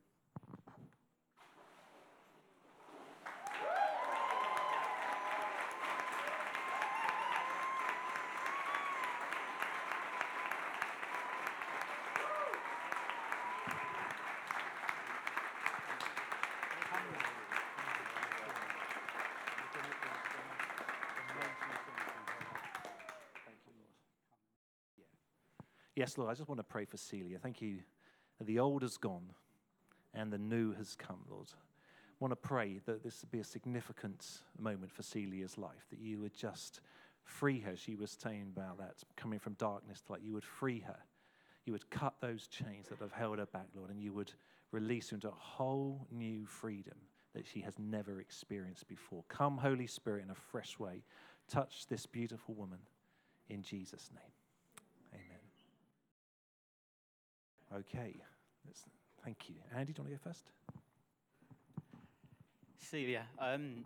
Yes, 26.08 26.18
Lord, 26.18 26.32
I 26.32 26.36
just 26.36 26.47
want 26.47 26.60
to 26.60 26.64
pray 26.64 26.86
for 26.86 26.95
Celia. 26.95 27.38
Thank 27.38 27.62
you 27.62 27.80
the 28.39 28.60
old 28.60 28.82
has 28.82 28.95
gone 28.95 29.34
and 30.14 30.32
the 30.32 30.38
new 30.38 30.72
has 30.72 30.95
come, 30.95 31.20
Lord. 31.30 31.49
I 31.51 32.16
want 32.22 32.32
to 32.32 32.38
pray 32.38 32.80
that 32.86 33.03
this 33.03 33.22
would 33.22 33.32
be 33.32 33.41
a 33.41 33.43
significant 33.43 34.26
moment 34.58 34.89
for 34.89 35.03
Celia's 35.03 35.58
life, 35.58 35.86
that 35.89 35.99
you 35.99 36.22
would 36.22 36.34
just 36.34 36.80
free 37.26 37.60
her. 37.60 37.76
She 37.76 37.95
was 37.95 38.18
saying 38.24 38.53
about 38.55 38.78
that, 38.78 39.03
coming 39.18 39.38
from 39.38 39.55
darkness 39.55 39.99
to 40.03 40.14
light. 40.14 40.22
You 40.24 40.32
would 40.36 40.45
free 40.45 40.80
her. 40.88 40.95
You 41.66 41.74
would 41.74 41.89
cut 41.89 42.14
those 42.22 42.47
chains 42.47 42.88
that 42.88 42.99
have 42.99 43.12
held 43.12 43.39
her 43.39 43.45
back, 43.45 43.68
Lord, 43.76 43.89
and 43.89 44.01
you 44.01 44.14
would 44.14 44.32
release 44.72 45.10
her 45.10 45.16
into 45.16 45.28
a 45.28 45.36
whole 45.38 46.08
new 46.10 46.45
freedom 46.45 46.95
that 47.36 47.45
she 47.45 47.60
has 47.60 47.78
never 47.78 48.22
experienced 48.22 48.88
before. 48.88 49.26
Come, 49.28 49.58
Holy 49.58 49.88
Spirit, 49.88 50.24
in 50.24 50.32
a 50.32 50.36
fresh 50.36 50.80
way. 50.80 51.03
Touch 51.49 51.86
this 51.88 52.05
beautiful 52.05 52.55
woman 52.55 52.80
in 53.49 53.62
Jesus' 53.62 54.10
name. 54.16 54.32
Amen. 55.14 55.39
Okay. 57.76 58.15
Let's, 58.65 58.84
thank 59.24 59.49
you. 59.49 59.55
Andy, 59.76 59.93
do 59.93 60.01
you 60.01 60.03
want 60.03 60.18
to 60.18 60.24
go 60.24 60.30
first? 60.30 60.51
Celia, 62.80 63.26
um, 63.39 63.84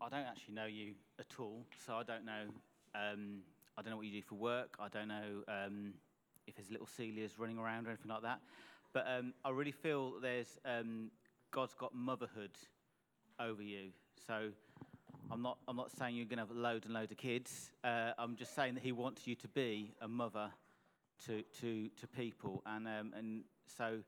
I 0.00 0.08
don't 0.08 0.26
actually 0.26 0.54
know 0.54 0.66
you 0.66 0.94
at 1.18 1.26
all, 1.38 1.64
so 1.84 1.94
I 1.94 2.04
don't 2.04 2.24
know. 2.24 2.44
Um, 2.94 3.40
I 3.76 3.82
don't 3.82 3.90
know 3.90 3.96
what 3.96 4.06
you 4.06 4.12
do 4.12 4.22
for 4.22 4.36
work. 4.36 4.76
I 4.78 4.88
don't 4.88 5.08
know 5.08 5.42
um, 5.48 5.94
if 6.46 6.54
there's 6.54 6.70
little 6.70 6.86
Celia's 6.86 7.38
running 7.38 7.58
around 7.58 7.86
or 7.86 7.90
anything 7.90 8.10
like 8.10 8.22
that. 8.22 8.40
But 8.92 9.06
um, 9.08 9.34
I 9.44 9.50
really 9.50 9.72
feel 9.72 10.20
there's 10.20 10.58
um, 10.64 11.10
God's 11.50 11.74
got 11.74 11.94
motherhood 11.94 12.52
over 13.40 13.62
you. 13.62 13.90
So 14.26 14.50
I'm 15.30 15.42
not 15.42 15.58
I'm 15.66 15.76
not 15.76 15.90
saying 15.90 16.14
you're 16.14 16.26
going 16.26 16.38
to 16.38 16.46
have 16.46 16.56
loads 16.56 16.86
and 16.86 16.94
loads 16.94 17.10
of 17.10 17.18
kids. 17.18 17.72
Uh, 17.82 18.12
I'm 18.16 18.36
just 18.36 18.54
saying 18.54 18.74
that 18.74 18.82
He 18.82 18.92
wants 18.92 19.26
you 19.26 19.34
to 19.34 19.48
be 19.48 19.92
a 20.00 20.08
mother 20.08 20.50
to 21.26 21.42
to 21.60 21.88
to 22.00 22.06
people, 22.06 22.62
and 22.66 22.86
um, 22.86 23.12
and 23.16 23.44
so 23.78 23.98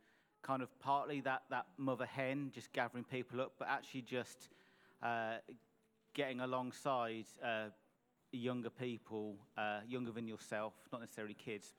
kind 0.42 0.62
of 0.62 0.78
partly 0.78 1.20
that 1.22 1.42
that 1.50 1.66
mother 1.76 2.06
hen 2.06 2.50
just 2.54 2.72
gathering 2.72 3.04
people 3.04 3.40
up, 3.40 3.52
but 3.58 3.68
actually 3.68 4.02
just 4.02 4.48
uh, 5.02 5.36
getting 6.14 6.40
alongside. 6.40 7.26
Uh, 7.44 7.68
younger 8.32 8.70
people, 8.70 9.36
uh, 9.56 9.80
younger 9.88 10.12
than 10.12 10.26
yourself, 10.26 10.74
not 10.92 11.00
necessarily 11.00 11.34
kids, 11.34 11.74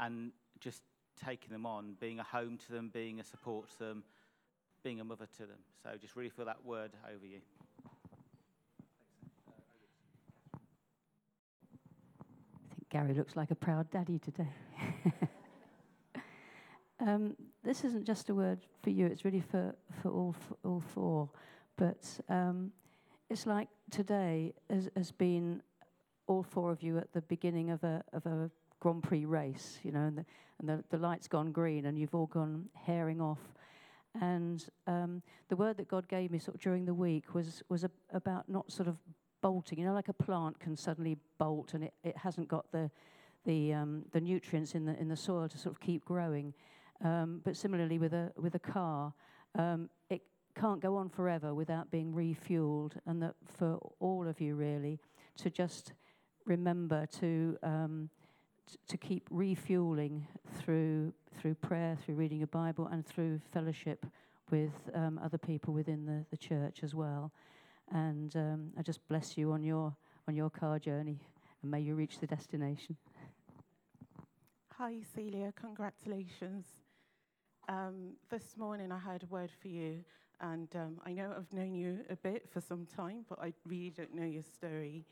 and 0.00 0.32
just 0.60 0.82
taking 1.24 1.50
them 1.50 1.66
on, 1.66 1.96
being 2.00 2.18
a 2.18 2.22
home 2.22 2.58
to 2.58 2.72
them, 2.72 2.90
being 2.92 3.20
a 3.20 3.24
support 3.24 3.70
to 3.70 3.78
them, 3.78 4.04
being 4.82 5.00
a 5.00 5.04
mother 5.04 5.26
to 5.36 5.46
them. 5.46 5.58
So 5.82 5.90
just 6.00 6.16
really 6.16 6.30
feel 6.30 6.44
that 6.46 6.64
word 6.64 6.90
over 7.14 7.26
you. 7.26 7.40
I 12.66 12.74
think 12.74 12.83
Gary 12.94 13.12
looks 13.12 13.34
like 13.34 13.50
a 13.50 13.56
proud 13.56 13.90
daddy 13.90 14.20
today. 14.20 14.52
um, 17.00 17.34
this 17.64 17.82
isn't 17.82 18.06
just 18.06 18.30
a 18.30 18.34
word 18.36 18.60
for 18.84 18.90
you, 18.90 19.06
it's 19.06 19.24
really 19.24 19.40
for, 19.40 19.74
for 20.00 20.10
all, 20.10 20.32
for 20.32 20.56
all 20.62 20.80
four. 20.80 21.28
But 21.76 22.06
um, 22.28 22.70
it's 23.28 23.46
like 23.46 23.66
today 23.90 24.54
has, 24.70 24.90
has 24.96 25.10
been 25.10 25.60
all 26.28 26.44
four 26.44 26.70
of 26.70 26.84
you 26.84 26.96
at 26.98 27.12
the 27.12 27.22
beginning 27.22 27.70
of 27.70 27.82
a, 27.82 28.04
of 28.12 28.26
a 28.26 28.48
Grand 28.78 29.02
Prix 29.02 29.24
race, 29.24 29.80
you 29.82 29.90
know, 29.90 30.02
and 30.02 30.18
the, 30.18 30.24
and 30.60 30.68
the, 30.68 30.84
the 30.90 30.98
light's 30.98 31.26
gone 31.26 31.50
green 31.50 31.86
and 31.86 31.98
you've 31.98 32.14
all 32.14 32.26
gone 32.26 32.66
herring 32.74 33.20
off. 33.20 33.40
And 34.20 34.64
um, 34.86 35.20
the 35.48 35.56
word 35.56 35.78
that 35.78 35.88
God 35.88 36.06
gave 36.06 36.30
me 36.30 36.38
sort 36.38 36.54
of 36.54 36.60
during 36.60 36.84
the 36.84 36.94
week 36.94 37.34
was, 37.34 37.60
was 37.68 37.82
a, 37.82 37.90
about 38.12 38.48
not 38.48 38.70
sort 38.70 38.86
of 38.86 38.98
bolting. 39.44 39.78
You 39.78 39.84
know, 39.84 39.92
like 39.92 40.08
a 40.08 40.14
plant 40.14 40.58
can 40.58 40.74
suddenly 40.74 41.18
bolt 41.36 41.74
and 41.74 41.84
it, 41.84 41.92
it 42.02 42.16
hasn't 42.16 42.48
got 42.48 42.64
the, 42.72 42.90
the, 43.44 43.74
um, 43.74 44.06
the 44.12 44.20
nutrients 44.20 44.74
in 44.74 44.86
the, 44.86 44.98
in 44.98 45.08
the 45.08 45.16
soil 45.16 45.50
to 45.50 45.58
sort 45.58 45.74
of 45.74 45.80
keep 45.80 46.02
growing. 46.06 46.54
Um, 47.04 47.42
but 47.44 47.54
similarly 47.54 47.98
with 47.98 48.14
a, 48.14 48.32
with 48.38 48.54
a 48.54 48.58
car, 48.58 49.12
um, 49.58 49.90
it 50.08 50.22
can't 50.58 50.80
go 50.80 50.96
on 50.96 51.10
forever 51.10 51.54
without 51.54 51.90
being 51.90 52.14
refueled. 52.14 52.92
And 53.04 53.20
that 53.22 53.34
for 53.44 53.78
all 54.00 54.26
of 54.26 54.40
you, 54.40 54.54
really, 54.54 54.98
to 55.42 55.50
just 55.50 55.92
remember 56.46 57.04
to 57.20 57.58
um, 57.62 58.08
t- 58.66 58.78
to 58.88 58.96
keep 58.96 59.26
refueling 59.30 60.26
through 60.58 61.12
through 61.38 61.54
prayer, 61.56 61.98
through 62.02 62.14
reading 62.14 62.38
your 62.38 62.46
Bible, 62.46 62.86
and 62.86 63.04
through 63.04 63.40
fellowship 63.52 64.06
with 64.50 64.72
um, 64.94 65.20
other 65.22 65.38
people 65.38 65.74
within 65.74 66.06
the, 66.06 66.24
the 66.30 66.36
church 66.36 66.80
as 66.82 66.94
well. 66.94 67.32
And 67.92 68.34
um, 68.36 68.72
I 68.78 68.82
just 68.82 69.06
bless 69.08 69.36
you 69.36 69.52
on 69.52 69.62
your 69.62 69.94
on 70.26 70.34
your 70.34 70.50
car 70.50 70.78
journey, 70.78 71.20
and 71.62 71.70
may 71.70 71.80
you 71.80 71.94
reach 71.94 72.18
the 72.18 72.26
destination. 72.26 72.96
Hi, 74.78 74.96
Celia. 75.14 75.52
Congratulations. 75.54 76.66
Um, 77.68 78.14
this 78.30 78.56
morning 78.56 78.90
I 78.90 78.98
had 78.98 79.22
a 79.22 79.26
word 79.26 79.50
for 79.60 79.68
you, 79.68 80.04
and 80.40 80.68
um, 80.74 81.00
I 81.06 81.12
know 81.12 81.32
I've 81.36 81.52
known 81.52 81.74
you 81.74 82.00
a 82.10 82.16
bit 82.16 82.48
for 82.50 82.60
some 82.60 82.86
time, 82.86 83.24
but 83.28 83.38
I 83.40 83.52
really 83.66 83.90
don't 83.90 84.14
know 84.14 84.24
your 84.24 84.42
story. 84.42 85.04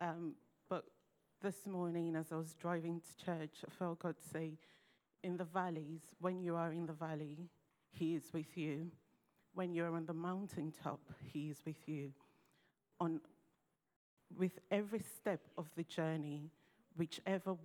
Um, 0.00 0.34
but 0.68 0.84
this 1.42 1.66
morning, 1.66 2.16
as 2.16 2.32
I 2.32 2.36
was 2.36 2.54
driving 2.54 3.00
to 3.00 3.24
church, 3.24 3.64
I 3.66 3.70
felt 3.70 3.98
God 4.00 4.16
say, 4.32 4.58
In 5.22 5.36
the 5.36 5.44
valleys, 5.44 6.02
when 6.20 6.40
you 6.40 6.54
are 6.54 6.72
in 6.72 6.86
the 6.86 6.92
valley, 6.92 7.48
He 7.90 8.14
is 8.14 8.32
with 8.32 8.56
you. 8.56 8.90
When 9.54 9.74
you're 9.74 9.94
on 9.94 10.06
the 10.06 10.14
mountaintop, 10.14 11.00
He 11.32 11.50
is 11.50 11.58
with 11.66 11.88
you. 11.88 12.12
On, 13.00 13.20
with 14.36 14.58
every 14.70 15.00
step 15.00 15.40
of 15.58 15.66
the 15.76 15.84
journey, 15.84 16.50
whichever 16.96 17.56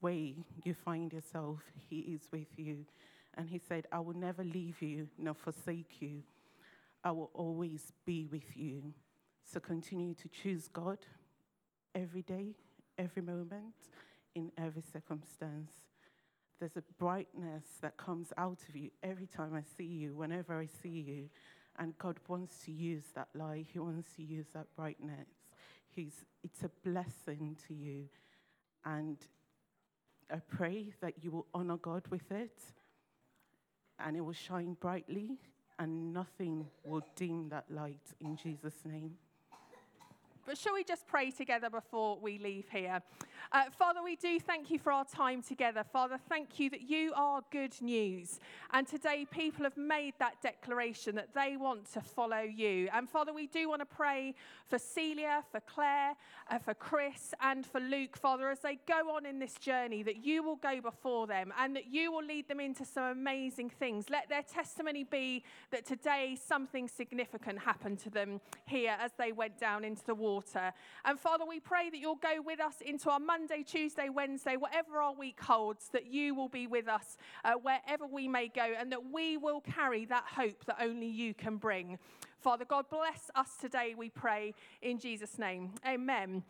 way 0.00 0.36
you 0.64 0.74
find 0.74 1.12
yourself, 1.12 1.60
He 1.88 1.98
is 1.98 2.22
with 2.30 2.48
you. 2.56 2.84
And 3.36 3.48
He 3.48 3.58
said, 3.58 3.86
I 3.90 4.00
will 4.00 4.16
never 4.16 4.44
leave 4.44 4.80
you 4.80 5.08
nor 5.18 5.34
forsake 5.34 6.00
you. 6.00 6.22
I 7.02 7.10
will 7.10 7.30
always 7.34 7.92
be 8.06 8.26
with 8.26 8.56
you. 8.56 8.94
So 9.44 9.60
continue 9.60 10.14
to 10.14 10.28
choose 10.28 10.68
God 10.68 10.98
every 11.94 12.22
day, 12.22 12.54
every 12.98 13.22
moment, 13.22 13.74
in 14.34 14.50
every 14.56 14.82
circumstance. 14.82 15.72
There's 16.64 16.78
a 16.78 16.92
brightness 16.98 17.64
that 17.82 17.98
comes 17.98 18.32
out 18.38 18.60
of 18.70 18.74
you 18.74 18.88
every 19.02 19.26
time 19.26 19.52
I 19.54 19.60
see 19.76 19.84
you, 19.84 20.16
whenever 20.16 20.58
I 20.58 20.66
see 20.82 20.88
you. 20.88 21.28
And 21.78 21.92
God 21.98 22.18
wants 22.26 22.56
to 22.64 22.72
use 22.72 23.02
that 23.14 23.28
light, 23.34 23.66
He 23.70 23.78
wants 23.78 24.08
to 24.16 24.22
use 24.22 24.46
that 24.54 24.68
brightness. 24.74 25.28
He's, 25.90 26.24
it's 26.42 26.62
a 26.62 26.70
blessing 26.82 27.58
to 27.68 27.74
you. 27.74 28.08
And 28.82 29.18
I 30.32 30.36
pray 30.36 30.94
that 31.02 31.22
you 31.22 31.32
will 31.32 31.46
honor 31.52 31.76
God 31.76 32.04
with 32.08 32.32
it 32.32 32.62
and 33.98 34.16
it 34.16 34.22
will 34.22 34.32
shine 34.32 34.78
brightly 34.80 35.36
and 35.78 36.14
nothing 36.14 36.66
will 36.82 37.04
dim 37.14 37.50
that 37.50 37.66
light 37.68 38.14
in 38.22 38.38
Jesus' 38.38 38.86
name. 38.86 39.18
But 40.46 40.58
shall 40.58 40.74
we 40.74 40.84
just 40.84 41.06
pray 41.06 41.30
together 41.30 41.70
before 41.70 42.18
we 42.20 42.38
leave 42.38 42.68
here? 42.70 43.00
Uh, 43.50 43.64
Father, 43.70 44.02
we 44.02 44.16
do 44.16 44.38
thank 44.38 44.70
you 44.70 44.78
for 44.78 44.92
our 44.92 45.04
time 45.04 45.42
together. 45.42 45.84
Father, 45.90 46.18
thank 46.28 46.58
you 46.58 46.68
that 46.70 46.82
you 46.82 47.12
are 47.16 47.40
good 47.50 47.74
news. 47.80 48.40
And 48.72 48.86
today, 48.86 49.26
people 49.30 49.64
have 49.64 49.76
made 49.76 50.14
that 50.18 50.42
declaration 50.42 51.14
that 51.14 51.32
they 51.34 51.56
want 51.56 51.90
to 51.92 52.00
follow 52.00 52.40
you. 52.40 52.88
And 52.92 53.08
Father, 53.08 53.32
we 53.32 53.46
do 53.46 53.68
want 53.68 53.80
to 53.80 53.86
pray 53.86 54.34
for 54.66 54.78
Celia, 54.78 55.44
for 55.50 55.60
Claire, 55.60 56.14
uh, 56.50 56.58
for 56.58 56.74
Chris, 56.74 57.32
and 57.40 57.64
for 57.64 57.80
Luke, 57.80 58.16
Father, 58.16 58.50
as 58.50 58.60
they 58.60 58.78
go 58.86 59.14
on 59.14 59.24
in 59.24 59.38
this 59.38 59.54
journey, 59.54 60.02
that 60.02 60.24
you 60.24 60.42
will 60.42 60.56
go 60.56 60.80
before 60.80 61.26
them 61.26 61.52
and 61.58 61.74
that 61.74 61.86
you 61.86 62.12
will 62.12 62.24
lead 62.24 62.48
them 62.48 62.60
into 62.60 62.84
some 62.84 63.04
amazing 63.04 63.70
things. 63.70 64.10
Let 64.10 64.28
their 64.28 64.42
testimony 64.42 65.04
be 65.04 65.42
that 65.70 65.86
today 65.86 66.36
something 66.44 66.88
significant 66.88 67.60
happened 67.60 67.98
to 68.00 68.10
them 68.10 68.40
here 68.66 68.96
as 69.00 69.12
they 69.16 69.32
went 69.32 69.58
down 69.58 69.84
into 69.84 70.04
the 70.04 70.14
water 70.14 70.33
And 71.04 71.18
Father, 71.18 71.44
we 71.44 71.60
pray 71.60 71.90
that 71.90 71.98
you'll 71.98 72.16
go 72.16 72.40
with 72.44 72.60
us 72.60 72.76
into 72.80 73.10
our 73.10 73.20
Monday, 73.20 73.62
Tuesday, 73.62 74.08
Wednesday, 74.08 74.56
whatever 74.56 74.98
our 75.00 75.14
week 75.14 75.40
holds, 75.40 75.88
that 75.88 76.06
you 76.06 76.34
will 76.34 76.48
be 76.48 76.66
with 76.66 76.88
us 76.88 77.16
uh, 77.44 77.54
wherever 77.54 78.06
we 78.06 78.28
may 78.28 78.48
go, 78.48 78.72
and 78.78 78.92
that 78.92 79.12
we 79.12 79.36
will 79.36 79.60
carry 79.60 80.04
that 80.06 80.24
hope 80.24 80.64
that 80.66 80.76
only 80.80 81.08
you 81.08 81.34
can 81.34 81.56
bring. 81.56 81.98
Father 82.40 82.64
God, 82.64 82.86
bless 82.90 83.30
us 83.34 83.56
today, 83.60 83.94
we 83.96 84.10
pray, 84.10 84.54
in 84.82 84.98
Jesus' 84.98 85.38
name. 85.38 85.72
Amen. 85.86 86.44